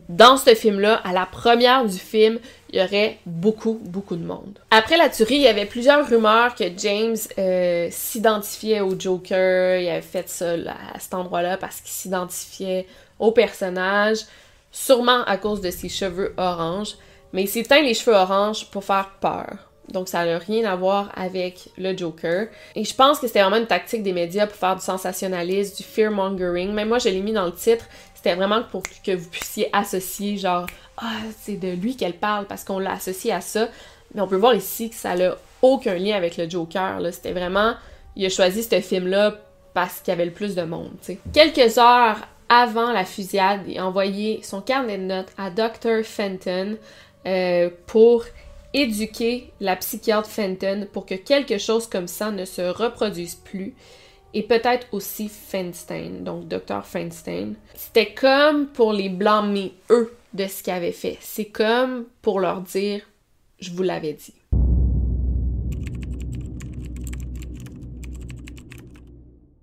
dans 0.09 0.37
ce 0.37 0.55
film-là, 0.55 0.95
à 1.05 1.12
la 1.12 1.26
première 1.26 1.85
du 1.85 1.99
film, 1.99 2.39
il 2.70 2.80
y 2.80 2.82
aurait 2.82 3.18
beaucoup, 3.26 3.80
beaucoup 3.85 4.16
de 4.16 4.24
monde. 4.24 4.59
Après 4.70 4.97
la 4.97 5.09
tuerie, 5.09 5.37
il 5.37 5.43
y 5.43 5.47
avait 5.47 5.66
plusieurs 5.66 6.09
rumeurs 6.09 6.55
que 6.55 6.64
James 6.78 7.16
euh, 7.39 7.89
s'identifiait 7.91 8.80
au 8.80 8.99
Joker. 8.99 9.78
Il 9.80 9.89
avait 9.89 10.01
fait 10.01 10.28
ça 10.28 10.55
à 10.95 10.99
cet 10.99 11.14
endroit-là 11.14 11.57
parce 11.57 11.80
qu'il 11.80 11.91
s'identifiait 11.91 12.87
au 13.18 13.30
personnage, 13.30 14.18
sûrement 14.72 15.22
à 15.24 15.37
cause 15.37 15.61
de 15.61 15.70
ses 15.70 15.89
cheveux 15.89 16.35
oranges. 16.37 16.97
Mais 17.32 17.43
il 17.43 17.49
s'est 17.49 17.62
teint 17.62 17.82
les 17.82 17.95
cheveux 17.95 18.16
oranges 18.16 18.66
pour 18.70 18.85
faire 18.85 19.11
peur. 19.20 19.70
Donc 19.89 20.09
ça 20.09 20.24
n'a 20.24 20.39
rien 20.39 20.64
à 20.64 20.76
voir 20.76 21.12
avec 21.14 21.68
le 21.76 21.97
Joker. 21.97 22.49
Et 22.74 22.85
je 22.85 22.95
pense 22.95 23.18
que 23.18 23.26
c'était 23.26 23.43
vraiment 23.43 23.57
une 23.57 23.66
tactique 23.66 24.03
des 24.03 24.12
médias 24.12 24.47
pour 24.47 24.57
faire 24.57 24.76
du 24.76 24.82
sensationnalisme, 24.82 25.76
du 25.76 25.82
fear-mongering. 25.82 26.72
Même 26.72 26.89
moi, 26.89 26.99
je 26.99 27.09
l'ai 27.09 27.20
mis 27.20 27.32
dans 27.32 27.45
le 27.45 27.53
titre. 27.53 27.85
C'était 28.25 28.37
vraiment 28.37 28.62
pour 28.62 28.83
que 29.05 29.14
vous 29.14 29.29
puissiez 29.29 29.68
associer, 29.75 30.39
genre, 30.39 30.64
ah, 30.97 31.18
c'est 31.43 31.61
de 31.61 31.68
lui 31.68 31.95
qu'elle 31.95 32.14
parle 32.14 32.47
parce 32.47 32.64
qu'on 32.64 32.79
l'a 32.79 32.93
associé 32.93 33.33
à 33.33 33.43
ça. 33.43 33.68
Mais 34.14 34.22
on 34.22 34.27
peut 34.27 34.37
voir 34.37 34.55
ici 34.55 34.89
que 34.89 34.97
ça 34.97 35.14
n'a 35.14 35.37
aucun 35.61 35.97
lien 35.97 36.16
avec 36.16 36.39
le 36.39 36.49
Joker. 36.49 37.03
C'était 37.12 37.33
vraiment, 37.33 37.75
il 38.16 38.25
a 38.25 38.31
choisi 38.31 38.62
ce 38.62 38.81
film-là 38.81 39.35
parce 39.75 40.01
qu'il 40.01 40.09
y 40.09 40.12
avait 40.12 40.25
le 40.25 40.31
plus 40.31 40.55
de 40.55 40.62
monde. 40.62 40.93
Quelques 41.35 41.77
heures 41.77 42.16
avant 42.49 42.93
la 42.93 43.05
fusillade, 43.05 43.61
il 43.68 43.79
a 43.79 43.87
envoyé 43.87 44.41
son 44.43 44.62
carnet 44.62 44.97
de 44.97 45.03
notes 45.03 45.33
à 45.37 45.51
Dr. 45.51 46.03
Fenton 46.03 46.79
euh, 47.27 47.68
pour 47.87 48.25
éduquer 48.72 49.53
la 49.61 49.77
psychiatre 49.77 50.31
Fenton 50.31 50.89
pour 50.95 51.05
que 51.05 51.14
quelque 51.14 51.59
chose 51.59 51.87
comme 51.87 52.09
ça 52.09 52.31
ne 52.31 52.47
se 52.47 52.62
reproduise 52.62 53.35
plus. 53.35 53.75
Et 54.37 54.43
peut-être 54.43 54.89
aussi 54.91 55.28
Feinstein, 55.28 56.24
donc 56.24 56.49
Dr. 56.49 56.85
Feinstein. 56.85 57.55
C'était 57.74 58.12
comme 58.12 58.66
pour 58.66 58.93
les 58.93 59.09
blâmer, 59.09 59.74
eux, 59.91 60.12
de 60.32 60.49
ce 60.49 60.64
qu'ils 60.64 60.72
avaient 60.72 60.91
fait. 60.91 61.16
C'est 61.20 61.45
comme 61.47 62.07
pour 62.20 62.41
leur 62.41 62.61
dire, 62.61 63.03
je 63.61 63.70
vous 63.70 63.85
l'avais 63.85 64.12
dit. 64.12 64.35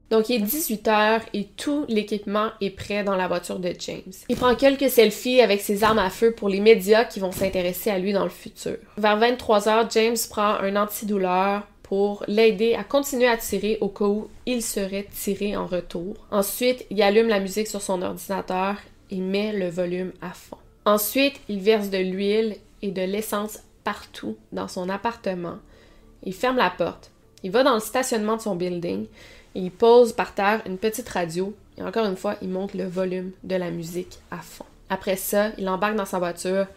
Donc 0.10 0.28
il 0.28 0.42
est 0.42 0.46
18h 0.46 1.22
et 1.34 1.46
tout 1.56 1.86
l'équipement 1.88 2.50
est 2.60 2.70
prêt 2.70 3.04
dans 3.04 3.16
la 3.16 3.30
voiture 3.30 3.60
de 3.60 3.74
James. 3.80 4.12
Il 4.28 4.36
prend 4.36 4.56
quelques 4.56 4.90
selfies 4.90 5.40
avec 5.40 5.62
ses 5.62 5.86
armes 5.86 6.00
à 6.00 6.10
feu 6.10 6.34
pour 6.34 6.50
les 6.50 6.60
médias 6.60 7.06
qui 7.06 7.22
vont 7.22 7.32
s'intéresser 7.32 7.90
à 7.92 7.98
lui 7.98 8.12
dans 8.12 8.26
le 8.26 8.30
futur. 8.30 8.76
Vers 8.98 9.18
23h, 9.18 9.92
James 9.94 10.18
prend 10.30 10.56
un 10.56 10.76
antidouleur 10.76 11.64
pour 11.92 12.24
l'aider 12.30 12.74
à 12.74 12.86
continuer 12.86 13.28
à 13.28 13.36
tirer 13.36 13.78
au 13.82 13.90
cas 13.90 14.06
où 14.06 14.30
il 14.46 14.62
serait 14.62 15.10
tiré 15.14 15.58
en 15.58 15.66
retour. 15.66 16.16
Ensuite, 16.32 16.86
il 16.90 17.02
allume 17.02 17.28
la 17.28 17.42
musique 17.42 17.68
sur 17.68 17.82
son 17.82 18.02
ordinateur 18.02 18.78
et 19.10 19.18
met 19.18 19.52
le 19.52 19.68
volume 19.68 20.14
à 20.22 20.30
fond. 20.30 20.56
Ensuite, 20.86 21.42
il 21.50 21.60
verse 21.60 21.90
de 21.90 21.98
l'huile 21.98 22.56
et 22.82 22.92
de 22.92 23.02
l'essence 23.02 23.60
partout 23.84 24.38
dans 24.54 24.70
son 24.70 24.88
appartement. 24.88 25.58
Il 26.24 26.34
ferme 26.34 26.56
la 26.56 26.70
porte 26.70 27.12
Il 27.44 27.52
va 27.52 27.62
dans 27.62 27.74
le 27.74 27.82
stationnement 27.82 28.38
de 28.38 28.42
son 28.42 28.56
building 28.56 29.08
et 29.56 29.60
il 29.60 29.72
pose 29.72 30.14
par 30.14 30.34
terre 30.34 30.62
une 30.66 30.78
petite 30.78 31.10
radio 31.10 31.54
et 31.78 31.84
encore 31.84 32.06
une 32.06 32.16
fois, 32.16 32.38
il 32.42 32.48
monte 32.48 32.74
le 32.74 32.86
volume 32.86 33.32
de 33.44 33.58
la 33.58 33.70
musique 33.70 34.20
à 34.32 34.38
fond. 34.38 34.64
Après 34.90 35.18
ça, 35.18 35.50
il 35.58 35.68
embarque 35.68 35.98
dans 35.98 36.06
sa 36.06 36.20
voiture 36.20 36.68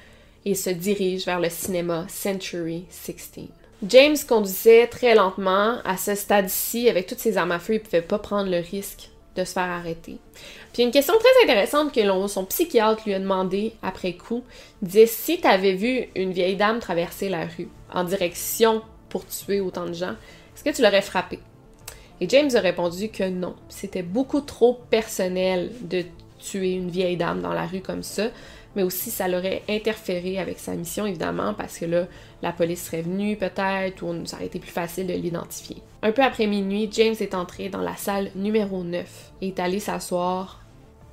et 0.44 0.56
se 0.56 0.70
dirige 0.70 1.24
vers 1.24 1.38
le 1.38 1.50
cinéma 1.50 2.04
Century 2.08 2.86
16. 2.90 3.46
James 3.82 4.16
conduisait 4.28 4.86
très 4.86 5.14
lentement. 5.14 5.78
À 5.84 5.96
ce 5.96 6.14
stade-ci, 6.14 6.88
avec 6.88 7.06
toutes 7.06 7.18
ses 7.18 7.36
armes 7.36 7.52
à 7.52 7.58
feu, 7.58 7.74
il 7.74 7.78
ne 7.78 7.82
pouvait 7.82 8.02
pas 8.02 8.18
prendre 8.18 8.50
le 8.50 8.58
risque 8.58 9.10
de 9.36 9.44
se 9.44 9.52
faire 9.52 9.64
arrêter. 9.64 10.18
Puis 10.72 10.82
une 10.82 10.90
question 10.90 11.14
très 11.18 11.44
intéressante 11.44 11.92
que 11.92 12.28
son 12.28 12.44
psychiatre 12.44 13.02
lui 13.04 13.14
a 13.14 13.18
demandé 13.18 13.74
après 13.82 14.14
coup, 14.14 14.44
disait 14.80 15.06
si 15.06 15.40
tu 15.40 15.46
avais 15.46 15.72
vu 15.72 16.04
une 16.14 16.32
vieille 16.32 16.56
dame 16.56 16.78
traverser 16.78 17.28
la 17.28 17.46
rue 17.46 17.68
en 17.92 18.04
direction 18.04 18.82
pour 19.08 19.26
tuer 19.26 19.60
autant 19.60 19.86
de 19.86 19.92
gens, 19.92 20.14
est-ce 20.54 20.64
que 20.64 20.74
tu 20.74 20.82
l'aurais 20.82 21.02
frappée? 21.02 21.40
Et 22.20 22.28
James 22.28 22.50
a 22.54 22.60
répondu 22.60 23.08
que 23.08 23.28
non, 23.28 23.56
c'était 23.68 24.02
beaucoup 24.02 24.40
trop 24.40 24.80
personnel 24.88 25.72
de 25.82 26.04
tuer 26.38 26.72
une 26.72 26.90
vieille 26.90 27.16
dame 27.16 27.42
dans 27.42 27.52
la 27.52 27.66
rue 27.66 27.80
comme 27.80 28.02
ça, 28.02 28.28
mais 28.76 28.82
aussi 28.82 29.10
ça 29.10 29.28
l'aurait 29.28 29.62
interféré 29.68 30.38
avec 30.38 30.58
sa 30.58 30.74
mission 30.74 31.06
évidemment 31.06 31.54
parce 31.54 31.78
que 31.78 31.84
là 31.84 32.06
la 32.42 32.52
police 32.52 32.84
serait 32.84 33.02
venue 33.02 33.36
peut-être 33.36 34.02
ou 34.02 34.26
ça 34.26 34.36
aurait 34.36 34.46
été 34.46 34.58
plus 34.58 34.70
facile 34.70 35.06
de 35.06 35.14
l'identifier. 35.14 35.82
Un 36.02 36.12
peu 36.12 36.22
après 36.22 36.46
minuit, 36.46 36.88
James 36.92 37.14
est 37.18 37.34
entré 37.34 37.68
dans 37.68 37.80
la 37.80 37.96
salle 37.96 38.30
numéro 38.34 38.84
9 38.84 39.32
et 39.40 39.48
est 39.48 39.60
allé 39.60 39.80
s'asseoir 39.80 40.60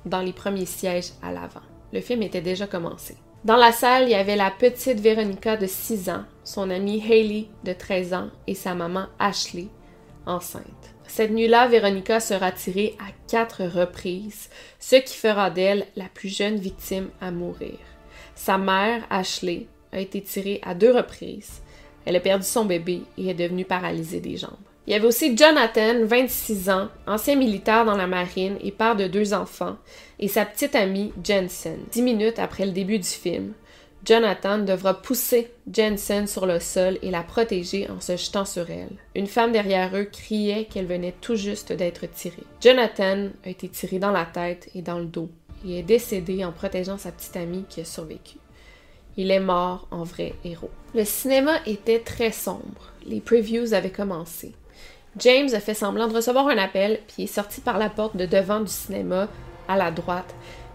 dans 0.04 0.20
les 0.20 0.32
premiers 0.32 0.66
sièges 0.66 1.12
à 1.22 1.32
l'avant. 1.32 1.62
Le 1.92 2.00
film 2.00 2.22
était 2.22 2.40
déjà 2.40 2.66
commencé. 2.66 3.16
Dans 3.44 3.56
la 3.56 3.72
salle, 3.72 4.04
il 4.04 4.10
y 4.10 4.14
avait 4.14 4.36
la 4.36 4.50
petite 4.50 5.00
Veronica 5.00 5.56
de 5.56 5.66
6 5.66 6.10
ans, 6.10 6.24
son 6.44 6.70
amie 6.70 7.02
Hailey 7.04 7.46
de 7.64 7.72
13 7.72 8.14
ans 8.14 8.28
et 8.46 8.54
sa 8.54 8.74
maman 8.74 9.06
Ashley, 9.18 9.66
enceinte. 10.26 10.91
Cette 11.14 11.30
nuit-là, 11.30 11.68
Véronica 11.68 12.20
sera 12.20 12.52
tirée 12.52 12.96
à 12.98 13.12
quatre 13.28 13.64
reprises, 13.64 14.48
ce 14.80 14.96
qui 14.96 15.14
fera 15.14 15.50
d'elle 15.50 15.84
la 15.94 16.06
plus 16.06 16.30
jeune 16.30 16.56
victime 16.56 17.10
à 17.20 17.30
mourir. 17.30 17.76
Sa 18.34 18.56
mère, 18.56 19.02
Ashley, 19.10 19.66
a 19.92 20.00
été 20.00 20.22
tirée 20.22 20.58
à 20.64 20.74
deux 20.74 20.90
reprises. 20.90 21.60
Elle 22.06 22.16
a 22.16 22.20
perdu 22.20 22.46
son 22.46 22.64
bébé 22.64 23.02
et 23.18 23.28
est 23.28 23.34
devenue 23.34 23.66
paralysée 23.66 24.20
des 24.20 24.38
jambes. 24.38 24.56
Il 24.86 24.94
y 24.94 24.96
avait 24.96 25.06
aussi 25.06 25.36
Jonathan, 25.36 26.02
26 26.02 26.70
ans, 26.70 26.88
ancien 27.06 27.36
militaire 27.36 27.84
dans 27.84 27.98
la 27.98 28.06
marine 28.06 28.56
et 28.62 28.72
père 28.72 28.96
de 28.96 29.06
deux 29.06 29.34
enfants, 29.34 29.76
et 30.18 30.28
sa 30.28 30.46
petite 30.46 30.74
amie 30.74 31.12
Jensen. 31.22 31.80
Dix 31.90 32.00
minutes 32.00 32.38
après 32.38 32.64
le 32.64 32.72
début 32.72 32.98
du 32.98 33.06
film, 33.06 33.52
Jonathan 34.04 34.58
devra 34.58 35.00
pousser 35.00 35.52
Jensen 35.72 36.26
sur 36.26 36.44
le 36.44 36.58
sol 36.58 36.98
et 37.02 37.10
la 37.12 37.22
protéger 37.22 37.88
en 37.88 38.00
se 38.00 38.16
jetant 38.16 38.44
sur 38.44 38.68
elle. 38.68 38.96
Une 39.14 39.28
femme 39.28 39.52
derrière 39.52 39.96
eux 39.96 40.08
criait 40.10 40.64
qu'elle 40.64 40.86
venait 40.86 41.14
tout 41.20 41.36
juste 41.36 41.72
d'être 41.72 42.10
tirée. 42.10 42.42
Jonathan 42.60 43.28
a 43.44 43.48
été 43.48 43.68
tiré 43.68 44.00
dans 44.00 44.10
la 44.10 44.24
tête 44.24 44.70
et 44.74 44.82
dans 44.82 44.98
le 44.98 45.04
dos 45.04 45.30
et 45.64 45.78
est 45.78 45.84
décédé 45.84 46.44
en 46.44 46.50
protégeant 46.50 46.98
sa 46.98 47.12
petite 47.12 47.36
amie 47.36 47.64
qui 47.68 47.80
a 47.80 47.84
survécu. 47.84 48.38
Il 49.16 49.30
est 49.30 49.40
mort 49.40 49.86
en 49.92 50.02
vrai 50.02 50.34
héros. 50.44 50.70
Le 50.94 51.04
cinéma 51.04 51.58
était 51.66 52.00
très 52.00 52.32
sombre. 52.32 52.92
Les 53.06 53.20
previews 53.20 53.72
avaient 53.72 53.90
commencé. 53.90 54.52
James 55.18 55.50
a 55.52 55.60
fait 55.60 55.74
semblant 55.74 56.08
de 56.08 56.14
recevoir 56.14 56.48
un 56.48 56.56
appel, 56.56 56.98
puis 57.06 57.24
est 57.24 57.26
sorti 57.26 57.60
par 57.60 57.78
la 57.78 57.90
porte 57.90 58.16
de 58.16 58.26
devant 58.26 58.60
du 58.60 58.72
cinéma 58.72 59.28
à 59.68 59.76
la 59.76 59.90
droite 59.90 60.34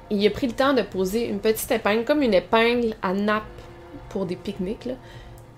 il 0.09 0.25
a 0.25 0.29
pris 0.29 0.47
le 0.47 0.53
temps 0.53 0.73
de 0.73 0.81
poser 0.81 1.27
une 1.27 1.39
petite 1.39 1.69
épingle, 1.71 2.05
comme 2.05 2.21
une 2.21 2.33
épingle 2.33 2.95
à 3.01 3.13
nappe 3.13 3.43
pour 4.09 4.25
des 4.25 4.35
pique-niques, 4.35 4.89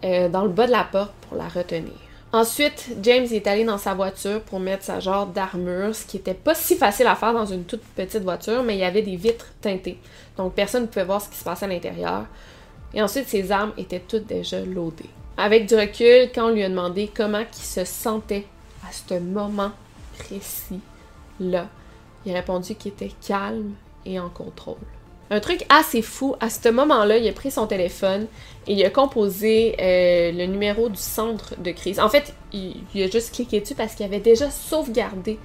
euh, 0.04 0.30
dans 0.30 0.43
le 0.43 0.50
bas 0.50 0.68
de 0.68 0.72
la 0.72 0.84
porte 0.84 1.14
pour 1.28 1.38
la 1.38 1.47
retenir. 1.47 1.93
Ensuite, 2.32 2.91
James 3.02 3.26
est 3.32 3.47
allé 3.47 3.64
dans 3.64 3.80
sa 3.80 3.95
voiture 3.95 4.41
pour 4.41 4.60
mettre 4.60 4.84
sa 4.84 5.00
genre 5.00 5.26
d'armure, 5.26 5.95
ce 5.95 6.06
qui 6.06 6.18
était 6.18 6.36
pas 6.36 6.54
si 6.54 6.76
facile 6.76 7.08
à 7.08 7.16
faire 7.16 7.34
dans 7.34 7.45
une 7.45 7.64
toute 7.64 7.82
petite 7.82 8.22
voiture, 8.22 8.62
mais 8.62 8.76
il 8.76 8.80
y 8.80 8.84
avait 8.84 9.02
des 9.02 9.16
vitres 9.16 9.47
teintées. 9.62 9.97
Donc 10.38 10.54
personne 10.54 10.84
ne 10.84 10.88
pouvait 10.88 11.06
voir 11.06 11.22
ce 11.22 11.30
qui 11.30 11.38
se 11.38 11.43
passait 11.43 11.66
à 11.66 11.70
l'intérieur. 11.70 12.26
Et 12.93 13.02
ensuite, 13.02 13.28
ses 13.28 13.52
armes 13.52 13.74
étaient 13.78 14.04
toutes 14.08 14.28
déjà 14.28 14.60
loadées. 14.62 15.10
Avec 15.38 15.66
du 15.68 15.76
recul, 15.76 16.30
quand 16.34 16.50
on 16.50 16.54
lui 16.54 16.64
a 16.64 16.70
demandé 16.70 17.10
comment 17.16 17.39
il 17.39 17.64
se 17.64 17.84
sentait 17.84 18.45
à 18.88 18.91
ce 18.91 19.20
moment 19.20 19.72
précis-là, 20.20 21.68
il 22.26 22.32
a 22.32 22.36
répondu 22.36 22.76
qu'il 22.76 22.91
était 22.91 23.12
calme 23.26 23.74
en 24.18 24.30
contrôle. 24.30 24.78
Un 25.32 25.39
truc 25.41 25.64
assez 25.70 26.01
fou, 26.01 26.36
à 26.39 26.49
ce 26.49 26.70
moment-là, 26.70 27.18
il 27.18 27.28
a 27.28 27.34
pris 27.34 27.51
son 27.51 27.68
téléphone 27.68 28.26
et 28.66 28.74
il 28.74 28.84
a 28.84 28.89
composé 28.89 29.76
euh, 29.80 30.32
le 30.32 30.45
numéro 30.45 30.89
du 30.89 30.99
centre 30.99 31.53
de 31.62 31.72
crise. 31.72 31.99
En 31.99 32.10
fait, 32.10 32.34
il, 32.51 32.78
il 32.95 33.03
a 33.03 33.07
juste 33.07 33.36
cliqué 33.36 33.60
dessus 33.60 33.76
parce 33.76 33.93
qu'il 33.93 34.05
avait 34.05 34.20
déjà 34.20 34.49
sauvegardé 34.49 35.38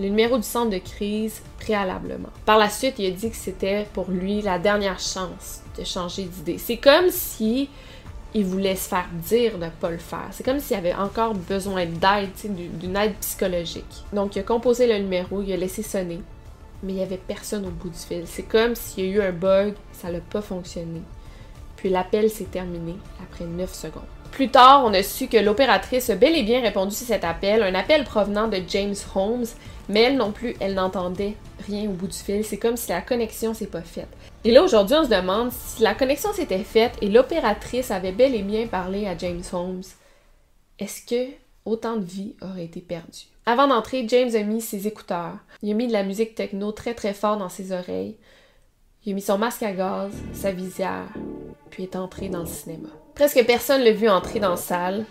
le 0.00 0.06
numéro 0.06 0.38
du 0.38 0.42
centre 0.42 0.70
de 0.70 0.78
crise 0.78 1.42
préalablement. 1.60 2.30
Par 2.46 2.58
la 2.58 2.68
suite, 2.68 2.94
il 2.98 3.06
a 3.06 3.10
dit 3.10 3.30
que 3.30 3.36
c'était 3.36 3.86
pour 3.92 4.10
lui 4.10 4.42
la 4.42 4.58
dernière 4.58 4.98
chance 4.98 5.60
de 5.78 5.84
changer 5.84 6.24
d'idée. 6.24 6.58
C'est 6.58 6.76
comme 6.76 7.10
si 7.10 7.68
il 8.34 8.44
voulait 8.44 8.76
se 8.76 8.88
faire 8.88 9.08
dire 9.12 9.58
de 9.58 9.64
ne 9.64 9.70
pas 9.70 9.90
le 9.90 9.98
faire. 9.98 10.28
C'est 10.32 10.44
comme 10.44 10.60
s'il 10.60 10.76
avait 10.76 10.94
encore 10.94 11.34
besoin 11.34 11.86
d'aide, 11.86 12.30
d'une 12.44 12.96
aide 12.96 13.14
psychologique. 13.20 14.04
Donc, 14.12 14.36
il 14.36 14.40
a 14.40 14.42
composé 14.42 14.86
le 14.86 14.98
numéro, 14.98 15.42
il 15.42 15.52
a 15.52 15.56
laissé 15.56 15.82
sonner 15.82 16.20
mais 16.82 16.92
il 16.92 16.96
n'y 16.96 17.02
avait 17.02 17.16
personne 17.18 17.66
au 17.66 17.70
bout 17.70 17.90
du 17.90 17.98
fil. 17.98 18.24
C'est 18.26 18.42
comme 18.42 18.74
s'il 18.74 19.04
y 19.04 19.08
a 19.08 19.10
eu 19.10 19.20
un 19.22 19.32
bug, 19.32 19.74
ça 19.92 20.10
n'a 20.10 20.20
pas 20.20 20.40
fonctionné. 20.40 21.02
Puis 21.76 21.88
l'appel 21.88 22.28
s'est 22.30 22.44
terminé 22.44 22.96
après 23.22 23.44
9 23.44 23.72
secondes. 23.72 24.02
Plus 24.30 24.50
tard, 24.50 24.84
on 24.84 24.92
a 24.94 25.02
su 25.02 25.26
que 25.26 25.36
l'opératrice 25.36 26.10
a 26.10 26.14
bel 26.14 26.36
et 26.36 26.42
bien 26.42 26.60
répondu 26.60 26.94
à 26.94 27.06
cet 27.06 27.24
appel, 27.24 27.62
un 27.62 27.74
appel 27.74 28.04
provenant 28.04 28.48
de 28.48 28.60
James 28.68 28.94
Holmes, 29.14 29.46
mais 29.88 30.02
elle 30.02 30.16
non 30.16 30.32
plus, 30.32 30.54
elle 30.60 30.74
n'entendait 30.74 31.34
rien 31.66 31.88
au 31.88 31.92
bout 31.92 32.08
du 32.08 32.16
fil. 32.16 32.44
C'est 32.44 32.58
comme 32.58 32.76
si 32.76 32.90
la 32.90 33.00
connexion 33.00 33.54
s'est 33.54 33.66
pas 33.66 33.82
faite. 33.82 34.08
Et 34.44 34.50
là, 34.50 34.62
aujourd'hui, 34.62 34.96
on 34.96 35.04
se 35.04 35.08
demande 35.08 35.50
si 35.50 35.82
la 35.82 35.94
connexion 35.94 36.32
s'était 36.32 36.58
faite 36.58 36.92
et 37.00 37.08
l'opératrice 37.08 37.90
avait 37.90 38.12
bel 38.12 38.34
et 38.34 38.42
bien 38.42 38.66
parlé 38.66 39.06
à 39.06 39.16
James 39.16 39.42
Holmes. 39.52 39.82
Est-ce 40.78 41.02
que 41.06 41.32
autant 41.68 41.96
de 41.96 42.04
vies 42.04 42.34
auraient 42.42 42.64
été 42.64 42.80
perdues? 42.80 43.28
Avant 43.46 43.68
d'entrer, 43.68 44.06
James 44.08 44.34
a 44.34 44.42
mis 44.42 44.60
ses 44.60 44.86
écouteurs. 44.86 45.38
Il 45.62 45.70
a 45.70 45.74
mis 45.74 45.86
de 45.86 45.92
la 45.92 46.02
musique 46.02 46.34
techno 46.34 46.72
très 46.72 46.94
très 46.94 47.14
fort 47.14 47.36
dans 47.36 47.48
ses 47.48 47.72
oreilles. 47.72 48.16
Il 49.04 49.12
a 49.12 49.14
mis 49.14 49.22
son 49.22 49.38
masque 49.38 49.62
à 49.62 49.72
gaz, 49.72 50.12
sa 50.32 50.52
visière, 50.52 51.08
puis 51.70 51.84
est 51.84 51.96
entré 51.96 52.28
dans 52.28 52.40
le 52.40 52.46
cinéma. 52.46 52.88
Presque 53.14 53.44
personne 53.46 53.82
l'a 53.82 53.92
vu 53.92 54.08
entrer 54.08 54.40
dans 54.40 54.50
la 54.50 54.56
salle. 54.56 55.04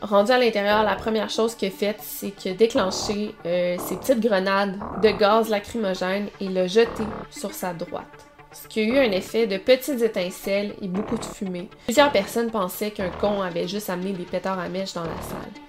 Rendu 0.00 0.32
à 0.32 0.38
l'intérieur, 0.38 0.82
la 0.82 0.96
première 0.96 1.30
chose 1.30 1.54
qu'il 1.54 1.68
a 1.68 1.70
faite, 1.70 2.00
c'est 2.00 2.30
qu'il 2.30 2.52
a 2.52 2.54
déclenché 2.54 3.34
euh, 3.46 3.76
ses 3.78 3.96
petites 3.96 4.20
grenades 4.20 4.76
de 5.02 5.10
gaz 5.10 5.48
lacrymogène 5.48 6.28
et 6.40 6.48
l'a 6.48 6.66
jeté 6.66 7.04
sur 7.30 7.52
sa 7.52 7.72
droite. 7.72 8.06
Ce 8.52 8.66
qui 8.68 8.80
a 8.80 8.82
eu 8.82 8.98
un 8.98 9.12
effet 9.12 9.46
de 9.46 9.58
petites 9.58 10.02
étincelles 10.02 10.74
et 10.82 10.88
beaucoup 10.88 11.16
de 11.16 11.24
fumée. 11.24 11.70
Plusieurs 11.84 12.10
personnes 12.10 12.50
pensaient 12.50 12.90
qu'un 12.90 13.10
con 13.10 13.42
avait 13.42 13.68
juste 13.68 13.90
amené 13.90 14.12
des 14.12 14.24
pétards 14.24 14.58
à 14.58 14.68
mèche 14.68 14.92
dans 14.94 15.04
la 15.04 15.22
salle. 15.22 15.61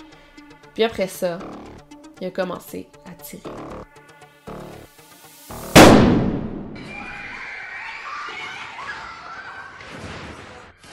Puis 0.74 0.84
après 0.84 1.07
ça, 1.07 1.39
il 2.21 2.28
a 2.28 2.32
commencé 2.32 2.88
à 3.05 3.21
tirer. 3.21 3.41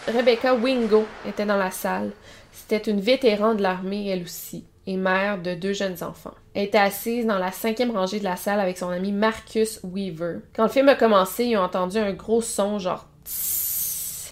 Rebecca 0.07 0.55
Wingo 0.55 1.07
était 1.27 1.47
dans 1.47 1.57
la 1.57 1.71
salle. 1.71 2.13
C'était 2.53 2.91
une 2.91 3.01
vétéran 3.01 3.55
de 3.55 3.63
l'armée, 3.63 4.09
elle 4.09 4.25
aussi, 4.25 4.65
et 4.87 4.97
mère 4.97 5.41
de 5.41 5.55
deux 5.55 5.73
jeunes 5.73 6.03
enfants. 6.03 6.35
Elle 6.55 6.65
était 6.65 6.79
assise 6.79 7.27
dans 7.27 7.39
la 7.39 7.53
cinquième 7.53 7.93
rangée 7.93 8.19
de 8.19 8.25
la 8.25 8.37
salle 8.37 8.61
avec 8.61 8.77
son 8.77 8.89
ami 8.89 9.13
Marcus 9.13 9.81
Weaver. 9.85 10.41
Quand 10.55 10.65
le 10.65 10.69
film 10.69 10.89
a 10.89 10.97
commencé, 10.97 11.45
ils 11.45 11.57
ont 11.57 11.63
entendu 11.63 11.99
un 11.99 12.13
gros 12.13 12.43
son 12.43 12.79
genre 12.79 13.07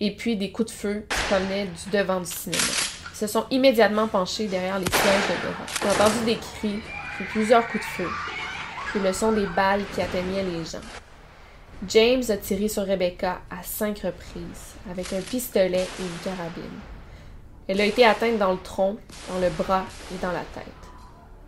et 0.00 0.14
puis 0.14 0.36
des 0.36 0.52
coups 0.52 0.72
de 0.72 0.78
feu 0.78 1.06
qui 1.08 1.34
du 1.34 1.96
devant 1.96 2.20
du 2.20 2.26
cinéma 2.26 2.87
se 3.18 3.26
sont 3.26 3.46
immédiatement 3.50 4.06
penchés 4.06 4.46
derrière 4.46 4.78
les 4.78 4.86
sièges 4.86 5.28
de 5.28 5.48
devant. 5.48 5.66
J'ai 5.82 6.02
entendu 6.02 6.24
des 6.24 6.36
cris, 6.36 6.80
puis 7.16 7.24
plusieurs 7.32 7.66
coups 7.66 7.84
de 7.84 8.04
feu, 8.04 8.08
puis 8.86 9.00
le 9.00 9.12
son 9.12 9.32
des 9.32 9.46
balles 9.46 9.82
qui 9.92 10.00
atteignaient 10.00 10.44
les 10.44 10.64
gens. 10.64 10.78
James 11.88 12.22
a 12.28 12.36
tiré 12.36 12.68
sur 12.68 12.86
Rebecca 12.86 13.40
à 13.50 13.64
cinq 13.64 14.00
reprises, 14.00 14.74
avec 14.88 15.12
un 15.12 15.20
pistolet 15.20 15.86
et 15.98 16.02
une 16.02 16.18
carabine. 16.24 16.78
Elle 17.66 17.80
a 17.80 17.86
été 17.86 18.04
atteinte 18.04 18.38
dans 18.38 18.52
le 18.52 18.58
tronc, 18.58 18.96
dans 19.28 19.40
le 19.40 19.50
bras 19.50 19.84
et 20.14 20.18
dans 20.22 20.32
la 20.32 20.44
tête. 20.54 20.64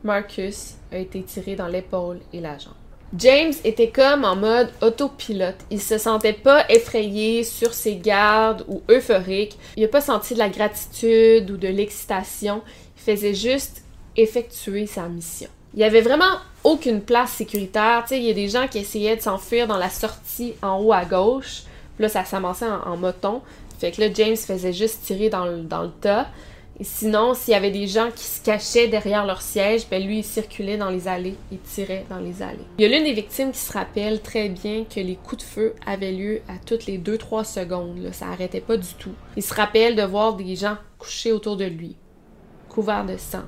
Marcus 0.02 0.74
a 0.90 0.98
été 0.98 1.22
tiré 1.22 1.54
dans 1.54 1.68
l'épaule 1.68 2.18
et 2.32 2.40
la 2.40 2.58
jambe. 2.58 2.79
James 3.16 3.52
était 3.64 3.90
comme 3.90 4.24
en 4.24 4.36
mode 4.36 4.70
autopilote. 4.82 5.56
Il 5.70 5.80
se 5.80 5.98
sentait 5.98 6.32
pas 6.32 6.64
effrayé, 6.70 7.42
sur 7.42 7.74
ses 7.74 7.96
gardes 7.96 8.64
ou 8.68 8.82
euphorique. 8.88 9.58
Il 9.76 9.84
a 9.84 9.88
pas 9.88 10.00
senti 10.00 10.34
de 10.34 10.38
la 10.38 10.48
gratitude 10.48 11.50
ou 11.50 11.56
de 11.56 11.68
l'excitation. 11.68 12.62
Il 12.96 13.02
faisait 13.02 13.34
juste 13.34 13.82
effectuer 14.16 14.86
sa 14.86 15.08
mission. 15.08 15.48
Il 15.74 15.80
y 15.80 15.84
avait 15.84 16.02
vraiment 16.02 16.38
aucune 16.62 17.00
place 17.00 17.32
sécuritaire. 17.32 18.02
Tu 18.02 18.10
sais, 18.10 18.18
il 18.18 18.24
y 18.24 18.30
a 18.30 18.34
des 18.34 18.48
gens 18.48 18.68
qui 18.68 18.78
essayaient 18.78 19.16
de 19.16 19.22
s'enfuir 19.22 19.66
dans 19.66 19.78
la 19.78 19.90
sortie 19.90 20.54
en 20.62 20.80
haut 20.80 20.92
à 20.92 21.04
gauche. 21.04 21.62
Là, 21.98 22.08
ça 22.08 22.24
s'amassait 22.24 22.66
en, 22.66 22.96
moton. 22.96 23.42
Fait 23.78 23.90
que 23.90 24.00
là, 24.00 24.08
James 24.14 24.36
faisait 24.36 24.72
juste 24.72 25.02
tirer 25.02 25.30
dans 25.30 25.44
le 25.46 25.90
tas. 26.00 26.28
Et 26.80 26.84
sinon, 26.84 27.34
s'il 27.34 27.52
y 27.52 27.54
avait 27.54 27.70
des 27.70 27.86
gens 27.86 28.10
qui 28.10 28.24
se 28.24 28.42
cachaient 28.42 28.88
derrière 28.88 29.26
leur 29.26 29.42
siège, 29.42 29.86
ben 29.90 30.02
lui, 30.02 30.20
il 30.20 30.24
circulait 30.24 30.78
dans 30.78 30.88
les 30.88 31.08
allées, 31.08 31.36
il 31.52 31.58
tirait 31.58 32.06
dans 32.08 32.18
les 32.18 32.40
allées. 32.40 32.64
Il 32.78 32.82
y 32.82 32.86
a 32.86 32.88
l'une 32.88 33.04
des 33.04 33.12
victimes 33.12 33.52
qui 33.52 33.58
se 33.58 33.70
rappelle 33.70 34.22
très 34.22 34.48
bien 34.48 34.84
que 34.84 34.98
les 34.98 35.16
coups 35.16 35.44
de 35.44 35.46
feu 35.46 35.74
avaient 35.84 36.12
lieu 36.12 36.40
à 36.48 36.54
toutes 36.64 36.86
les 36.86 36.98
2-3 36.98 37.44
secondes. 37.44 38.02
Là. 38.02 38.14
Ça 38.14 38.28
arrêtait 38.28 38.62
pas 38.62 38.78
du 38.78 38.94
tout. 38.94 39.12
Il 39.36 39.42
se 39.42 39.52
rappelle 39.52 39.94
de 39.94 40.02
voir 40.02 40.36
des 40.36 40.56
gens 40.56 40.78
couchés 40.98 41.32
autour 41.32 41.58
de 41.58 41.66
lui, 41.66 41.96
couverts 42.70 43.04
de 43.04 43.18
sang. 43.18 43.44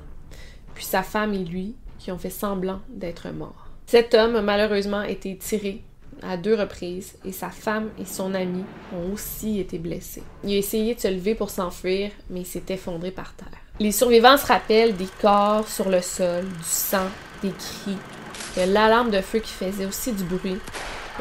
Puis 0.75 0.85
sa 0.85 1.01
femme 1.01 1.33
et 1.33 1.39
lui 1.39 1.75
qui 1.97 2.11
ont 2.11 2.19
fait 2.19 2.29
semblant 2.29 2.81
d'être 2.89 3.31
morts. 3.31 3.67
Cet 3.87 4.13
homme 4.13 4.35
a 4.35 4.43
malheureusement 4.43 5.01
été 5.01 5.35
tiré 5.37 5.81
à 6.27 6.37
deux 6.37 6.55
reprises 6.55 7.15
et 7.25 7.31
sa 7.31 7.49
femme 7.49 7.89
et 7.99 8.05
son 8.05 8.33
ami 8.33 8.63
ont 8.93 9.13
aussi 9.13 9.59
été 9.59 9.77
blessés. 9.77 10.23
Il 10.43 10.53
a 10.53 10.57
essayé 10.57 10.95
de 10.95 10.99
se 10.99 11.07
lever 11.07 11.35
pour 11.35 11.49
s'enfuir, 11.49 12.11
mais 12.29 12.41
il 12.41 12.45
s'est 12.45 12.63
effondré 12.69 13.11
par 13.11 13.33
terre. 13.33 13.47
Les 13.79 13.91
survivants 13.91 14.37
se 14.37 14.45
rappellent 14.45 14.95
des 14.95 15.07
corps 15.21 15.67
sur 15.67 15.89
le 15.89 16.01
sol, 16.01 16.43
du 16.43 16.63
sang, 16.63 17.07
des 17.41 17.51
cris, 17.51 17.97
de 18.57 18.71
l'alarme 18.71 19.09
de 19.09 19.21
feu 19.21 19.39
qui 19.39 19.51
faisait 19.51 19.85
aussi 19.85 20.11
du 20.11 20.23
bruit 20.23 20.59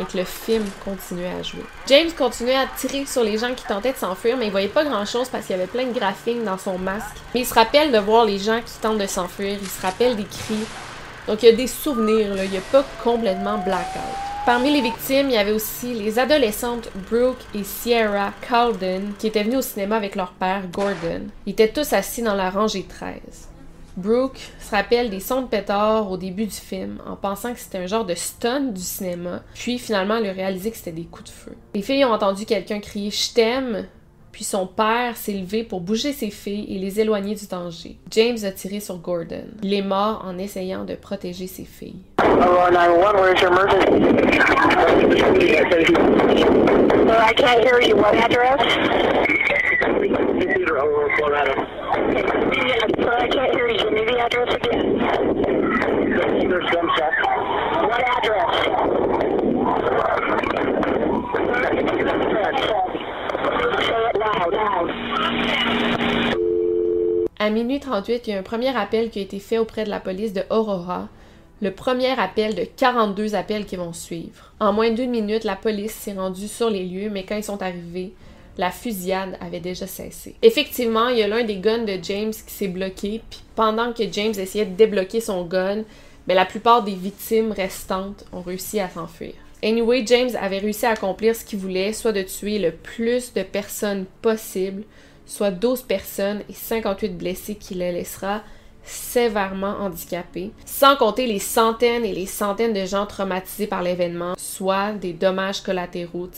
et 0.01 0.05
que 0.05 0.17
le 0.17 0.25
film 0.25 0.65
continuait 0.85 1.33
à 1.39 1.43
jouer. 1.43 1.65
James 1.87 2.11
continuait 2.17 2.57
à 2.57 2.67
tirer 2.67 3.05
sur 3.05 3.23
les 3.23 3.39
gens 3.39 3.55
qui 3.55 3.65
tentaient 3.65 3.93
de 3.93 3.99
s'enfuir, 3.99 4.37
mais 4.37 4.47
il 4.47 4.51
voyait 4.51 4.69
pas 4.69 4.85
grand 4.85 5.05
chose 5.05 5.29
parce 5.29 5.47
qu'il 5.47 5.57
y 5.57 5.59
avait 5.59 5.69
plein 5.69 5.87
de 5.87 5.93
graphiques 5.93 6.45
dans 6.45 6.59
son 6.59 6.79
masque. 6.79 7.17
Mais 7.35 7.41
il 7.41 7.47
se 7.47 7.55
rappelle 7.55 7.93
de 7.93 7.99
voir 7.99 8.25
les 8.25 8.39
gens 8.39 8.61
qui 8.65 8.73
tentent 8.81 8.99
de 8.99 9.07
s'enfuir, 9.07 9.59
il 9.61 9.69
se 9.69 9.83
rappelle 9.83 10.17
des 10.17 10.25
cris. 10.25 10.65
Donc 11.27 11.43
il 11.43 11.47
y 11.47 11.53
a 11.53 11.57
des 11.57 11.67
souvenirs, 11.67 12.43
il 12.43 12.51
n'y 12.51 12.57
a 12.57 12.63
pas 12.73 12.85
complètement 13.03 13.59
blackout. 13.59 14.32
Parmi 14.45 14.73
les 14.73 14.81
victimes, 14.81 15.31
il 15.31 15.35
y 15.35 15.39
avait 15.39 15.53
aussi 15.53 15.95
les 15.95 16.19
adolescentes 16.19 16.91
Brooke 17.09 17.39
et 17.55 17.63
Sierra 17.63 18.33
Calden 18.41 19.13
qui 19.17 19.29
étaient 19.29 19.45
venues 19.45 19.59
au 19.59 19.63
cinéma 19.63 19.95
avec 19.95 20.17
leur 20.17 20.33
père 20.33 20.67
Gordon. 20.69 21.29
Ils 21.47 21.53
étaient 21.53 21.69
tous 21.69 21.93
assis 21.93 22.23
dans 22.23 22.35
la 22.35 22.51
rangée 22.51 22.83
13. 22.83 23.21
Brooke 23.97 24.41
se 24.59 24.71
rappelle 24.73 25.11
des 25.11 25.21
sons 25.21 25.43
de 25.43 25.47
pétard 25.47 26.11
au 26.11 26.17
début 26.17 26.47
du 26.47 26.57
film 26.57 27.01
en 27.07 27.15
pensant 27.15 27.55
que 27.55 27.61
c'était 27.61 27.79
un 27.79 27.87
genre 27.87 28.05
de 28.05 28.17
stun 28.17 28.63
du 28.63 28.81
cinéma, 28.81 29.45
puis 29.55 29.79
finalement 29.79 30.17
elle 30.17 30.31
a 30.31 30.33
réalisé 30.33 30.73
que 30.73 30.77
c'était 30.77 30.91
des 30.91 31.05
coups 31.05 31.31
de 31.31 31.35
feu. 31.35 31.57
Les 31.77 31.83
filles 31.83 32.05
ont 32.05 32.13
entendu 32.13 32.45
quelqu'un 32.45 32.81
crier 32.81 33.13
Je 33.13 33.33
t'aime, 33.33 33.87
puis 34.33 34.45
son 34.45 34.67
père 34.67 35.17
s'est 35.17 35.35
levé 35.35 35.63
pour 35.63 35.83
bouger 35.83 36.13
ses 36.13 36.31
filles 36.31 36.65
et 36.75 36.79
les 36.79 36.99
éloigner 36.99 37.35
du 37.35 37.47
danger. 37.47 37.99
James 38.11 38.39
a 38.43 38.51
tiré 38.51 38.81
sur 38.81 38.97
Gordon. 38.97 39.45
Il 39.63 39.75
est 39.75 39.83
mort 39.83 40.25
en 40.27 40.39
essayant 40.39 40.85
de 40.85 40.95
protéger 40.95 41.47
ses 41.47 41.67
filles. 41.67 42.01
Hello, 42.41 42.69
911, 42.71 43.21
where's 43.21 43.41
your 43.41 43.53
emergency? 43.53 43.93
I 47.11 47.35
can't 47.35 47.63
hear 47.63 47.81
you. 47.81 47.97
What 47.97 48.15
address? 48.17 48.61
À 67.39 67.51
minuit 67.51 67.81
38, 67.81 68.27
il 68.27 68.31
y 68.31 68.35
a 68.35 68.39
un 68.39 68.43
premier 68.43 68.75
appel 68.77 69.11
qui 69.11 69.19
a 69.19 69.23
été 69.23 69.39
fait 69.41 69.59
auprès 69.59 69.85
de 69.85 69.91
la 69.91 69.99
police 70.01 70.33
de 70.33 70.43
Aurora. 70.49 71.09
Le 71.63 71.71
premier 71.71 72.19
appel 72.19 72.57
de 72.57 72.65
42 72.65 73.37
appels 73.37 73.67
qui 73.67 73.77
vont 73.77 73.93
suivre. 73.93 74.53
En 74.59 74.73
moins 74.73 74.91
d'une 74.91 75.13
minute, 75.13 75.45
la 75.45 75.55
police 75.55 75.93
s'est 75.93 76.13
rendue 76.13 76.49
sur 76.49 76.69
les 76.69 76.85
lieux, 76.85 77.09
mais 77.09 77.23
quand 77.23 77.37
ils 77.37 77.45
sont 77.45 77.63
arrivés, 77.63 78.15
la 78.59 78.73
fusillade 78.73 79.39
avait 79.41 79.61
déjà 79.61 79.87
cessé. 79.87 80.35
Effectivement, 80.43 81.07
il 81.07 81.19
y 81.19 81.23
a 81.23 81.29
l'un 81.29 81.45
des 81.45 81.59
guns 81.59 81.85
de 81.85 82.01
James 82.03 82.33
qui 82.33 82.53
s'est 82.53 82.67
bloqué, 82.67 83.23
puis 83.31 83.45
pendant 83.55 83.93
que 83.93 84.03
James 84.11 84.35
essayait 84.37 84.65
de 84.65 84.75
débloquer 84.75 85.21
son 85.21 85.45
gun, 85.45 85.85
mais 86.27 86.35
la 86.35 86.47
plupart 86.47 86.83
des 86.83 86.97
victimes 86.97 87.53
restantes 87.53 88.25
ont 88.33 88.43
réussi 88.43 88.81
à 88.81 88.89
s'enfuir. 88.89 89.35
Anyway, 89.63 90.03
James 90.05 90.31
avait 90.41 90.59
réussi 90.59 90.85
à 90.87 90.91
accomplir 90.91 91.37
ce 91.37 91.45
qu'il 91.45 91.61
voulait, 91.61 91.93
soit 91.93 92.11
de 92.11 92.23
tuer 92.23 92.59
le 92.59 92.73
plus 92.73 93.35
de 93.35 93.45
personnes 93.45 94.07
possible, 94.21 94.83
soit 95.27 95.53
12 95.53 95.83
personnes 95.83 96.43
et 96.51 96.55
58 96.55 97.17
blessés 97.17 97.55
qui 97.55 97.75
les 97.75 97.93
laissera 97.93 98.43
sévèrement 98.85 99.77
handicapés, 99.81 100.51
sans 100.65 100.97
compter 100.97 101.27
les 101.27 101.39
centaines 101.39 102.05
et 102.05 102.13
les 102.13 102.27
centaines 102.27 102.73
de 102.73 102.85
gens 102.85 103.07
traumatisés 103.07 103.67
par 103.67 103.83
l'événement, 103.83 104.35
soit 104.37 104.93
des 104.93 105.13
dommages 105.13 105.63
collatéraux, 105.63 106.29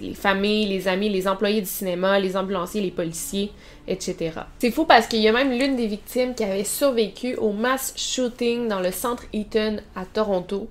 les 0.00 0.14
familles, 0.14 0.66
les 0.66 0.88
amis, 0.88 1.08
les 1.08 1.26
employés 1.28 1.60
du 1.60 1.66
cinéma, 1.66 2.18
les 2.18 2.36
ambulanciers, 2.36 2.82
les 2.82 2.90
policiers, 2.90 3.52
etc. 3.86 4.40
C'est 4.58 4.70
fou 4.70 4.84
parce 4.84 5.06
qu'il 5.06 5.20
y 5.20 5.28
a 5.28 5.32
même 5.32 5.50
l'une 5.50 5.76
des 5.76 5.86
victimes 5.86 6.34
qui 6.34 6.44
avait 6.44 6.64
survécu 6.64 7.36
au 7.36 7.52
mass 7.52 7.94
shooting 7.96 8.68
dans 8.68 8.80
le 8.80 8.90
centre 8.90 9.24
Eaton 9.32 9.78
à 9.96 10.04
Toronto. 10.04 10.68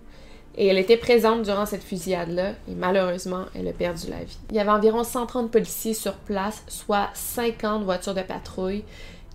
Et 0.56 0.68
elle 0.68 0.78
était 0.78 0.98
présente 0.98 1.42
durant 1.42 1.66
cette 1.66 1.82
fusillade-là, 1.84 2.52
et 2.70 2.76
malheureusement, 2.76 3.46
elle 3.56 3.68
a 3.68 3.74
perdu 3.74 4.12
la 4.12 4.20
vie. 4.20 4.38
Il 4.52 4.56
y 4.56 4.60
avait 4.60 4.70
environ 4.70 5.04
130 5.04 5.50
policiers 5.50 5.96
sur 5.96 6.14
place, 6.14 6.64
soit 6.68 7.10
50 7.16 7.84
voitures 7.84 8.14
de 8.14 8.22
patrouille. 8.22 8.84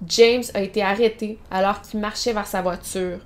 James 0.07 0.45
a 0.55 0.61
été 0.61 0.83
arrêté 0.83 1.39
alors 1.51 1.83
qu'il 1.83 2.01
marchait 2.01 2.33
vers 2.33 2.47
sa 2.47 2.63
voiture. 2.63 3.19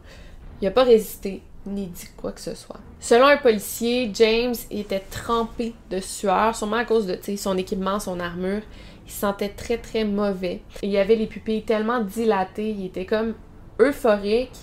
Il 0.60 0.64
n'a 0.64 0.70
pas 0.70 0.84
résisté, 0.84 1.42
ni 1.66 1.86
dit 1.86 2.08
quoi 2.16 2.32
que 2.32 2.40
ce 2.40 2.54
soit. 2.54 2.80
Selon 3.00 3.26
un 3.26 3.36
policier, 3.36 4.10
James 4.14 4.54
était 4.70 5.00
trempé 5.10 5.74
de 5.90 6.00
sueur, 6.00 6.54
sûrement 6.54 6.76
à 6.76 6.84
cause 6.84 7.06
de 7.06 7.14
tu 7.14 7.22
sais, 7.24 7.36
son 7.36 7.58
équipement, 7.58 7.98
son 8.00 8.20
armure. 8.20 8.62
Il 9.04 9.10
se 9.10 9.20
sentait 9.20 9.48
très 9.48 9.78
très 9.78 10.04
mauvais. 10.04 10.62
Et 10.82 10.86
il 10.86 10.96
avait 10.96 11.16
les 11.16 11.26
pupilles 11.26 11.64
tellement 11.64 12.00
dilatées, 12.00 12.70
il 12.70 12.86
était 12.86 13.06
comme 13.06 13.34
euphorique, 13.80 14.56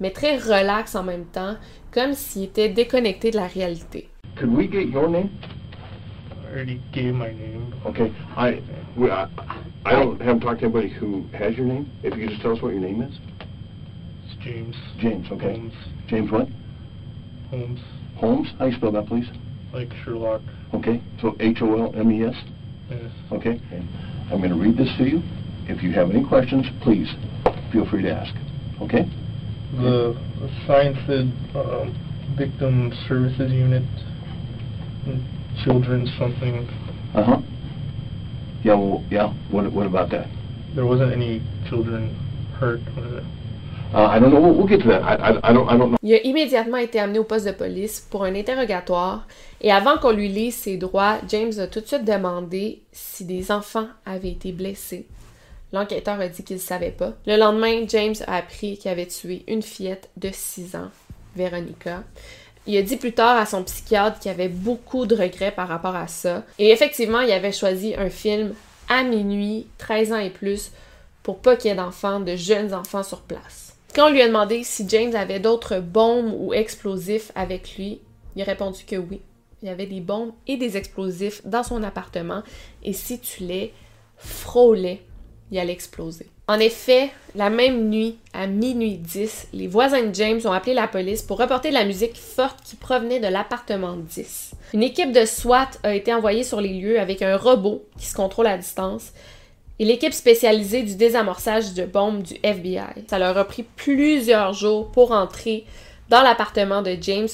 mais 0.00 0.10
très 0.10 0.36
relax 0.36 0.94
en 0.94 1.04
même 1.04 1.26
temps, 1.26 1.56
comme 1.92 2.12
s'il 2.12 2.44
était 2.44 2.68
déconnecté 2.68 3.30
de 3.30 3.36
la 3.36 3.46
réalité. 3.46 4.08
Could 4.36 4.54
we 4.54 4.70
get 4.70 4.86
your 4.86 5.08
name? 5.08 5.30
I 6.30 6.50
already 6.52 6.80
gave 6.92 7.14
my 7.14 7.32
name. 7.32 7.72
Okay, 7.86 8.12
I, 8.36 8.62
we, 8.96 9.10
I, 9.10 9.26
I 9.84 9.92
don't 9.92 10.20
haven't 10.20 10.40
talked 10.40 10.60
to 10.60 10.66
anybody 10.66 10.88
who 10.88 11.26
has 11.28 11.56
your 11.56 11.66
name. 11.66 11.90
If 12.02 12.16
you 12.16 12.22
could 12.26 12.30
just 12.30 12.42
tell 12.42 12.56
us 12.56 12.62
what 12.62 12.72
your 12.72 12.80
name 12.80 13.02
is. 13.02 13.14
It's 14.26 14.44
James. 14.44 14.76
James, 14.98 15.26
okay. 15.32 15.52
Holmes. 15.54 15.74
James 16.08 16.30
what? 16.30 16.48
Holmes. 17.50 17.80
Holmes? 18.16 18.48
How 18.58 18.66
you 18.66 18.76
spell 18.76 18.92
that, 18.92 19.06
please? 19.06 19.26
Like 19.72 19.88
Sherlock. 20.04 20.42
Okay, 20.74 21.02
so 21.20 21.36
H-O-L-M-E-S? 21.40 22.34
Yes. 22.90 23.00
Okay, 23.32 23.60
and 23.70 23.88
I'm 24.32 24.38
going 24.38 24.50
to 24.50 24.56
read 24.56 24.76
this 24.76 24.90
to 24.98 25.04
you. 25.04 25.22
If 25.66 25.82
you 25.82 25.92
have 25.92 26.10
any 26.10 26.26
questions, 26.26 26.66
please 26.82 27.08
feel 27.72 27.88
free 27.88 28.02
to 28.02 28.10
ask. 28.10 28.34
Okay? 28.82 29.04
The, 29.76 30.16
the 30.40 30.48
sign 30.66 30.96
um, 31.54 32.34
Victim 32.36 32.92
Services 33.06 33.52
Unit, 33.52 33.84
and 35.06 35.24
Children 35.64 36.06
something. 36.18 36.68
Uh-huh. 37.14 37.40
Yeah, 38.68 38.74
well, 38.74 39.02
yeah, 39.10 39.32
what, 39.50 39.72
what 39.72 39.86
about 39.86 40.10
that? 40.10 40.26
There 40.74 40.84
wasn't 40.84 41.12
any 41.12 41.40
children 41.70 42.14
hurt. 42.60 42.80
Was 42.96 43.12
it? 43.14 43.24
I 43.94 44.18
don't 44.18 44.30
know, 44.30 44.40
we'll, 44.42 44.52
we'll 44.52 44.66
get 44.66 44.82
to 44.82 44.88
that. 44.88 45.02
I, 45.02 45.14
I, 45.14 45.50
I 45.50 45.52
don't, 45.54 45.66
I 45.70 45.78
don't 45.78 45.92
know. 45.92 45.96
Il 46.02 46.12
a 46.12 46.22
immédiatement 46.22 46.76
été 46.76 47.00
amené 47.00 47.18
au 47.18 47.24
poste 47.24 47.46
de 47.46 47.52
police 47.52 48.06
pour 48.10 48.24
un 48.24 48.34
interrogatoire 48.34 49.26
et 49.62 49.72
avant 49.72 49.96
qu'on 49.96 50.10
lui 50.10 50.28
lise 50.28 50.54
ses 50.54 50.76
droits, 50.76 51.16
James 51.30 51.52
a 51.58 51.66
tout 51.66 51.80
de 51.80 51.86
suite 51.86 52.04
demandé 52.04 52.82
si 52.92 53.24
des 53.24 53.50
enfants 53.50 53.88
avaient 54.04 54.32
été 54.32 54.52
blessés. 54.52 55.06
L'enquêteur 55.72 56.20
a 56.20 56.28
dit 56.28 56.44
qu'il 56.44 56.56
ne 56.56 56.60
savait 56.60 56.90
pas. 56.90 57.14
Le 57.26 57.38
lendemain, 57.38 57.86
James 57.88 58.16
a 58.26 58.36
appris 58.36 58.76
qu'il 58.76 58.90
avait 58.90 59.06
tué 59.06 59.44
une 59.48 59.62
fillette 59.62 60.10
de 60.18 60.28
6 60.30 60.76
ans, 60.76 60.90
Veronica. 61.34 62.04
Il 62.68 62.76
a 62.76 62.82
dit 62.82 62.98
plus 62.98 63.14
tard 63.14 63.38
à 63.38 63.46
son 63.46 63.64
psychiatre 63.64 64.18
qu'il 64.18 64.30
avait 64.30 64.50
beaucoup 64.50 65.06
de 65.06 65.16
regrets 65.16 65.52
par 65.52 65.68
rapport 65.68 65.96
à 65.96 66.06
ça. 66.06 66.44
Et 66.58 66.70
effectivement, 66.70 67.22
il 67.22 67.32
avait 67.32 67.50
choisi 67.50 67.94
un 67.94 68.10
film 68.10 68.52
à 68.90 69.04
minuit, 69.04 69.66
13 69.78 70.12
ans 70.12 70.18
et 70.18 70.28
plus, 70.28 70.70
pour 71.22 71.38
pas 71.38 71.56
qu'il 71.56 71.70
y 71.70 71.72
ait 71.72 71.76
d'enfants, 71.76 72.20
de 72.20 72.36
jeunes 72.36 72.74
enfants 72.74 73.02
sur 73.02 73.22
place. 73.22 73.74
Quand 73.94 74.08
on 74.08 74.12
lui 74.12 74.20
a 74.20 74.26
demandé 74.26 74.64
si 74.64 74.86
James 74.86 75.14
avait 75.14 75.40
d'autres 75.40 75.78
bombes 75.80 76.34
ou 76.38 76.52
explosifs 76.52 77.32
avec 77.34 77.74
lui, 77.78 78.02
il 78.36 78.42
a 78.42 78.44
répondu 78.44 78.84
que 78.84 78.96
oui. 78.96 79.22
Il 79.62 79.68
y 79.68 79.72
avait 79.72 79.86
des 79.86 80.00
bombes 80.00 80.32
et 80.46 80.58
des 80.58 80.76
explosifs 80.76 81.40
dans 81.46 81.62
son 81.62 81.82
appartement 81.82 82.42
et 82.82 82.92
si 82.92 83.18
tu 83.18 83.44
les 83.44 83.72
frôlais, 84.18 85.00
il 85.50 85.58
allait 85.58 85.72
exploser. 85.72 86.26
En 86.48 86.58
effet, 86.60 87.10
la 87.34 87.50
même 87.50 87.90
nuit, 87.90 88.16
à 88.32 88.46
minuit 88.46 88.96
10, 88.96 89.48
les 89.52 89.66
voisins 89.66 90.02
de 90.02 90.14
James 90.14 90.40
ont 90.46 90.52
appelé 90.52 90.72
la 90.72 90.88
police 90.88 91.20
pour 91.20 91.38
reporter 91.38 91.70
la 91.70 91.84
musique 91.84 92.16
forte 92.16 92.60
qui 92.64 92.74
provenait 92.74 93.20
de 93.20 93.26
l'appartement 93.26 93.96
10. 93.96 94.52
Une 94.72 94.82
équipe 94.82 95.12
de 95.12 95.26
SWAT 95.26 95.68
a 95.82 95.94
été 95.94 96.12
envoyée 96.14 96.44
sur 96.44 96.62
les 96.62 96.72
lieux 96.72 96.98
avec 96.98 97.20
un 97.20 97.36
robot 97.36 97.84
qui 97.98 98.06
se 98.06 98.14
contrôle 98.14 98.46
à 98.46 98.56
distance 98.56 99.12
et 99.78 99.84
l'équipe 99.84 100.14
spécialisée 100.14 100.82
du 100.82 100.96
désamorçage 100.96 101.74
de 101.74 101.84
bombes 101.84 102.22
du 102.22 102.36
FBI. 102.42 103.04
Ça 103.08 103.18
leur 103.18 103.36
a 103.36 103.44
pris 103.44 103.66
plusieurs 103.76 104.54
jours 104.54 104.90
pour 104.90 105.12
entrer 105.12 105.66
dans 106.08 106.22
l'appartement 106.22 106.80
de 106.80 106.96
James, 106.98 107.28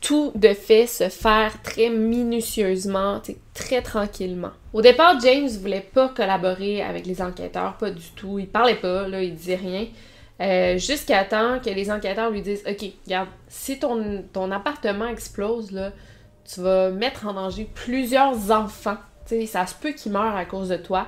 tout 0.00 0.32
de 0.34 0.54
fait 0.54 0.86
se 0.86 1.08
faire 1.08 1.60
très 1.62 1.90
minutieusement, 1.90 3.20
très 3.54 3.82
tranquillement. 3.82 4.50
Au 4.72 4.80
départ, 4.80 5.20
James 5.20 5.48
voulait 5.48 5.86
pas 5.92 6.08
collaborer 6.08 6.82
avec 6.82 7.06
les 7.06 7.20
enquêteurs, 7.20 7.76
pas 7.76 7.90
du 7.90 8.10
tout. 8.16 8.38
Il 8.38 8.48
parlait 8.48 8.76
pas, 8.76 9.06
là, 9.06 9.22
il 9.22 9.34
disait 9.34 9.56
rien. 9.56 9.86
Euh, 10.40 10.78
jusqu'à 10.78 11.24
temps 11.24 11.58
que 11.62 11.68
les 11.68 11.90
enquêteurs 11.90 12.30
lui 12.30 12.40
disent 12.40 12.64
Ok, 12.66 12.90
regarde, 13.04 13.28
si 13.48 13.78
ton, 13.78 14.24
ton 14.32 14.50
appartement 14.50 15.06
explose, 15.06 15.70
là, 15.70 15.92
tu 16.52 16.60
vas 16.62 16.90
mettre 16.90 17.26
en 17.26 17.34
danger 17.34 17.68
plusieurs 17.74 18.50
enfants. 18.50 18.96
sais, 19.26 19.44
ça 19.44 19.66
se 19.66 19.74
peut 19.74 19.92
qu'ils 19.92 20.12
meurent 20.12 20.36
à 20.36 20.46
cause 20.46 20.70
de 20.70 20.76
toi. 20.76 21.06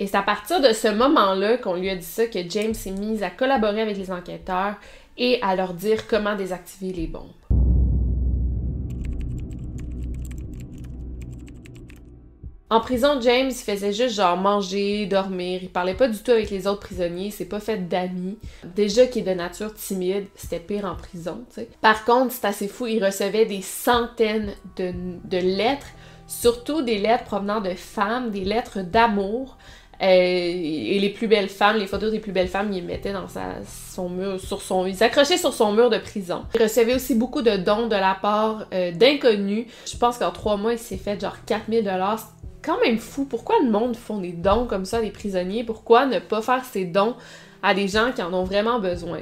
Et 0.00 0.08
c'est 0.08 0.16
à 0.16 0.22
partir 0.22 0.60
de 0.60 0.72
ce 0.72 0.88
moment-là 0.88 1.56
qu'on 1.58 1.76
lui 1.76 1.88
a 1.88 1.94
dit 1.94 2.04
ça 2.04 2.26
que 2.26 2.40
James 2.48 2.74
s'est 2.74 2.90
mis 2.90 3.22
à 3.22 3.30
collaborer 3.30 3.80
avec 3.80 3.96
les 3.96 4.10
enquêteurs 4.10 4.74
et 5.16 5.38
à 5.40 5.54
leur 5.54 5.72
dire 5.72 6.08
comment 6.08 6.34
désactiver 6.34 6.92
les 6.92 7.06
bombes. 7.06 7.30
En 12.74 12.80
prison, 12.80 13.20
James 13.20 13.52
faisait 13.52 13.92
juste 13.92 14.16
genre 14.16 14.36
manger, 14.36 15.06
dormir, 15.06 15.60
il 15.62 15.68
parlait 15.68 15.94
pas 15.94 16.08
du 16.08 16.18
tout 16.18 16.32
avec 16.32 16.50
les 16.50 16.66
autres 16.66 16.80
prisonniers, 16.80 17.30
c'est 17.30 17.44
pas 17.44 17.60
fait 17.60 17.88
d'amis. 17.88 18.36
Déjà 18.64 19.06
qu'il 19.06 19.28
est 19.28 19.32
de 19.32 19.38
nature 19.38 19.72
timide, 19.74 20.26
c'était 20.34 20.58
pire 20.58 20.84
en 20.84 20.96
prison. 20.96 21.44
Par 21.80 22.04
contre, 22.04 22.32
c'est 22.32 22.48
assez 22.48 22.66
fou, 22.66 22.88
il 22.88 23.04
recevait 23.04 23.46
des 23.46 23.62
centaines 23.62 24.54
de, 24.74 25.38
lettres, 25.38 25.86
surtout 26.26 26.82
des 26.82 26.98
lettres 26.98 27.22
provenant 27.22 27.60
de 27.60 27.74
femmes, 27.74 28.32
des 28.32 28.44
lettres 28.44 28.80
d'amour, 28.80 29.56
euh, 30.02 30.06
et 30.08 30.98
les 30.98 31.10
plus 31.10 31.28
belles 31.28 31.48
femmes, 31.48 31.76
les 31.76 31.86
photos 31.86 32.10
des 32.10 32.18
plus 32.18 32.32
belles 32.32 32.48
femmes, 32.48 32.72
il 32.72 32.80
les 32.80 32.82
mettait 32.82 33.12
dans 33.12 33.28
sa, 33.28 33.62
son 33.94 34.08
mur, 34.08 34.40
sur 34.40 34.60
son, 34.60 34.84
il 34.84 34.96
s'accrochait 34.96 35.38
sur 35.38 35.54
son 35.54 35.72
mur 35.74 35.90
de 35.90 35.98
prison. 35.98 36.42
Il 36.56 36.62
recevait 36.64 36.96
aussi 36.96 37.14
beaucoup 37.14 37.42
de 37.42 37.56
dons 37.56 37.86
de 37.86 37.94
la 37.94 38.18
part 38.20 38.66
euh, 38.74 38.90
d'inconnus. 38.90 39.68
Je 39.86 39.96
pense 39.96 40.18
qu'en 40.18 40.32
trois 40.32 40.56
mois, 40.56 40.72
il 40.72 40.78
s'est 40.80 40.96
fait 40.96 41.20
genre 41.20 41.36
4000 41.46 41.84
dollars. 41.84 42.34
Quand 42.64 42.80
même 42.80 42.98
fou. 42.98 43.24
Pourquoi 43.24 43.56
le 43.62 43.70
monde 43.70 43.96
font 43.96 44.18
des 44.18 44.32
dons 44.32 44.66
comme 44.66 44.84
ça 44.84 44.98
à 44.98 45.00
des 45.02 45.10
prisonniers? 45.10 45.64
Pourquoi 45.64 46.06
ne 46.06 46.18
pas 46.18 46.40
faire 46.40 46.64
ces 46.64 46.84
dons 46.84 47.14
à 47.62 47.74
des 47.74 47.88
gens 47.88 48.12
qui 48.14 48.22
en 48.22 48.32
ont 48.34 48.44
vraiment 48.44 48.78
besoin, 48.78 49.20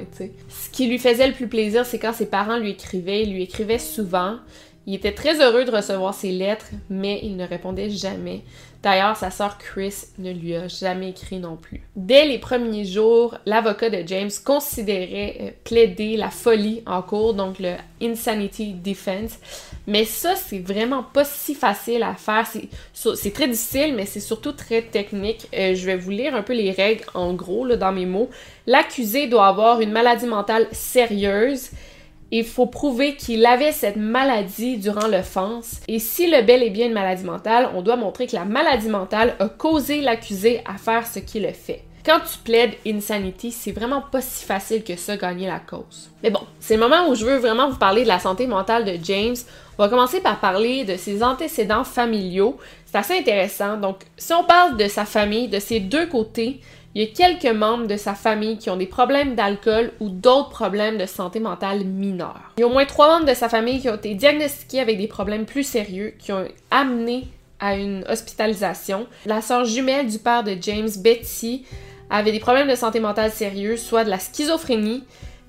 Ce 0.49 0.69
qui 0.69 0.87
lui 0.87 0.99
faisait 0.99 1.27
le 1.27 1.33
plus 1.33 1.47
plaisir, 1.47 1.85
c'est 1.85 1.99
quand 1.99 2.13
ses 2.13 2.25
parents 2.25 2.57
lui 2.57 2.71
écrivaient. 2.71 3.23
Il 3.23 3.33
lui 3.33 3.43
écrivait 3.43 3.79
souvent. 3.79 4.37
Il 4.85 4.95
était 4.95 5.13
très 5.13 5.41
heureux 5.41 5.63
de 5.63 5.71
recevoir 5.71 6.13
ses 6.13 6.31
lettres, 6.31 6.67
mais 6.89 7.21
il 7.23 7.37
ne 7.37 7.47
répondait 7.47 7.89
jamais. 7.89 8.41
D'ailleurs, 8.83 9.15
sa 9.15 9.31
sœur 9.31 9.57
Chris 9.57 9.95
ne 10.19 10.33
lui 10.33 10.53
a 10.55 10.67
jamais 10.67 11.11
écrit 11.11 11.39
non 11.39 11.55
plus. 11.55 11.81
Dès 11.95 12.25
les 12.25 12.37
premiers 12.37 12.83
jours, 12.83 13.37
l'avocat 13.45 13.89
de 13.89 14.05
James 14.05 14.29
considérait 14.43 15.37
euh, 15.39 15.49
plaider 15.63 16.17
la 16.17 16.29
folie 16.29 16.83
en 16.85 17.01
cours, 17.01 17.33
donc 17.33 17.59
le 17.59 17.75
Insanity 18.01 18.73
Defense. 18.73 19.39
Mais 19.87 20.03
ça, 20.03 20.35
c'est 20.35 20.59
vraiment 20.59 21.01
pas 21.01 21.23
si 21.23 21.55
facile 21.55 22.03
à 22.03 22.15
faire. 22.15 22.45
C'est 22.93 23.33
très 23.33 23.47
difficile, 23.47 23.95
mais 23.95 24.05
c'est 24.05 24.19
surtout 24.19 24.51
très 24.51 24.81
technique. 24.81 25.47
Euh, 25.53 25.75
je 25.75 25.85
vais 25.85 25.95
vous 25.95 26.11
lire 26.11 26.35
un 26.35 26.43
peu 26.43 26.53
les 26.53 26.71
règles 26.71 27.05
en 27.13 27.33
gros 27.33 27.65
là, 27.65 27.77
dans 27.77 27.93
mes 27.93 28.05
mots. 28.05 28.29
L'accusé 28.67 29.27
doit 29.27 29.47
avoir 29.47 29.79
une 29.79 29.91
maladie 29.91 30.25
mentale 30.25 30.67
sérieuse 30.73 31.69
il 32.39 32.45
faut 32.45 32.65
prouver 32.65 33.15
qu'il 33.15 33.45
avait 33.45 33.71
cette 33.71 33.95
maladie 33.95 34.77
durant 34.77 35.07
l'offense. 35.07 35.81
Et 35.87 35.99
si 35.99 36.29
le 36.29 36.41
bel 36.41 36.63
est 36.63 36.71
bien 36.71 36.87
une 36.87 36.93
maladie 36.93 37.23
mentale, 37.23 37.69
on 37.75 37.83
doit 37.83 37.95
montrer 37.95 38.25
que 38.25 38.35
la 38.35 38.43
maladie 38.43 38.89
mentale 38.89 39.35
a 39.39 39.49
causé 39.49 40.01
l'accusé 40.01 40.61
à 40.65 40.77
faire 40.77 41.05
ce 41.05 41.19
qu'il 41.19 41.45
a 41.45 41.53
fait. 41.53 41.83
Quand 42.03 42.19
tu 42.19 42.39
plaides 42.39 42.73
insanity, 42.87 43.51
c'est 43.51 43.71
vraiment 43.71 44.01
pas 44.01 44.19
si 44.19 44.45
facile 44.45 44.83
que 44.83 44.95
ça 44.95 45.15
gagner 45.15 45.45
la 45.47 45.59
cause. 45.59 46.09
Mais 46.23 46.31
bon, 46.31 46.41
c'est 46.59 46.75
le 46.75 46.81
moment 46.81 47.07
où 47.07 47.15
je 47.15 47.23
veux 47.23 47.37
vraiment 47.37 47.69
vous 47.69 47.77
parler 47.77 48.01
de 48.01 48.07
la 48.07 48.19
santé 48.19 48.47
mentale 48.47 48.83
de 48.83 48.97
James. 49.03 49.35
On 49.77 49.83
va 49.83 49.89
commencer 49.89 50.19
par 50.19 50.39
parler 50.39 50.85
de 50.85 50.97
ses 50.97 51.23
antécédents 51.23 51.83
familiaux. 51.83 52.57
C'est 52.85 52.97
assez 52.97 53.17
intéressant. 53.17 53.77
Donc, 53.77 53.97
si 54.17 54.33
on 54.33 54.43
parle 54.43 54.75
de 54.75 54.87
sa 54.87 55.05
famille, 55.05 55.47
de 55.47 55.59
ses 55.59 55.79
deux 55.79 56.07
côtés, 56.07 56.59
il 56.95 57.01
y 57.01 57.05
a 57.05 57.07
quelques 57.07 57.55
membres 57.55 57.87
de 57.87 57.97
sa 57.97 58.13
famille 58.13 58.57
qui 58.57 58.69
ont 58.69 58.77
des 58.77 58.85
problèmes 58.85 59.35
d'alcool 59.35 59.91
ou 59.99 60.09
d'autres 60.09 60.49
problèmes 60.49 60.97
de 60.97 61.05
santé 61.07 61.39
mentale 61.39 61.83
mineurs. 61.85 62.51
Il 62.57 62.61
y 62.61 62.63
a 62.63 62.67
au 62.67 62.71
moins 62.71 62.85
trois 62.85 63.07
membres 63.07 63.29
de 63.29 63.33
sa 63.33 63.49
famille 63.49 63.81
qui 63.81 63.89
ont 63.89 63.95
été 63.95 64.13
diagnostiqués 64.13 64.79
avec 64.79 64.97
des 64.97 65.07
problèmes 65.07 65.45
plus 65.45 65.63
sérieux, 65.63 66.13
qui 66.19 66.31
ont 66.31 66.47
amené 66.69 67.27
à 67.59 67.75
une 67.75 68.05
hospitalisation. 68.07 69.07
La 69.25 69.41
sœur 69.41 69.65
jumelle 69.65 70.07
du 70.07 70.19
père 70.19 70.43
de 70.43 70.55
James, 70.61 70.89
Betty, 70.97 71.65
avait 72.09 72.31
des 72.31 72.39
problèmes 72.39 72.69
de 72.69 72.75
santé 72.75 72.99
mentale 72.99 73.31
sérieux, 73.31 73.75
soit 73.75 74.03
de 74.03 74.09
la 74.11 74.19
schizophrénie, 74.19 75.03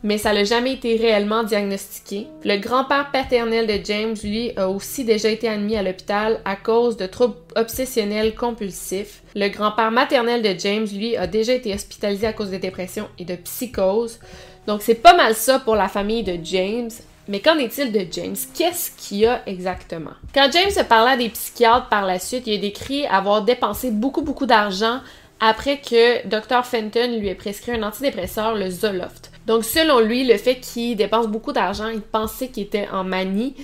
mais 0.05 0.19
ça 0.19 0.35
n'a 0.35 0.45
jamais 0.45 0.75
été 0.75 0.97
réellement 0.97 1.43
diagnostiqué. 1.43 2.29
Le 2.45 2.59
grand-père 2.59 3.11
paternel 3.11 3.67
de 3.67 3.85
James, 3.85 4.15
lui, 4.23 4.53
a 4.57 4.69
aussi 4.69 5.03
déjà 5.03 5.31
été 5.31 5.49
admis 5.49 5.77
à 5.77 5.83
l'hôpital 5.83 6.41
à 6.45 6.57
cause 6.57 6.99
de 6.99 7.07
troubles 7.07 7.39
obsessionnels 7.57 8.35
compulsifs. 8.35 9.23
Le 9.35 9.49
grand-père 9.49 9.91
maternel 9.91 10.43
de 10.43 10.55
James, 10.61 10.87
lui, 10.95 11.17
a 11.17 11.27
déjà 11.27 11.55
été 11.55 11.75
hospitalisé 11.75 12.27
à 12.27 12.35
cause 12.35 12.51
de 12.51 12.59
dépression 12.59 13.09
et 13.19 13.25
de 13.25 13.35
psychose. 13.35 14.21
Donc 14.67 14.83
c'est 14.83 14.95
pas 14.95 15.17
mal 15.17 15.35
ça 15.35 15.59
pour 15.59 15.75
la 15.75 15.89
famille 15.89 16.23
de 16.23 16.39
James. 16.45 16.91
Mais 17.27 17.41
qu'en 17.41 17.57
est-il 17.57 17.91
de 17.91 18.05
James? 18.13 18.37
Qu'est-ce 18.55 18.91
qu'il 18.91 19.27
a 19.27 19.41
exactement? 19.47 20.11
Quand 20.35 20.51
James 20.53 20.71
se 20.71 20.83
parlait 20.83 21.13
à 21.13 21.17
des 21.17 21.31
psychiatres 21.31 21.89
par 21.89 22.05
la 22.05 22.19
suite, 22.19 22.47
il 22.47 22.59
a 22.59 22.59
décrit 22.59 23.07
avoir 23.07 23.43
dépensé 23.43 23.91
beaucoup, 23.91 24.21
beaucoup 24.21 24.45
d'argent 24.45 25.01
après 25.41 25.79
que 25.79 26.27
Dr. 26.29 26.65
Fenton 26.67 27.19
lui 27.19 27.29
ait 27.29 27.35
prescrit 27.35 27.73
un 27.73 27.83
antidépresseur, 27.83 28.55
le 28.55 28.69
Zoloft. 28.69 29.31
Donc, 29.47 29.65
selon 29.65 30.01
lui, 30.01 30.25
le 30.25 30.37
fait 30.37 30.57
qu'il 30.57 30.97
dépense 30.97 31.29
beaucoup 31.29 31.53
d'argent, 31.53 31.89
il 31.89 32.01
pensait 32.01 32.49
qu'il 32.49 32.65
était 32.65 32.89
en 32.91 33.05
manie. 33.05 33.55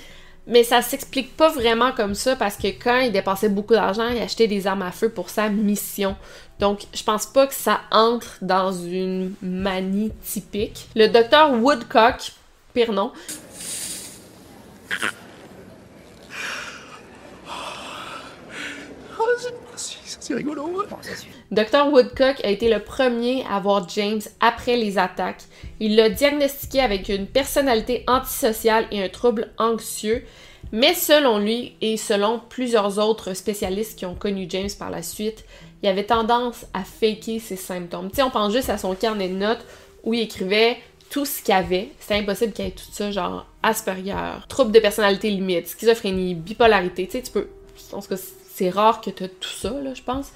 Mais 0.46 0.64
ça 0.64 0.82
s'explique 0.82 1.36
pas 1.36 1.50
vraiment 1.50 1.92
comme 1.92 2.14
ça 2.14 2.34
parce 2.34 2.56
que 2.56 2.68
quand 2.68 2.98
il 2.98 3.12
dépensait 3.12 3.48
beaucoup 3.48 3.74
d'argent, 3.74 4.08
il 4.08 4.20
achetait 4.20 4.48
des 4.48 4.66
armes 4.66 4.82
à 4.82 4.90
feu 4.90 5.08
pour 5.08 5.30
sa 5.30 5.48
mission. 5.48 6.16
Donc, 6.58 6.80
je 6.92 7.02
pense 7.04 7.26
pas 7.26 7.46
que 7.46 7.54
ça 7.54 7.80
entre 7.90 8.38
dans 8.42 8.72
une 8.72 9.34
manie 9.42 10.12
typique. 10.24 10.88
Le 10.96 11.06
docteur 11.06 11.52
Woodcock, 11.52 12.32
pire 12.74 12.92
nom, 12.92 13.12
c'est 20.30 20.34
rigolo. 20.34 20.84
Dr. 21.50 21.88
Woodcock 21.92 22.36
a 22.44 22.48
été 22.48 22.70
le 22.70 22.78
premier 22.78 23.44
à 23.50 23.58
voir 23.58 23.88
James 23.88 24.20
après 24.38 24.76
les 24.76 24.98
attaques. 24.98 25.42
Il 25.80 25.96
l'a 25.96 26.08
diagnostiqué 26.08 26.78
avec 26.78 27.08
une 27.08 27.26
personnalité 27.26 28.04
antisociale 28.06 28.86
et 28.92 29.02
un 29.02 29.08
trouble 29.08 29.48
anxieux. 29.58 30.22
Mais 30.70 30.94
selon 30.94 31.38
lui 31.38 31.74
et 31.80 31.96
selon 31.96 32.40
plusieurs 32.48 33.00
autres 33.00 33.34
spécialistes 33.34 33.98
qui 33.98 34.06
ont 34.06 34.14
connu 34.14 34.46
James 34.48 34.68
par 34.78 34.90
la 34.90 35.02
suite, 35.02 35.44
il 35.82 35.88
avait 35.88 36.04
tendance 36.04 36.66
à 36.72 36.84
faker 36.84 37.40
ses 37.40 37.56
symptômes. 37.56 38.10
Tu 38.14 38.22
on 38.22 38.30
pense 38.30 38.52
juste 38.52 38.70
à 38.70 38.78
son 38.78 38.94
carnet 38.94 39.28
de 39.28 39.34
notes 39.34 39.66
où 40.04 40.14
il 40.14 40.20
écrivait 40.20 40.76
tout 41.10 41.24
ce 41.24 41.42
qu'il 41.42 41.54
avait. 41.54 41.88
C'était 41.98 42.14
impossible 42.14 42.52
qu'il 42.52 42.66
ait 42.66 42.70
tout 42.70 42.84
ça, 42.92 43.10
genre 43.10 43.46
Asperger, 43.64 44.14
trouble 44.48 44.70
de 44.70 44.78
personnalité 44.78 45.30
limite, 45.30 45.66
schizophrénie, 45.66 46.36
bipolarité. 46.36 47.06
Tu 47.06 47.12
sais, 47.12 47.22
tu 47.22 47.32
peux. 47.32 47.48
Je 47.76 47.90
pense 47.90 48.06
que 48.06 48.14
c'est 48.60 48.68
rare 48.68 49.00
que 49.00 49.08
tu 49.08 49.26
tout 49.26 49.48
ça, 49.48 49.70
là, 49.70 49.94
je 49.94 50.02
pense. 50.02 50.32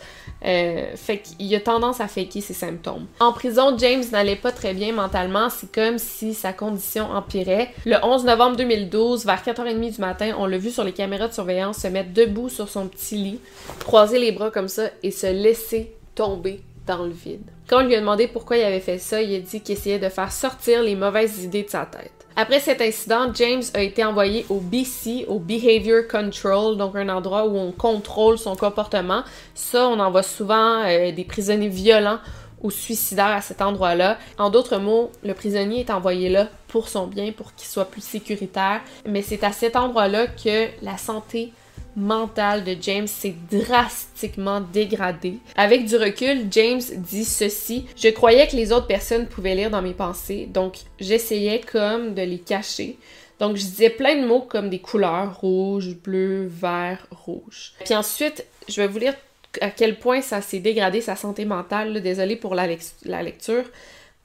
Euh, 0.47 0.97
fait 0.97 1.19
qu'il 1.19 1.55
a 1.55 1.61
tendance 1.61 2.01
à 2.01 2.09
faker 2.09 2.41
ses 2.41 2.55
symptômes. 2.55 3.05
En 3.21 3.35
prison, 3.35 3.77
James 3.77 4.03
n'allait 4.13 4.35
pas 4.35 4.51
très 4.51 4.73
bien 4.73 4.95
mentalement. 4.95 5.51
C'est 5.51 5.71
comme 5.71 5.99
si 5.99 6.33
sa 6.33 6.55
condition 6.55 7.11
empirait. 7.11 7.75
Le 7.85 7.97
11 8.03 8.25
novembre 8.25 8.57
2012, 8.57 9.27
vers 9.27 9.45
4h30 9.45 9.95
du 9.97 10.01
matin, 10.01 10.33
on 10.39 10.47
l'a 10.47 10.57
vu 10.57 10.71
sur 10.71 10.85
les 10.85 10.93
caméras 10.93 11.29
de 11.29 11.35
surveillance 11.35 11.77
se 11.81 11.89
mettre 11.89 12.15
debout 12.15 12.49
sur 12.49 12.71
son 12.71 12.89
petit 12.89 13.17
lit, 13.17 13.41
croiser 13.81 14.19
les 14.19 14.33
bras 14.33 14.51
comme 14.51 14.69
ça 14.69 14.85
et 15.03 15.11
se 15.11 15.27
laisser 15.27 15.95
tomber 16.15 16.63
dans 16.87 17.05
le 17.05 17.13
vide. 17.13 17.51
Quand 17.69 17.83
on 17.83 17.87
lui 17.87 17.95
a 17.95 18.01
demandé 18.01 18.27
pourquoi 18.27 18.57
il 18.57 18.63
avait 18.63 18.81
fait 18.81 18.99
ça, 18.99 19.21
il 19.21 19.35
a 19.35 19.39
dit 19.39 19.61
qu'il 19.61 19.75
essayait 19.75 19.99
de 19.99 20.09
faire 20.09 20.33
sortir 20.33 20.83
les 20.83 20.97
mauvaises 20.97 21.45
idées 21.45 21.65
de 21.65 21.71
sa 21.71 21.85
tête. 21.85 22.24
Après 22.37 22.59
cet 22.59 22.81
incident, 22.81 23.33
James 23.33 23.63
a 23.75 23.83
été 23.83 24.05
envoyé 24.05 24.45
au 24.49 24.59
BC, 24.59 25.25
au 25.29 25.39
Behavior 25.39 26.03
Control, 26.11 26.77
donc 26.77 26.97
un 26.97 27.09
endroit 27.09 27.47
où 27.47 27.57
on 27.57 27.71
contrôle 27.71 28.39
son 28.39 28.57
comportement. 28.57 29.23
Ça, 29.55 29.89
on 29.89 30.01
envoie 30.01 30.25
souvent 30.25 30.83
euh, 30.85 31.13
des 31.13 31.23
prisonniers 31.23 31.69
violents 31.69 32.19
ou 32.61 32.73
suicidaires 32.73 33.27
à 33.27 33.41
cet 33.41 33.63
endroit-là. 33.63 34.19
En 34.37 34.51
d'autres 34.51 34.79
mots, 34.79 35.13
le 35.23 35.33
prisonnier 35.33 35.81
est 35.81 35.91
envoyé 35.91 36.29
là 36.29 36.49
pour 36.67 36.89
son 36.89 37.07
bien, 37.07 37.31
pour 37.31 37.55
qu'il 37.55 37.69
soit 37.69 37.85
plus 37.85 38.03
sécuritaire. 38.03 38.81
Mais 39.07 39.23
c'est 39.23 39.45
à 39.45 39.53
cet 39.53 39.77
endroit-là 39.77 40.27
que 40.27 40.71
la 40.83 40.97
santé 40.97 41.53
mental 41.97 42.65
de 42.65 42.77
James 42.81 43.07
s'est 43.07 43.35
drastiquement 43.51 44.61
dégradé. 44.61 45.39
Avec 45.57 45.87
du 45.87 45.97
recul, 45.97 46.47
James 46.51 46.83
dit 46.97 47.25
ceci 47.25 47.87
Je 47.97 48.09
croyais 48.09 48.47
que 48.47 48.57
les 48.57 48.73
autres 48.73 48.87
personnes 48.87 49.27
pouvaient 49.27 49.55
lire 49.55 49.71
dans 49.71 49.83
mes 49.83 49.95
pensées, 49.95 50.47
donc 50.53 50.79
j'essayais 51.01 51.61
comme 51.61 52.15
de 52.15 52.23
les 52.23 52.39
cacher. 52.39 52.99
Donc 53.39 53.57
je 53.57 53.65
disais 53.65 53.91
plein 53.91 54.21
de 54.21 54.27
mots 54.27 54.43
comme 54.43 54.71
des 54.71 54.79
couleurs 54.79 55.41
rouge, 55.41 55.97
bleu, 55.97 56.47
vert, 56.47 57.07
rouge. 57.11 57.73
Puis 57.85 57.95
ensuite, 57.95 58.45
je 58.69 58.81
vais 58.81 58.87
vous 58.87 58.99
lire 58.99 59.15
à 59.61 59.71
quel 59.71 59.99
point 59.99 60.21
ça 60.21 60.41
s'est 60.41 60.61
dégradé 60.61 61.01
sa 61.01 61.17
santé 61.17 61.45
mentale. 61.45 62.01
Désolé 62.01 62.37
pour 62.37 62.55
la, 62.55 62.67
la 63.05 63.23
lecture. 63.23 63.65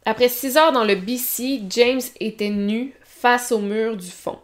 Après 0.06 0.30
six 0.30 0.58
heures 0.58 0.72
dans 0.72 0.86
le 0.86 0.96
BC, 0.96 1.62
James 1.70 2.02
était 2.20 2.50
nu 2.50 2.94
face 3.04 3.52
au 3.52 3.60
mur 3.60 3.98
du 3.98 4.08
fond. 4.08 4.40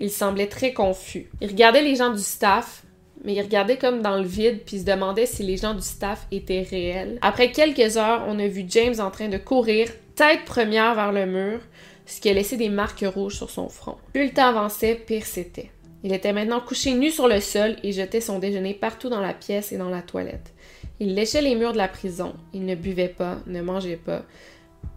Il 0.00 0.10
semblait 0.10 0.48
très 0.48 0.72
confus. 0.72 1.30
Il 1.40 1.48
regardait 1.48 1.82
les 1.82 1.94
gens 1.94 2.10
du 2.10 2.22
staff, 2.22 2.82
mais 3.22 3.34
il 3.34 3.42
regardait 3.42 3.76
comme 3.76 4.00
dans 4.00 4.16
le 4.16 4.26
vide 4.26 4.62
puis 4.64 4.80
se 4.80 4.84
demandait 4.84 5.26
si 5.26 5.42
les 5.42 5.58
gens 5.58 5.74
du 5.74 5.82
staff 5.82 6.26
étaient 6.32 6.66
réels. 6.68 7.18
Après 7.22 7.52
quelques 7.52 7.96
heures, 7.96 8.24
on 8.26 8.38
a 8.38 8.48
vu 8.48 8.64
James 8.68 8.98
en 8.98 9.10
train 9.10 9.28
de 9.28 9.36
courir 9.36 9.88
tête 10.16 10.44
première 10.46 10.94
vers 10.94 11.12
le 11.12 11.26
mur, 11.26 11.60
ce 12.06 12.20
qui 12.20 12.30
a 12.30 12.32
laissé 12.32 12.56
des 12.56 12.70
marques 12.70 13.04
rouges 13.06 13.36
sur 13.36 13.50
son 13.50 13.68
front. 13.68 13.96
Plus 14.12 14.24
le 14.24 14.32
temps 14.32 14.48
avançait, 14.48 14.94
pire 14.94 15.26
c'était. 15.26 15.70
Il 16.02 16.14
était 16.14 16.32
maintenant 16.32 16.60
couché 16.60 16.94
nu 16.94 17.10
sur 17.10 17.28
le 17.28 17.40
sol 17.40 17.76
et 17.82 17.92
jetait 17.92 18.22
son 18.22 18.38
déjeuner 18.38 18.72
partout 18.72 19.10
dans 19.10 19.20
la 19.20 19.34
pièce 19.34 19.70
et 19.70 19.76
dans 19.76 19.90
la 19.90 20.00
toilette. 20.00 20.54
Il 20.98 21.14
léchait 21.14 21.42
les 21.42 21.54
murs 21.54 21.72
de 21.72 21.78
la 21.78 21.88
prison. 21.88 22.34
Il 22.54 22.64
ne 22.64 22.74
buvait 22.74 23.08
pas, 23.08 23.38
ne 23.46 23.60
mangeait 23.60 23.96
pas. 23.96 24.22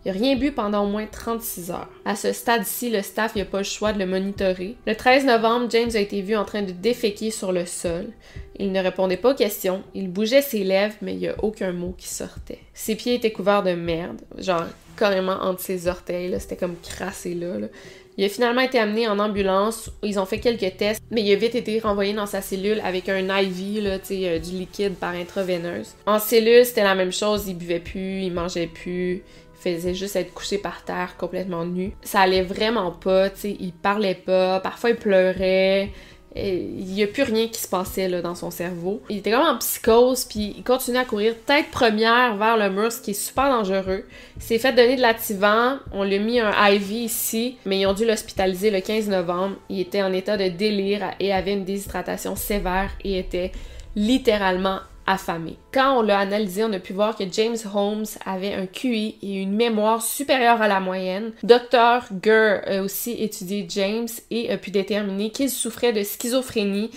Il 0.05 0.11
n'a 0.11 0.19
rien 0.19 0.35
bu 0.35 0.51
pendant 0.51 0.83
au 0.83 0.87
moins 0.87 1.05
36 1.05 1.71
heures. 1.71 1.89
À 2.03 2.15
ce 2.15 2.33
stade-ci, 2.33 2.89
le 2.89 3.01
staff 3.01 3.35
n'a 3.35 3.45
pas 3.45 3.59
le 3.59 3.63
choix 3.63 3.93
de 3.93 3.99
le 3.99 4.05
monitorer. 4.05 4.75
Le 4.85 4.95
13 4.95 5.25
novembre, 5.25 5.67
James 5.69 5.91
a 5.93 5.99
été 5.99 6.21
vu 6.21 6.35
en 6.35 6.43
train 6.43 6.61
de 6.61 6.71
déféquer 6.71 7.31
sur 7.31 7.53
le 7.53 7.65
sol. 7.65 8.07
Il 8.59 8.71
ne 8.71 8.81
répondait 8.81 9.17
pas 9.17 9.31
aux 9.31 9.35
questions, 9.35 9.81
il 9.95 10.09
bougeait 10.09 10.41
ses 10.41 10.63
lèvres, 10.63 10.95
mais 11.01 11.13
il 11.13 11.19
n'y 11.19 11.27
a 11.27 11.35
aucun 11.43 11.71
mot 11.71 11.95
qui 11.97 12.07
sortait. 12.07 12.59
Ses 12.73 12.95
pieds 12.95 13.15
étaient 13.15 13.31
couverts 13.31 13.63
de 13.63 13.73
merde, 13.73 14.21
genre 14.37 14.65
carrément 14.97 15.41
entre 15.41 15.61
ses 15.61 15.87
orteils, 15.87 16.35
c'était 16.39 16.57
comme 16.57 16.75
crassé 16.83 17.33
là. 17.33 17.67
Il 18.17 18.23
a 18.23 18.29
finalement 18.29 18.61
été 18.61 18.77
amené 18.77 19.07
en 19.07 19.17
ambulance. 19.17 19.89
Ils 20.03 20.19
ont 20.19 20.25
fait 20.25 20.39
quelques 20.39 20.77
tests, 20.77 21.01
mais 21.09 21.23
il 21.23 21.31
a 21.31 21.35
vite 21.35 21.55
été 21.55 21.79
renvoyé 21.79 22.13
dans 22.13 22.27
sa 22.27 22.41
cellule 22.41 22.79
avec 22.83 23.09
un 23.09 23.21
IV, 23.21 23.83
là, 23.83 23.97
euh, 24.11 24.39
du 24.39 24.51
liquide 24.51 24.93
par 24.93 25.15
intraveineuse. 25.15 25.95
En 26.05 26.19
cellule, 26.19 26.63
c'était 26.63 26.83
la 26.83 26.93
même 26.93 27.11
chose. 27.11 27.45
Il 27.47 27.57
buvait 27.57 27.79
plus, 27.79 28.21
il 28.21 28.31
mangeait 28.31 28.67
plus. 28.67 29.23
Faisait 29.63 29.93
juste 29.93 30.15
être 30.15 30.33
couché 30.33 30.57
par 30.57 30.83
terre, 30.83 31.15
complètement 31.17 31.65
nu. 31.65 31.93
Ça 32.03 32.21
allait 32.21 32.43
vraiment 32.43 32.91
pas, 32.91 33.29
tu 33.29 33.39
sais. 33.39 33.57
Il 33.59 33.71
parlait 33.71 34.15
pas. 34.15 34.59
Parfois, 34.59 34.89
il 34.89 34.97
pleurait 34.97 35.89
il 36.35 36.85
n'y 36.85 37.03
a 37.03 37.07
plus 37.07 37.23
rien 37.23 37.47
qui 37.47 37.59
se 37.59 37.67
passait 37.67 38.09
là, 38.09 38.21
dans 38.21 38.35
son 38.35 38.49
cerveau. 38.49 39.01
Il 39.09 39.17
était 39.17 39.31
comme 39.31 39.45
en 39.45 39.57
psychose, 39.57 40.25
puis 40.25 40.55
il 40.57 40.63
continuait 40.63 40.99
à 40.99 41.05
courir 41.05 41.35
tête 41.45 41.69
première 41.71 42.37
vers 42.37 42.57
le 42.57 42.69
mur, 42.69 42.91
ce 42.91 43.01
qui 43.01 43.11
est 43.11 43.13
super 43.13 43.49
dangereux. 43.49 44.05
Il 44.37 44.41
s'est 44.41 44.57
fait 44.57 44.73
donner 44.73 44.95
de 44.95 45.01
l'activant, 45.01 45.77
on 45.91 46.03
lui 46.03 46.15
a 46.15 46.19
mis 46.19 46.39
un 46.39 46.51
IV 46.69 46.91
ici, 46.91 47.57
mais 47.65 47.81
ils 47.81 47.85
ont 47.85 47.93
dû 47.93 48.05
l'hospitaliser 48.05 48.71
le 48.71 48.81
15 48.81 49.09
novembre. 49.09 49.55
Il 49.69 49.79
était 49.79 50.01
en 50.01 50.11
état 50.11 50.37
de 50.37 50.47
délire 50.47 51.11
et 51.19 51.31
avait 51.31 51.53
une 51.53 51.65
déshydratation 51.65 52.35
sévère 52.35 52.89
et 53.03 53.19
était 53.19 53.51
littéralement 53.95 54.79
Quand 55.71 55.99
on 55.99 56.01
l'a 56.01 56.19
analysé, 56.19 56.63
on 56.63 56.71
a 56.73 56.79
pu 56.79 56.93
voir 56.93 57.15
que 57.15 57.23
James 57.31 57.57
Holmes 57.73 58.05
avait 58.25 58.53
un 58.53 58.65
QI 58.65 59.17
et 59.21 59.41
une 59.41 59.53
mémoire 59.53 60.01
supérieure 60.01 60.61
à 60.61 60.67
la 60.67 60.79
moyenne. 60.79 61.33
Dr. 61.43 62.05
Gurr 62.11 62.61
a 62.65 62.81
aussi 62.81 63.11
étudié 63.11 63.65
James 63.69 64.07
et 64.31 64.49
a 64.51 64.57
pu 64.57 64.71
déterminer 64.71 65.29
qu'il 65.29 65.49
souffrait 65.49 65.93
de 65.93 66.03
schizophrénie 66.03 66.91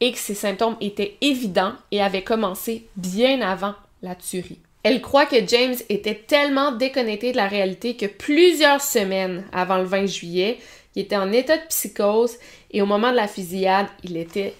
et 0.00 0.12
que 0.12 0.18
ses 0.18 0.34
symptômes 0.34 0.76
étaient 0.80 1.16
évidents 1.20 1.74
et 1.92 2.02
avaient 2.02 2.24
commencé 2.24 2.88
bien 2.96 3.40
avant 3.40 3.74
la 4.02 4.16
tuerie. 4.16 4.58
Elle 4.82 5.00
croit 5.00 5.26
que 5.26 5.46
James 5.46 5.76
était 5.88 6.16
tellement 6.26 6.72
déconnecté 6.72 7.30
de 7.30 7.36
la 7.36 7.46
réalité 7.46 7.96
que 7.96 8.06
plusieurs 8.06 8.80
semaines 8.80 9.44
avant 9.52 9.78
le 9.78 9.84
20 9.84 10.06
juillet, 10.06 10.58
il 10.96 11.02
était 11.02 11.16
en 11.16 11.32
état 11.32 11.56
de 11.56 11.66
psychose 11.68 12.36
et 12.72 12.82
au 12.82 12.86
moment 12.86 13.12
de 13.12 13.16
la 13.16 13.28
fusillade, 13.28 13.86
il 14.02 14.16
était 14.16 14.54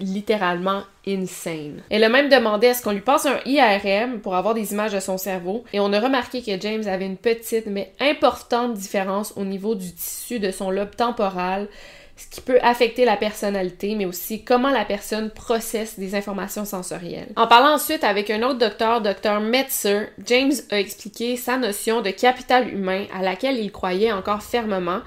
littéralement 0.00 0.82
insane. 1.06 1.82
Elle 1.90 2.04
a 2.04 2.08
même 2.08 2.28
demandé 2.28 2.68
à 2.68 2.74
ce 2.74 2.82
qu'on 2.82 2.92
lui 2.92 3.00
passe 3.00 3.26
un 3.26 3.38
IRM 3.46 4.20
pour 4.20 4.34
avoir 4.34 4.54
des 4.54 4.72
images 4.72 4.92
de 4.92 5.00
son 5.00 5.18
cerveau 5.18 5.64
et 5.72 5.80
on 5.80 5.92
a 5.92 6.00
remarqué 6.00 6.42
que 6.42 6.60
James 6.60 6.86
avait 6.86 7.06
une 7.06 7.16
petite 7.16 7.66
mais 7.66 7.92
importante 8.00 8.74
différence 8.74 9.32
au 9.36 9.44
niveau 9.44 9.74
du 9.74 9.92
tissu 9.92 10.38
de 10.38 10.50
son 10.50 10.70
lobe 10.70 10.94
temporal 10.96 11.68
ce 12.20 12.28
qui 12.28 12.40
peut 12.42 12.58
affecter 12.60 13.06
la 13.06 13.16
personnalité, 13.16 13.94
mais 13.94 14.04
aussi 14.04 14.44
comment 14.44 14.68
la 14.68 14.84
personne 14.84 15.30
processe 15.30 15.98
des 15.98 16.14
informations 16.14 16.66
sensorielles. 16.66 17.32
En 17.36 17.46
parlant 17.46 17.74
ensuite 17.74 18.04
avec 18.04 18.28
un 18.28 18.42
autre 18.42 18.58
docteur, 18.58 19.00
Dr. 19.00 19.40
Metzer, 19.40 20.08
James 20.26 20.52
a 20.70 20.78
expliqué 20.78 21.36
sa 21.36 21.56
notion 21.56 22.02
de 22.02 22.10
capital 22.10 22.68
humain 22.68 23.06
à 23.14 23.22
laquelle 23.22 23.58
il 23.58 23.72
croyait 23.72 24.12
encore 24.12 24.42
fermement. 24.42 25.00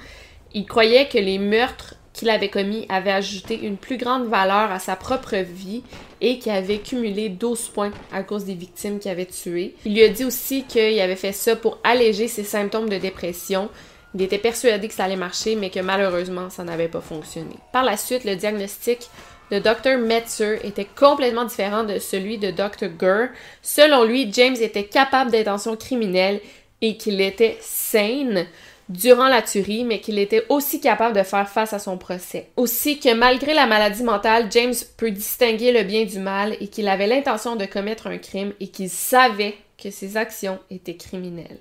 Il 0.55 0.65
croyait 0.65 1.07
que 1.07 1.19
les 1.19 1.37
meurtres 1.37 1.95
qu'il 2.13 2.29
avait 2.29 2.49
commis 2.49 2.85
avait 2.89 3.11
ajouté 3.11 3.59
une 3.59 3.77
plus 3.77 3.97
grande 3.97 4.27
valeur 4.27 4.71
à 4.71 4.79
sa 4.79 4.95
propre 4.95 5.35
vie 5.37 5.83
et 6.21 6.39
qu'il 6.39 6.51
avait 6.51 6.77
cumulé 6.77 7.29
12 7.29 7.69
points 7.69 7.91
à 8.11 8.23
cause 8.23 8.45
des 8.45 8.53
victimes 8.53 8.99
qu'il 8.99 9.11
avait 9.11 9.25
tuées. 9.25 9.75
Il 9.85 9.93
lui 9.93 10.03
a 10.03 10.09
dit 10.09 10.23
aussi 10.23 10.63
qu'il 10.63 10.99
avait 11.01 11.15
fait 11.15 11.31
ça 11.31 11.55
pour 11.55 11.79
alléger 11.83 12.27
ses 12.27 12.43
symptômes 12.43 12.87
de 12.87 12.97
dépression. 12.97 13.69
Il 14.15 14.21
était 14.21 14.37
persuadé 14.37 14.87
que 14.87 14.93
ça 14.93 15.05
allait 15.05 15.15
marcher, 15.15 15.55
mais 15.55 15.71
que 15.71 15.79
malheureusement, 15.79 16.51
ça 16.51 16.63
n'avait 16.63 16.87
pas 16.87 17.01
fonctionné. 17.01 17.55
Par 17.71 17.83
la 17.83 17.97
suite, 17.97 18.25
le 18.25 18.35
diagnostic 18.35 19.09
de 19.51 19.59
Dr. 19.59 19.97
Metzer 19.97 20.59
était 20.63 20.87
complètement 20.95 21.45
différent 21.45 21.83
de 21.83 21.97
celui 21.97 22.37
de 22.37 22.51
Dr. 22.51 22.89
Gurr. 22.97 23.29
Selon 23.61 24.03
lui, 24.03 24.31
James 24.31 24.55
était 24.59 24.85
capable 24.85 25.31
d'intentions 25.31 25.75
criminelles 25.75 26.41
et 26.81 26.95
qu'il 26.97 27.21
était 27.21 27.57
sane 27.59 28.45
durant 28.93 29.27
la 29.27 29.41
tuerie, 29.41 29.83
mais 29.83 29.99
qu'il 29.99 30.19
était 30.19 30.45
aussi 30.49 30.79
capable 30.79 31.15
de 31.15 31.23
faire 31.23 31.49
face 31.49 31.73
à 31.73 31.79
son 31.79 31.97
procès. 31.97 32.49
Aussi 32.55 32.99
que 32.99 33.13
malgré 33.13 33.53
la 33.53 33.65
maladie 33.65 34.03
mentale, 34.03 34.47
James 34.51 34.75
peut 34.97 35.11
distinguer 35.11 35.71
le 35.71 35.83
bien 35.83 36.05
du 36.05 36.19
mal 36.19 36.55
et 36.59 36.67
qu'il 36.67 36.87
avait 36.87 37.07
l'intention 37.07 37.55
de 37.55 37.65
commettre 37.65 38.07
un 38.07 38.17
crime 38.19 38.53
et 38.59 38.67
qu'il 38.67 38.89
savait 38.89 39.55
que 39.81 39.89
ses 39.89 40.15
actions 40.15 40.59
étaient 40.69 40.95
criminelles. 40.95 41.59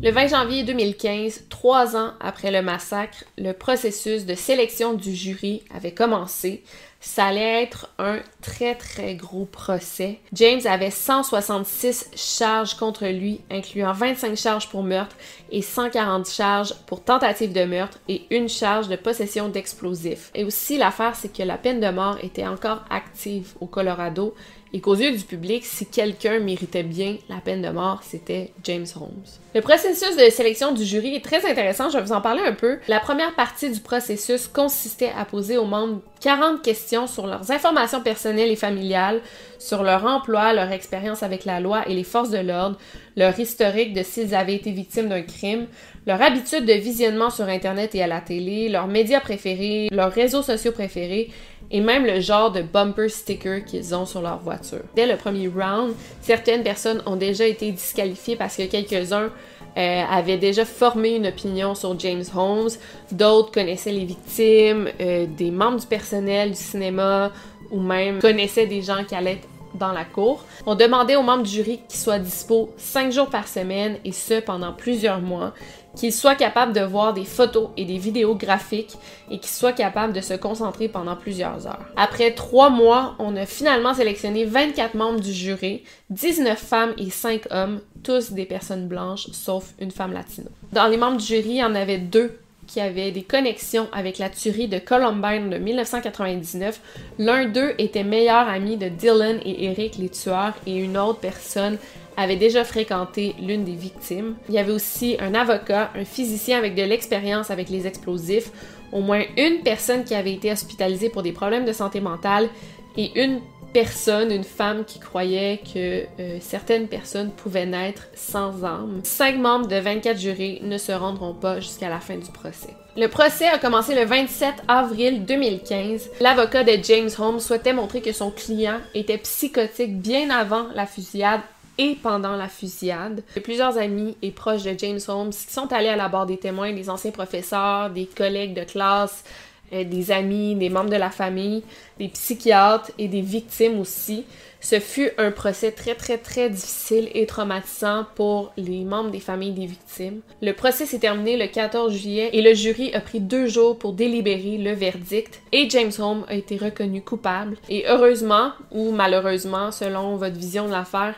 Le 0.00 0.12
20 0.12 0.28
janvier 0.28 0.62
2015, 0.62 1.46
trois 1.48 1.96
ans 1.96 2.12
après 2.20 2.52
le 2.52 2.62
massacre, 2.62 3.24
le 3.36 3.50
processus 3.50 4.26
de 4.26 4.36
sélection 4.36 4.94
du 4.94 5.12
jury 5.12 5.64
avait 5.74 5.90
commencé 5.90 6.62
ça 7.00 7.26
allait 7.26 7.62
être 7.62 7.88
un 7.98 8.18
très 8.42 8.74
très 8.74 9.14
gros 9.14 9.44
procès. 9.44 10.18
James 10.32 10.60
avait 10.64 10.90
166 10.90 12.10
charges 12.16 12.74
contre 12.74 13.06
lui, 13.06 13.40
incluant 13.50 13.92
25 13.92 14.36
charges 14.36 14.68
pour 14.68 14.82
meurtre 14.82 15.16
et 15.50 15.62
140 15.62 16.28
charges 16.28 16.74
pour 16.86 17.04
tentative 17.04 17.52
de 17.52 17.64
meurtre 17.64 17.98
et 18.08 18.26
une 18.30 18.48
charge 18.48 18.88
de 18.88 18.96
possession 18.96 19.48
d'explosifs. 19.48 20.30
Et 20.34 20.44
aussi 20.44 20.76
l'affaire, 20.76 21.14
c'est 21.14 21.32
que 21.32 21.42
la 21.44 21.56
peine 21.56 21.80
de 21.80 21.88
mort 21.88 22.18
était 22.22 22.46
encore 22.46 22.84
active 22.90 23.54
au 23.60 23.66
Colorado 23.66 24.34
et 24.72 24.80
qu'aux 24.80 24.94
yeux 24.94 25.12
du 25.12 25.24
public, 25.24 25.64
si 25.64 25.86
quelqu'un 25.86 26.40
méritait 26.40 26.82
bien 26.82 27.16
la 27.28 27.36
peine 27.36 27.62
de 27.62 27.68
mort, 27.68 28.00
c'était 28.02 28.52
James 28.64 28.86
Holmes. 28.96 29.24
Le 29.54 29.60
processus 29.60 30.16
de 30.16 30.30
sélection 30.30 30.72
du 30.72 30.84
jury 30.84 31.14
est 31.14 31.24
très 31.24 31.48
intéressant, 31.50 31.88
je 31.88 31.96
vais 31.96 32.04
vous 32.04 32.12
en 32.12 32.20
parler 32.20 32.42
un 32.44 32.52
peu. 32.52 32.78
La 32.86 33.00
première 33.00 33.34
partie 33.34 33.70
du 33.70 33.80
processus 33.80 34.46
consistait 34.46 35.12
à 35.16 35.24
poser 35.24 35.56
aux 35.56 35.64
membres 35.64 36.00
40 36.20 36.62
questions 36.62 37.06
sur 37.06 37.26
leurs 37.26 37.50
informations 37.50 38.02
personnelles 38.02 38.50
et 38.50 38.56
familiales, 38.56 39.20
sur 39.58 39.82
leur 39.82 40.04
emploi, 40.04 40.52
leur 40.52 40.70
expérience 40.70 41.22
avec 41.22 41.44
la 41.44 41.60
loi 41.60 41.88
et 41.88 41.94
les 41.94 42.04
forces 42.04 42.30
de 42.30 42.38
l'ordre, 42.38 42.78
leur 43.16 43.38
historique 43.38 43.94
de 43.94 44.02
s'ils 44.02 44.34
avaient 44.34 44.54
été 44.54 44.70
victimes 44.70 45.08
d'un 45.08 45.22
crime, 45.22 45.66
leur 46.06 46.22
habitude 46.22 46.64
de 46.64 46.72
visionnement 46.72 47.30
sur 47.30 47.48
Internet 47.48 47.94
et 47.94 48.02
à 48.02 48.06
la 48.06 48.20
télé, 48.20 48.68
leurs 48.68 48.86
médias 48.86 49.20
préférés, 49.20 49.88
leurs 49.90 50.12
réseaux 50.12 50.42
sociaux 50.42 50.72
préférés 50.72 51.30
et 51.70 51.80
même 51.80 52.04
le 52.06 52.20
genre 52.20 52.50
de 52.50 52.62
bumper 52.62 53.08
sticker 53.08 53.64
qu'ils 53.64 53.94
ont 53.94 54.06
sur 54.06 54.22
leur 54.22 54.38
voiture. 54.38 54.80
Dès 54.94 55.06
le 55.06 55.16
premier 55.16 55.48
round, 55.48 55.94
certaines 56.22 56.62
personnes 56.62 57.02
ont 57.06 57.16
déjà 57.16 57.46
été 57.46 57.70
disqualifiées 57.72 58.36
parce 58.36 58.56
que 58.56 58.62
quelques-uns 58.66 59.30
euh, 59.76 60.02
avaient 60.10 60.38
déjà 60.38 60.64
formé 60.64 61.16
une 61.16 61.26
opinion 61.26 61.74
sur 61.74 61.98
James 62.00 62.24
Holmes, 62.34 62.70
d'autres 63.12 63.52
connaissaient 63.52 63.92
les 63.92 64.04
victimes, 64.04 64.88
euh, 65.00 65.26
des 65.26 65.50
membres 65.50 65.80
du 65.80 65.86
personnel 65.86 66.50
du 66.50 66.56
cinéma 66.56 67.30
ou 67.70 67.80
même 67.80 68.18
connaissaient 68.18 68.66
des 68.66 68.82
gens 68.82 69.04
qui 69.04 69.14
allaient 69.14 69.40
dans 69.74 69.92
la 69.92 70.04
cour. 70.04 70.44
On 70.66 70.74
demandait 70.74 71.16
aux 71.16 71.22
membres 71.22 71.42
du 71.42 71.50
jury 71.50 71.80
qu'ils 71.88 72.00
soient 72.00 72.18
dispo 72.18 72.70
cinq 72.76 73.12
jours 73.12 73.28
par 73.28 73.46
semaine 73.46 73.98
et 74.04 74.12
ce 74.12 74.40
pendant 74.40 74.72
plusieurs 74.72 75.20
mois 75.20 75.52
qu'il 75.98 76.12
soit 76.12 76.36
capable 76.36 76.72
de 76.72 76.80
voir 76.80 77.12
des 77.12 77.24
photos 77.24 77.70
et 77.76 77.84
des 77.84 77.98
vidéos 77.98 78.36
graphiques 78.36 78.96
et 79.30 79.38
qu'il 79.38 79.50
soit 79.50 79.72
capable 79.72 80.12
de 80.12 80.20
se 80.20 80.34
concentrer 80.34 80.88
pendant 80.88 81.16
plusieurs 81.16 81.66
heures. 81.66 81.84
Après 81.96 82.32
trois 82.32 82.70
mois, 82.70 83.16
on 83.18 83.34
a 83.34 83.46
finalement 83.46 83.94
sélectionné 83.94 84.44
24 84.44 84.94
membres 84.94 85.20
du 85.20 85.32
jury, 85.32 85.82
19 86.10 86.56
femmes 86.56 86.94
et 86.98 87.10
5 87.10 87.48
hommes, 87.50 87.80
tous 88.04 88.30
des 88.30 88.46
personnes 88.46 88.86
blanches, 88.86 89.26
sauf 89.32 89.74
une 89.80 89.90
femme 89.90 90.12
latino. 90.12 90.48
Dans 90.72 90.86
les 90.86 90.96
membres 90.96 91.16
du 91.16 91.26
jury, 91.26 91.48
il 91.48 91.56
y 91.56 91.64
en 91.64 91.74
avait 91.74 91.98
deux 91.98 92.38
qui 92.68 92.80
avaient 92.80 93.10
des 93.10 93.22
connexions 93.22 93.88
avec 93.92 94.18
la 94.18 94.28
tuerie 94.28 94.68
de 94.68 94.78
Columbine 94.78 95.50
de 95.50 95.56
1999. 95.56 96.80
L'un 97.18 97.46
d'eux 97.46 97.74
était 97.78 98.04
meilleur 98.04 98.46
ami 98.46 98.76
de 98.76 98.88
Dylan 98.88 99.40
et 99.44 99.64
Eric, 99.64 99.96
les 99.96 100.10
tueurs, 100.10 100.54
et 100.66 100.76
une 100.76 100.96
autre 100.96 101.18
personne 101.18 101.78
avait 102.18 102.36
déjà 102.36 102.64
fréquenté 102.64 103.34
l'une 103.40 103.64
des 103.64 103.76
victimes. 103.76 104.34
Il 104.48 104.54
y 104.56 104.58
avait 104.58 104.72
aussi 104.72 105.16
un 105.20 105.34
avocat, 105.34 105.90
un 105.94 106.04
physicien 106.04 106.58
avec 106.58 106.74
de 106.74 106.82
l'expérience 106.82 107.50
avec 107.50 107.70
les 107.70 107.86
explosifs, 107.86 108.50
au 108.92 109.00
moins 109.00 109.22
une 109.36 109.62
personne 109.62 110.04
qui 110.04 110.14
avait 110.14 110.34
été 110.34 110.50
hospitalisée 110.50 111.10
pour 111.10 111.22
des 111.22 111.32
problèmes 111.32 111.64
de 111.64 111.72
santé 111.72 112.00
mentale 112.00 112.48
et 112.96 113.22
une 113.22 113.40
personne, 113.72 114.32
une 114.32 114.44
femme 114.44 114.84
qui 114.84 114.98
croyait 114.98 115.60
que 115.72 116.06
euh, 116.18 116.38
certaines 116.40 116.88
personnes 116.88 117.30
pouvaient 117.30 117.66
naître 117.66 118.08
sans 118.14 118.64
âme. 118.64 119.00
Cinq 119.04 119.36
membres 119.38 119.68
de 119.68 119.76
24 119.76 120.18
jurés 120.18 120.58
ne 120.62 120.78
se 120.78 120.90
rendront 120.90 121.34
pas 121.34 121.60
jusqu'à 121.60 121.88
la 121.88 122.00
fin 122.00 122.16
du 122.16 122.30
procès. 122.32 122.74
Le 122.96 123.06
procès 123.06 123.46
a 123.46 123.58
commencé 123.58 123.94
le 123.94 124.04
27 124.04 124.54
avril 124.66 125.24
2015. 125.24 126.10
L'avocat 126.20 126.64
de 126.64 126.82
James 126.82 127.10
Holmes 127.16 127.38
souhaitait 127.38 127.74
montrer 127.74 128.00
que 128.00 128.12
son 128.12 128.32
client 128.32 128.78
était 128.94 129.18
psychotique 129.18 130.00
bien 130.00 130.30
avant 130.30 130.66
la 130.74 130.86
fusillade 130.86 131.42
et 131.78 131.96
pendant 132.02 132.36
la 132.36 132.48
fusillade. 132.48 133.22
Il 133.36 133.42
plusieurs 133.42 133.78
amis 133.78 134.16
et 134.20 134.30
proches 134.30 134.64
de 134.64 134.74
James 134.76 135.00
Holmes 135.06 135.30
qui 135.30 135.52
sont 135.52 135.72
allés 135.72 135.88
à 135.88 135.96
la 135.96 136.08
barre 136.08 136.26
des 136.26 136.36
témoins, 136.36 136.72
des 136.72 136.90
anciens 136.90 137.12
professeurs, 137.12 137.90
des 137.90 138.06
collègues 138.06 138.54
de 138.54 138.64
classe, 138.64 139.24
euh, 139.72 139.84
des 139.84 140.10
amis, 140.10 140.54
des 140.54 140.70
membres 140.70 140.90
de 140.90 140.96
la 140.96 141.10
famille, 141.10 141.62
des 141.98 142.08
psychiatres 142.08 142.90
et 142.98 143.06
des 143.06 143.20
victimes 143.20 143.78
aussi. 143.78 144.24
Ce 144.60 144.80
fut 144.80 145.10
un 145.18 145.30
procès 145.30 145.70
très 145.70 145.94
très 145.94 146.18
très 146.18 146.50
difficile 146.50 147.08
et 147.14 147.26
traumatisant 147.26 148.06
pour 148.16 148.52
les 148.56 148.82
membres 148.84 149.10
des 149.10 149.20
familles 149.20 149.52
des 149.52 149.66
victimes. 149.66 150.20
Le 150.42 150.52
procès 150.52 150.84
s'est 150.84 150.98
terminé 150.98 151.36
le 151.36 151.46
14 151.46 151.92
juillet 151.92 152.30
et 152.32 152.42
le 152.42 152.54
jury 152.54 152.92
a 152.92 153.00
pris 153.00 153.20
deux 153.20 153.46
jours 153.46 153.78
pour 153.78 153.92
délibérer 153.92 154.58
le 154.58 154.72
verdict 154.72 155.40
et 155.52 155.70
James 155.70 155.92
Holmes 155.98 156.24
a 156.28 156.34
été 156.34 156.56
reconnu 156.56 157.02
coupable. 157.02 157.56
Et 157.68 157.84
heureusement 157.86 158.52
ou 158.72 158.90
malheureusement, 158.90 159.70
selon 159.70 160.16
votre 160.16 160.36
vision 160.36 160.66
de 160.66 160.72
l'affaire, 160.72 161.14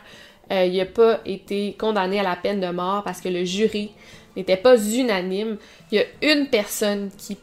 euh, 0.51 0.65
il 0.65 0.77
n'a 0.77 0.85
pas 0.85 1.19
été 1.25 1.73
condamné 1.79 2.19
à 2.19 2.23
la 2.23 2.35
peine 2.35 2.59
de 2.59 2.69
mort 2.69 3.03
parce 3.03 3.21
que 3.21 3.29
le 3.29 3.45
jury 3.45 3.91
n'était 4.35 4.57
pas 4.57 4.77
unanime. 4.77 5.57
Il 5.91 5.99
y 5.99 6.01
a 6.01 6.33
une 6.33 6.47
personne 6.47 7.09
qui 7.17 7.37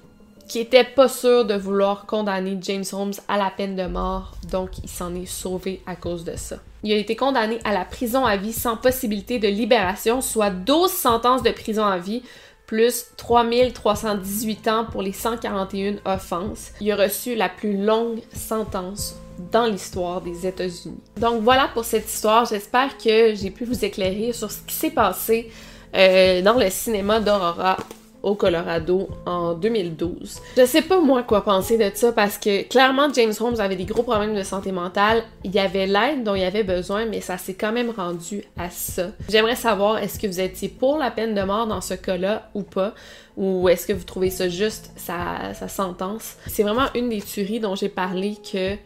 qui 0.49 0.61
était 0.61 0.85
pas 0.85 1.09
sûr 1.09 1.45
de 1.45 1.55
vouloir 1.55 2.07
condamner 2.07 2.57
James 2.63 2.85
Holmes 2.93 3.13
à 3.29 3.37
la 3.37 3.51
peine 3.51 3.77
de 3.77 3.87
mort, 3.87 4.33
donc 4.51 4.79
il 4.83 4.89
s'en 4.89 5.15
est 5.15 5.27
sauvé 5.27 5.83
à 5.87 5.95
cause 5.95 6.25
de 6.25 6.37
ça. 6.37 6.57
Il 6.83 6.93
a 6.93 6.97
été 6.97 7.17
condamné 7.17 7.59
à 7.65 7.75
la 7.75 7.85
prison 7.85 8.25
à 8.25 8.37
vie 8.37 8.55
sans 8.55 8.77
possibilité 8.77 9.39
de 9.39 9.49
libération, 9.49 10.21
soit 10.23 10.51
12 10.51 10.91
sentences 10.91 11.43
de 11.43 11.51
prison 11.51 11.85
à 11.85 11.99
vie, 11.99 12.23
plus 12.69 13.07
3318 13.17 14.69
ans 14.69 14.85
pour 14.85 15.01
les 15.01 15.13
141 15.13 15.97
offenses. 16.05 16.73
Il 16.81 16.93
a 16.93 16.97
reçu 16.97 17.35
la 17.35 17.49
plus 17.49 17.83
longue 17.83 18.21
sentence 18.33 19.17
dans 19.51 19.65
l'histoire 19.67 20.21
des 20.21 20.47
États-Unis. 20.47 21.01
Donc 21.17 21.43
voilà 21.43 21.69
pour 21.73 21.87
cette 21.87 22.07
histoire. 22.07 22.45
J'espère 22.45 22.99
que 22.99 23.35
j'ai 23.35 23.51
pu 23.51 23.65
vous 23.65 23.85
éclairer 23.85 24.33
sur 24.35 24.53
ce 24.53 24.61
qui 24.67 24.75
s'est 24.75 24.91
passé 24.91 25.51
euh, 25.97 26.43
dans 26.43 26.59
le 26.59 26.69
cinéma 26.69 27.21
d'Aurora 27.21 27.79
au 28.23 28.35
Colorado 28.35 29.09
en 29.27 29.55
2012. 29.55 30.41
Je 30.57 30.67
sais 30.67 30.83
pas 30.83 31.01
moi 31.01 31.23
quoi 31.23 31.45
penser 31.45 31.79
de 31.79 31.91
ça 31.95 32.13
parce 32.13 32.39
que 32.39 32.63
clairement 32.69 33.13
James 33.15 33.33
Holmes 33.39 33.61
avait 33.61 33.77
des 33.77 33.85
gros 33.85 34.03
problèmes 34.03 34.35
de 34.35 34.43
santé 34.43 34.73
mentale. 34.73 35.23
Il 35.45 35.55
y 35.55 35.59
avait 35.59 35.87
l'aide 35.87 36.25
dont 36.25 36.35
il 36.35 36.45
avait 36.45 36.65
besoin, 36.65 37.07
mais 37.07 37.21
ça 37.21 37.39
s'est 37.39 37.55
quand 37.55 37.73
même 37.73 37.91
rendu 37.91 38.43
à 38.59 38.71
ça. 38.71 39.09
J'aimerais 39.29 39.57
savoir 39.57 39.99
est-ce 39.99 40.19
que 40.19 40.27
vous 40.27 40.41
étiez 40.41 40.69
pour 40.69 40.99
la 40.99 41.11
peine 41.11 41.35
de 41.35 41.43
mort 41.43 41.67
dans 41.67 41.81
ce 41.81 41.95
cas-là 41.95 42.51
ou 42.55 42.63
pas, 42.63 42.95
ou 43.37 43.69
est-ce 43.69 43.87
que 43.87 43.93
vous 43.93 44.05
trouvez 44.05 44.31
ça 44.31 44.49
juste 44.49 44.91
sa, 44.97 45.55
sa 45.55 45.69
sentence? 45.69 46.37
C'est 46.47 46.63
vraiment 46.63 46.87
une 46.95 47.09
des 47.09 47.21
tueries 47.21 47.61
dont 47.61 47.75
j'ai 47.75 47.89
parlé 47.89 48.37
que 48.53 48.77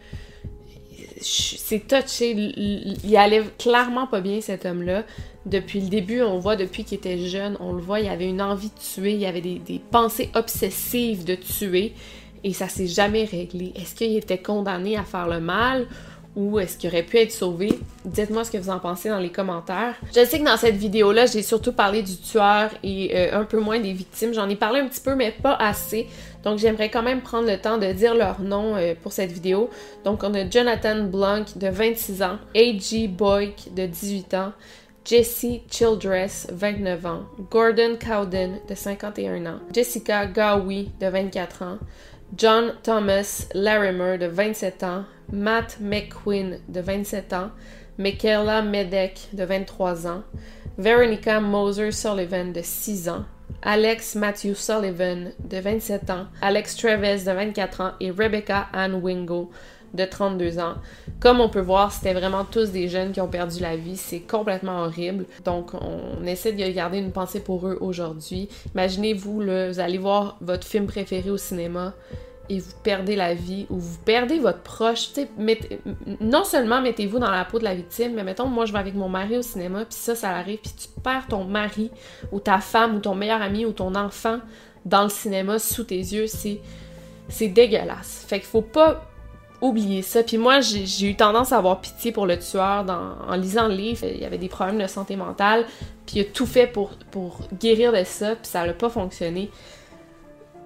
c'est 1.23 1.87
touché. 1.87 2.33
Il 2.33 3.17
allait 3.17 3.45
clairement 3.59 4.07
pas 4.07 4.21
bien 4.21 4.41
cet 4.41 4.67
homme-là 4.67 5.05
depuis 5.47 5.81
le 5.81 5.89
début, 5.89 6.23
on 6.23 6.39
voit 6.39 6.57
depuis 6.57 6.85
qu'il 6.85 6.99
était 6.99 7.19
jeune, 7.19 7.57
on 7.61 7.73
le 7.73 7.83
voit, 7.83 8.01
il 8.01 8.09
avait 8.09 8.29
une 8.29 8.43
envie 8.43 8.69
de 8.69 8.79
tuer, 8.79 9.15
il 9.15 9.27
avait 9.27 9.41
des, 9.41 9.81
pensées 9.91 10.31
obsessives 10.35 11.25
de 11.25 11.35
tuer 11.35 11.95
et 12.45 12.53
ça 12.53 12.69
s'est 12.69 12.87
jamais 12.87 13.25
réglé. 13.25 13.73
Est-ce 13.75 13.95
qu'il 13.95 14.17
était 14.17 14.39
condamné 14.39 14.97
à 14.97 15.03
faire 15.03 15.29
le 15.29 15.41
mal 15.41 15.87
ou 16.35 16.59
est-ce 16.59 16.79
qu'il 16.79 16.89
aurait 16.89 17.03
pu 17.03 17.19
être 17.19 17.33
sauvé? 17.33 17.79
Dites-moi 18.05 18.45
ce 18.45 18.51
que 18.51 18.59
vous 18.59 18.71
en 18.71 18.79
pensez 18.79 19.09
dans 19.09 19.19
les 19.19 19.31
commentaires. 19.31 19.95
Je 20.15 20.25
sais 20.25 20.39
que 20.39 20.45
dans 20.45 20.57
cette 20.57 20.77
vidéo-là, 20.77 21.27
j'ai 21.27 21.43
surtout 21.43 21.73
parlé 21.73 22.03
du 22.03 22.17
tueur 22.17 22.71
et 22.83 23.11
euh, 23.15 23.39
un 23.39 23.45
peu 23.45 23.61
moins 23.61 23.81
des 23.81 23.93
victimes. 23.93 24.33
J'en 24.33 24.49
ai 24.49 24.57
parlé 24.57 24.81
un 24.81 24.87
petit 24.87 25.01
peu, 25.01 25.15
mais 25.15 25.31
pas 25.31 25.55
assez. 25.57 26.07
Donc 26.43 26.59
j'aimerais 26.59 26.91
quand 26.91 27.03
même 27.03 27.21
prendre 27.21 27.49
le 27.49 27.59
temps 27.59 27.79
de 27.79 27.93
dire 27.93 28.15
leur 28.15 28.41
nom 28.41 28.77
euh, 28.77 28.95
pour 29.01 29.13
cette 29.13 29.33
vidéo. 29.33 29.71
Donc 30.05 30.23
on 30.25 30.35
a 30.35 30.49
Jonathan 30.49 31.05
Blanc 31.05 31.45
de 31.57 31.69
26 31.69 32.23
ans, 32.23 32.39
A.G. 32.55 33.09
Boyk 33.09 33.75
de 33.75 33.87
18 33.87 34.35
ans, 34.35 34.53
Jesse 35.05 35.63
Childress, 35.69 36.47
29 36.53 37.07
ans, 37.07 37.23
Gordon 37.51 37.97
Cowden, 37.99 38.61
de 38.69 38.75
51 38.75 39.47
ans, 39.47 39.59
Jessica 39.73 40.27
Gowie, 40.27 40.91
de 41.01 41.09
24 41.09 41.63
ans, 41.63 41.79
John 42.37 42.75
Thomas 42.83 43.47
Larimer, 43.53 44.17
de 44.17 44.27
27 44.27 44.83
ans, 44.85 45.05
Matt 45.33 45.79
McQueen, 45.81 46.61
de 46.69 46.81
27 46.81 47.33
ans, 47.33 47.51
Michaela 47.99 48.63
Medek, 48.63 49.29
de 49.33 49.45
23 49.45 50.07
ans, 50.07 50.23
Veronica 50.79 51.41
Moser 51.41 51.91
Sullivan, 51.91 52.53
de 52.53 52.63
6 52.63 53.09
ans, 53.09 53.25
Alex 53.61 54.15
Matthew 54.15 54.55
Sullivan, 54.55 55.33
de 55.49 55.59
27 55.59 56.11
ans, 56.11 56.27
Alex 56.41 56.77
Travis, 56.77 57.25
de 57.25 57.33
24 57.33 57.81
ans, 57.81 57.91
et 58.01 58.11
Rebecca 58.11 58.69
Ann 58.73 58.95
Wingo, 58.95 59.51
de 59.95 60.05
32 60.05 60.59
ans. 60.59 60.75
Comme 61.21 61.41
on 61.41 61.49
peut 61.49 61.61
voir, 61.61 61.93
c'était 61.93 62.15
vraiment 62.15 62.45
tous 62.45 62.71
des 62.71 62.89
jeunes 62.89 63.13
qui 63.13 63.21
ont 63.21 63.29
perdu 63.29 63.61
la 63.61 63.77
vie. 63.77 63.97
C'est 63.97 64.21
complètement 64.21 64.81
horrible. 64.85 65.27
Donc, 65.45 65.73
on 65.75 66.25
essaie 66.25 66.53
de 66.53 66.73
garder 66.73 66.99
une 66.99 67.13
pensée 67.13 67.41
pour 67.41 67.69
eux 67.69 67.79
aujourd'hui. 67.81 68.49
Imaginez-vous, 68.75 69.43
vous 69.43 69.81
allez 69.81 69.99
voir 69.99 70.39
votre 70.41 70.67
film 70.67 70.87
préféré 70.87 71.31
au 71.31 71.37
cinéma 71.37 71.95
et 72.53 72.61
vous 72.61 72.73
perdez 72.83 73.17
la 73.17 73.33
vie 73.33 73.67
ou 73.71 73.79
vous 73.79 73.99
perdez 74.05 74.39
votre 74.39 74.61
proche. 74.61 75.09
non 76.21 76.45
seulement 76.45 76.83
mettez-vous 76.83 77.19
dans 77.19 77.31
la 77.31 77.47
peau 77.47 77.59
de 77.59 77.65
la 77.65 77.75
victime, 77.75 78.13
mais 78.15 78.25
mettons, 78.25 78.47
moi, 78.47 78.67
je 78.67 78.73
vais 78.73 78.79
avec 78.79 78.95
mon 78.95 79.09
mari 79.09 79.39
au 79.39 79.43
cinéma, 79.43 79.87
puis 79.87 79.99
ça, 79.99 80.15
ça 80.15 80.31
arrive, 80.31 80.59
puis 80.59 80.73
tu 80.77 80.89
perds 81.03 81.27
ton 81.31 81.45
mari 81.45 81.91
ou 82.31 82.41
ta 82.41 82.59
femme 82.59 82.97
ou 82.97 82.99
ton 82.99 83.15
meilleur 83.15 83.41
ami 83.41 83.65
ou 83.65 83.73
ton 83.73 83.95
enfant 83.95 84.39
dans 84.85 85.03
le 85.03 85.09
cinéma 85.09 85.59
sous 85.59 85.85
tes 85.85 85.97
yeux. 85.97 86.27
C'est 86.27 87.49
dégueulasse. 87.49 88.27
Fait 88.29 88.39
qu'il 88.39 88.49
faut 88.49 88.61
pas 88.61 89.07
oublier 89.63 90.03
ça. 90.03 90.23
Puis 90.23 90.37
moi, 90.37 90.61
j'ai 90.61 91.07
eu 91.09 91.17
tendance 91.17 91.53
à 91.53 91.57
avoir 91.57 91.81
pitié 91.81 92.13
pour 92.13 92.27
le 92.27 92.39
tueur 92.39 92.85
en 93.27 93.35
lisant 93.37 93.69
le 93.69 93.75
livre. 93.75 94.05
Il 94.05 94.21
y 94.21 94.27
avait 94.27 94.37
des 94.37 94.49
problèmes 94.49 94.79
de 94.79 94.87
santé 94.87 95.17
mentale, 95.17 95.65
puis 96.05 96.17
il 96.19 96.21
a 96.21 96.25
tout 96.25 96.47
fait 96.47 96.67
pour, 96.67 96.91
pour 97.11 97.39
guérir 97.59 97.93
de 97.93 98.05
ça, 98.05 98.35
puis 98.35 98.47
ça 98.47 98.67
n'a 98.67 98.75
pas 98.75 98.91
fonctionné. 98.91 99.51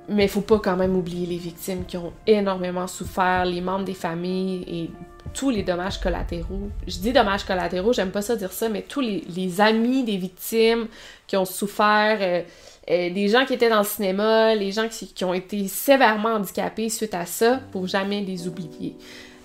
Mais 0.09 0.25
il 0.25 0.29
faut 0.29 0.41
pas 0.41 0.61
quand 0.61 0.77
même 0.77 0.97
oublier 0.97 1.27
les 1.27 1.37
victimes 1.37 1.85
qui 1.85 1.97
ont 1.97 2.13
énormément 2.27 2.87
souffert, 2.87 3.45
les 3.45 3.61
membres 3.61 3.85
des 3.85 3.95
familles 3.95 4.65
et 4.69 4.91
tous 5.35 5.51
les 5.51 5.63
dommages 5.63 5.99
collatéraux. 6.01 6.71
Je 6.87 6.99
dis 6.99 7.13
dommages 7.13 7.45
collatéraux, 7.45 7.93
j'aime 7.93 8.11
pas 8.11 8.23
ça 8.23 8.37
dire 8.37 8.53
ça, 8.53 8.69
mais 8.69 8.83
tous 8.83 9.01
les, 9.01 9.61
amis 9.61 10.05
des 10.05 10.17
victimes 10.17 10.87
qui 11.27 11.37
ont 11.37 11.45
souffert. 11.45 12.19
Euh, 12.21 12.43
euh, 12.89 13.11
des 13.11 13.29
gens 13.29 13.45
qui 13.45 13.55
étaient 13.55 13.69
dans 13.69 13.81
le 13.81 13.85
cinéma, 13.85 14.55
les 14.55 14.71
gens 14.71 14.89
qui, 14.89 15.25
ont 15.25 15.35
été 15.35 15.67
sévèrement 15.67 16.35
handicapés 16.35 16.89
suite 16.89 17.15
à 17.15 17.27
ça, 17.27 17.61
pour 17.73 17.89
jamais 17.89 18.21
les 18.21 18.47
oublier. 18.47 18.97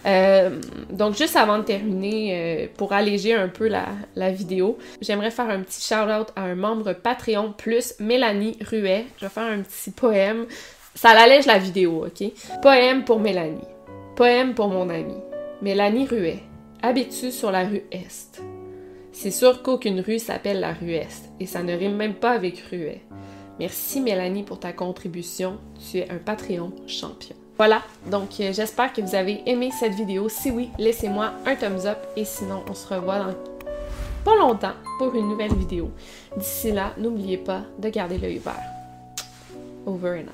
Euh, 0.06 0.60
donc 0.90 1.16
juste 1.16 1.36
avant 1.36 1.60
de 1.60 1.64
terminer, 1.64 2.32
euh, 2.34 2.68
pour 2.76 2.94
alléger 2.94 3.34
un 3.34 3.48
peu 3.48 3.68
la, 3.68 4.32
vidéo, 4.32 4.78
j'aimerais 5.02 5.32
faire 5.32 5.50
un 5.50 5.62
petit 5.62 5.82
shout-out 5.82 6.30
à 6.36 6.44
un 6.44 6.56
membre 6.56 6.94
Patreon 6.94 7.54
plus 7.58 7.96
Mélanie 8.00 8.58
Ruet. 8.62 9.06
Je 9.18 9.26
vais 9.26 9.30
faire 9.30 9.44
un 9.44 9.62
petit 9.62 9.92
poème. 9.92 10.46
Ça 10.96 11.10
allège 11.12 11.46
la 11.46 11.58
vidéo, 11.58 12.06
ok? 12.06 12.32
Poème 12.62 13.06
pour 13.06 13.20
Mélanie. 13.20 13.68
Poème 14.16 14.54
pour 14.54 14.68
mon 14.68 14.90
amie. 14.90 15.22
Mélanie 15.62 16.08
Ruet. 16.08 16.40
Habites-tu 16.82 17.32
sur 17.32 17.52
la 17.52 17.64
rue 17.64 17.84
Est? 17.92 18.42
C'est 19.12 19.32
sûr 19.32 19.62
qu'aucune 19.62 20.00
rue 20.00 20.20
s'appelle 20.20 20.60
la 20.60 20.74
rue 20.74 20.94
Est, 20.94 21.30
et 21.40 21.46
ça 21.46 21.64
ne 21.64 21.76
rime 21.76 21.96
même 21.96 22.16
pas 22.16 22.32
avec 22.32 22.60
Ruet. 22.72 23.02
Merci 23.60 24.02
Mélanie 24.02 24.44
pour 24.44 24.60
ta 24.60 24.74
contribution. 24.74 25.60
Tu 25.80 26.00
es 26.00 26.10
un 26.10 26.18
Patreon 26.18 26.72
champion. 26.88 27.36
Voilà, 27.62 27.84
donc 28.08 28.40
euh, 28.40 28.52
j'espère 28.52 28.92
que 28.92 29.02
vous 29.02 29.14
avez 29.14 29.44
aimé 29.46 29.70
cette 29.80 29.94
vidéo. 29.94 30.30
Si 30.30 30.50
oui, 30.50 30.72
laissez-moi 30.80 31.32
un 31.46 31.56
thumbs 31.56 31.86
up 31.86 32.00
et 32.16 32.26
sinon 32.26 32.64
on 32.68 32.74
se 32.74 32.92
revoit 32.92 33.20
dans 33.20 33.36
pas 34.26 34.36
longtemps 34.36 34.74
pour 34.98 35.14
une 35.14 35.30
nouvelle 35.30 35.54
vidéo. 35.54 35.92
D'ici 36.36 36.72
là, 36.72 36.94
n'oubliez 36.98 37.38
pas 37.38 37.62
de 37.78 37.90
garder 37.90 38.18
l'œil 38.18 38.40
ouvert. 38.40 38.64
Over 39.86 40.24
and 40.24 40.30
out. 40.30 40.34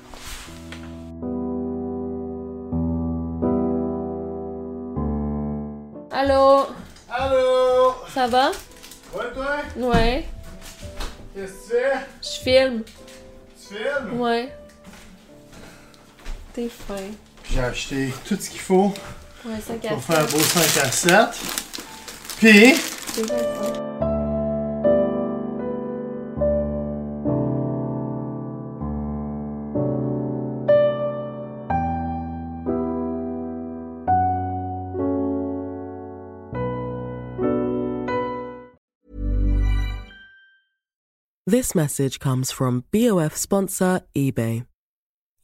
Allô? 6.10 6.66
Allô? 7.10 7.92
Ça 8.08 8.26
va? 8.26 8.52
Ouais, 9.14 9.30
toi? 9.34 9.56
Ouais. 9.76 10.26
Qu'est-ce 11.34 11.52
que 11.52 11.58
tu 11.58 11.76
fais? 11.76 11.92
Je 12.22 12.40
filme. 12.40 12.82
film? 13.54 14.18
Ouais. 14.18 14.57
t'es 16.58 16.68
j'ai 17.52 17.60
acheté 17.60 18.12
tout 18.26 18.36
ce 18.36 18.50
qu'il 18.50 18.60
faut 18.60 18.92
ouais, 19.46 19.58
pour 19.88 20.02
faire 20.02 20.18
un 20.18 20.24
beau 20.24 20.38
5 20.38 20.84
à 20.84 20.90
7. 20.90 21.28
Puis... 22.38 22.74
This 41.46 41.74
message 41.74 42.18
comes 42.18 42.50
from 42.50 42.84
BOF 42.92 43.34
sponsor 43.34 44.02
eBay. 44.14 44.64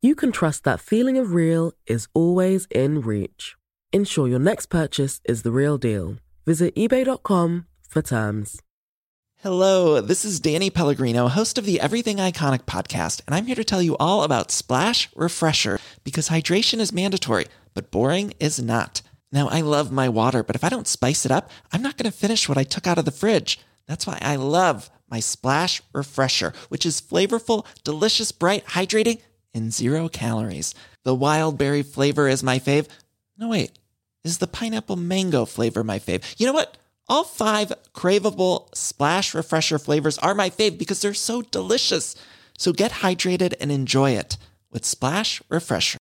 you 0.00 0.14
can 0.14 0.30
trust 0.30 0.64
that 0.64 0.80
feeling 0.80 1.18
of 1.18 1.34
real 1.34 1.72
is 1.86 2.06
always 2.14 2.66
in 2.66 3.00
reach. 3.00 3.56
Ensure 3.92 4.28
your 4.28 4.38
next 4.38 4.66
purchase 4.66 5.20
is 5.24 5.42
the 5.42 5.50
real 5.50 5.76
deal. 5.76 6.16
Visit 6.46 6.74
eBay.com 6.76 7.66
for 7.88 8.02
terms. 8.02 8.62
Hello, 9.42 10.00
this 10.00 10.24
is 10.24 10.40
Danny 10.40 10.68
Pellegrino, 10.68 11.28
host 11.28 11.58
of 11.58 11.64
the 11.64 11.80
Everything 11.80 12.16
Iconic 12.16 12.62
podcast, 12.62 13.22
and 13.26 13.34
I'm 13.34 13.46
here 13.46 13.54
to 13.54 13.64
tell 13.64 13.80
you 13.82 13.96
all 13.98 14.24
about 14.24 14.50
Splash 14.50 15.08
Refresher 15.14 15.78
because 16.02 16.28
hydration 16.28 16.80
is 16.80 16.92
mandatory, 16.92 17.46
but 17.72 17.90
boring 17.90 18.34
is 18.40 18.60
not. 18.60 19.00
Now, 19.30 19.48
I 19.48 19.60
love 19.60 19.92
my 19.92 20.08
water, 20.08 20.42
but 20.42 20.56
if 20.56 20.64
I 20.64 20.68
don't 20.68 20.88
spice 20.88 21.24
it 21.24 21.30
up, 21.30 21.50
I'm 21.72 21.82
not 21.82 21.96
going 21.96 22.10
to 22.10 22.16
finish 22.16 22.48
what 22.48 22.58
I 22.58 22.64
took 22.64 22.86
out 22.86 22.98
of 22.98 23.04
the 23.04 23.10
fridge. 23.10 23.60
That's 23.86 24.06
why 24.06 24.18
I 24.20 24.36
love 24.36 24.90
my 25.10 25.20
Splash 25.20 25.82
Refresher, 25.92 26.52
which 26.68 26.84
is 26.84 27.00
flavorful, 27.00 27.64
delicious, 27.84 28.32
bright, 28.32 28.64
hydrating, 28.66 29.20
and 29.54 29.72
zero 29.72 30.08
calories. 30.08 30.74
The 31.04 31.14
wild 31.14 31.58
berry 31.58 31.82
flavor 31.82 32.28
is 32.28 32.42
my 32.42 32.58
fave. 32.58 32.86
No, 33.36 33.48
wait, 33.48 33.78
is 34.24 34.38
the 34.38 34.46
pineapple 34.46 34.96
mango 34.96 35.44
flavor 35.44 35.84
my 35.84 35.98
fave? 35.98 36.22
You 36.38 36.46
know 36.46 36.52
what? 36.52 36.76
All 37.08 37.24
five 37.24 37.72
craveable 37.94 38.74
Splash 38.74 39.34
Refresher 39.34 39.78
flavors 39.78 40.18
are 40.18 40.34
my 40.34 40.50
fave 40.50 40.78
because 40.78 41.00
they're 41.00 41.14
so 41.14 41.42
delicious. 41.42 42.14
So 42.58 42.72
get 42.72 42.90
hydrated 42.90 43.54
and 43.60 43.72
enjoy 43.72 44.10
it 44.10 44.36
with 44.70 44.84
Splash 44.84 45.40
Refresher. 45.48 45.98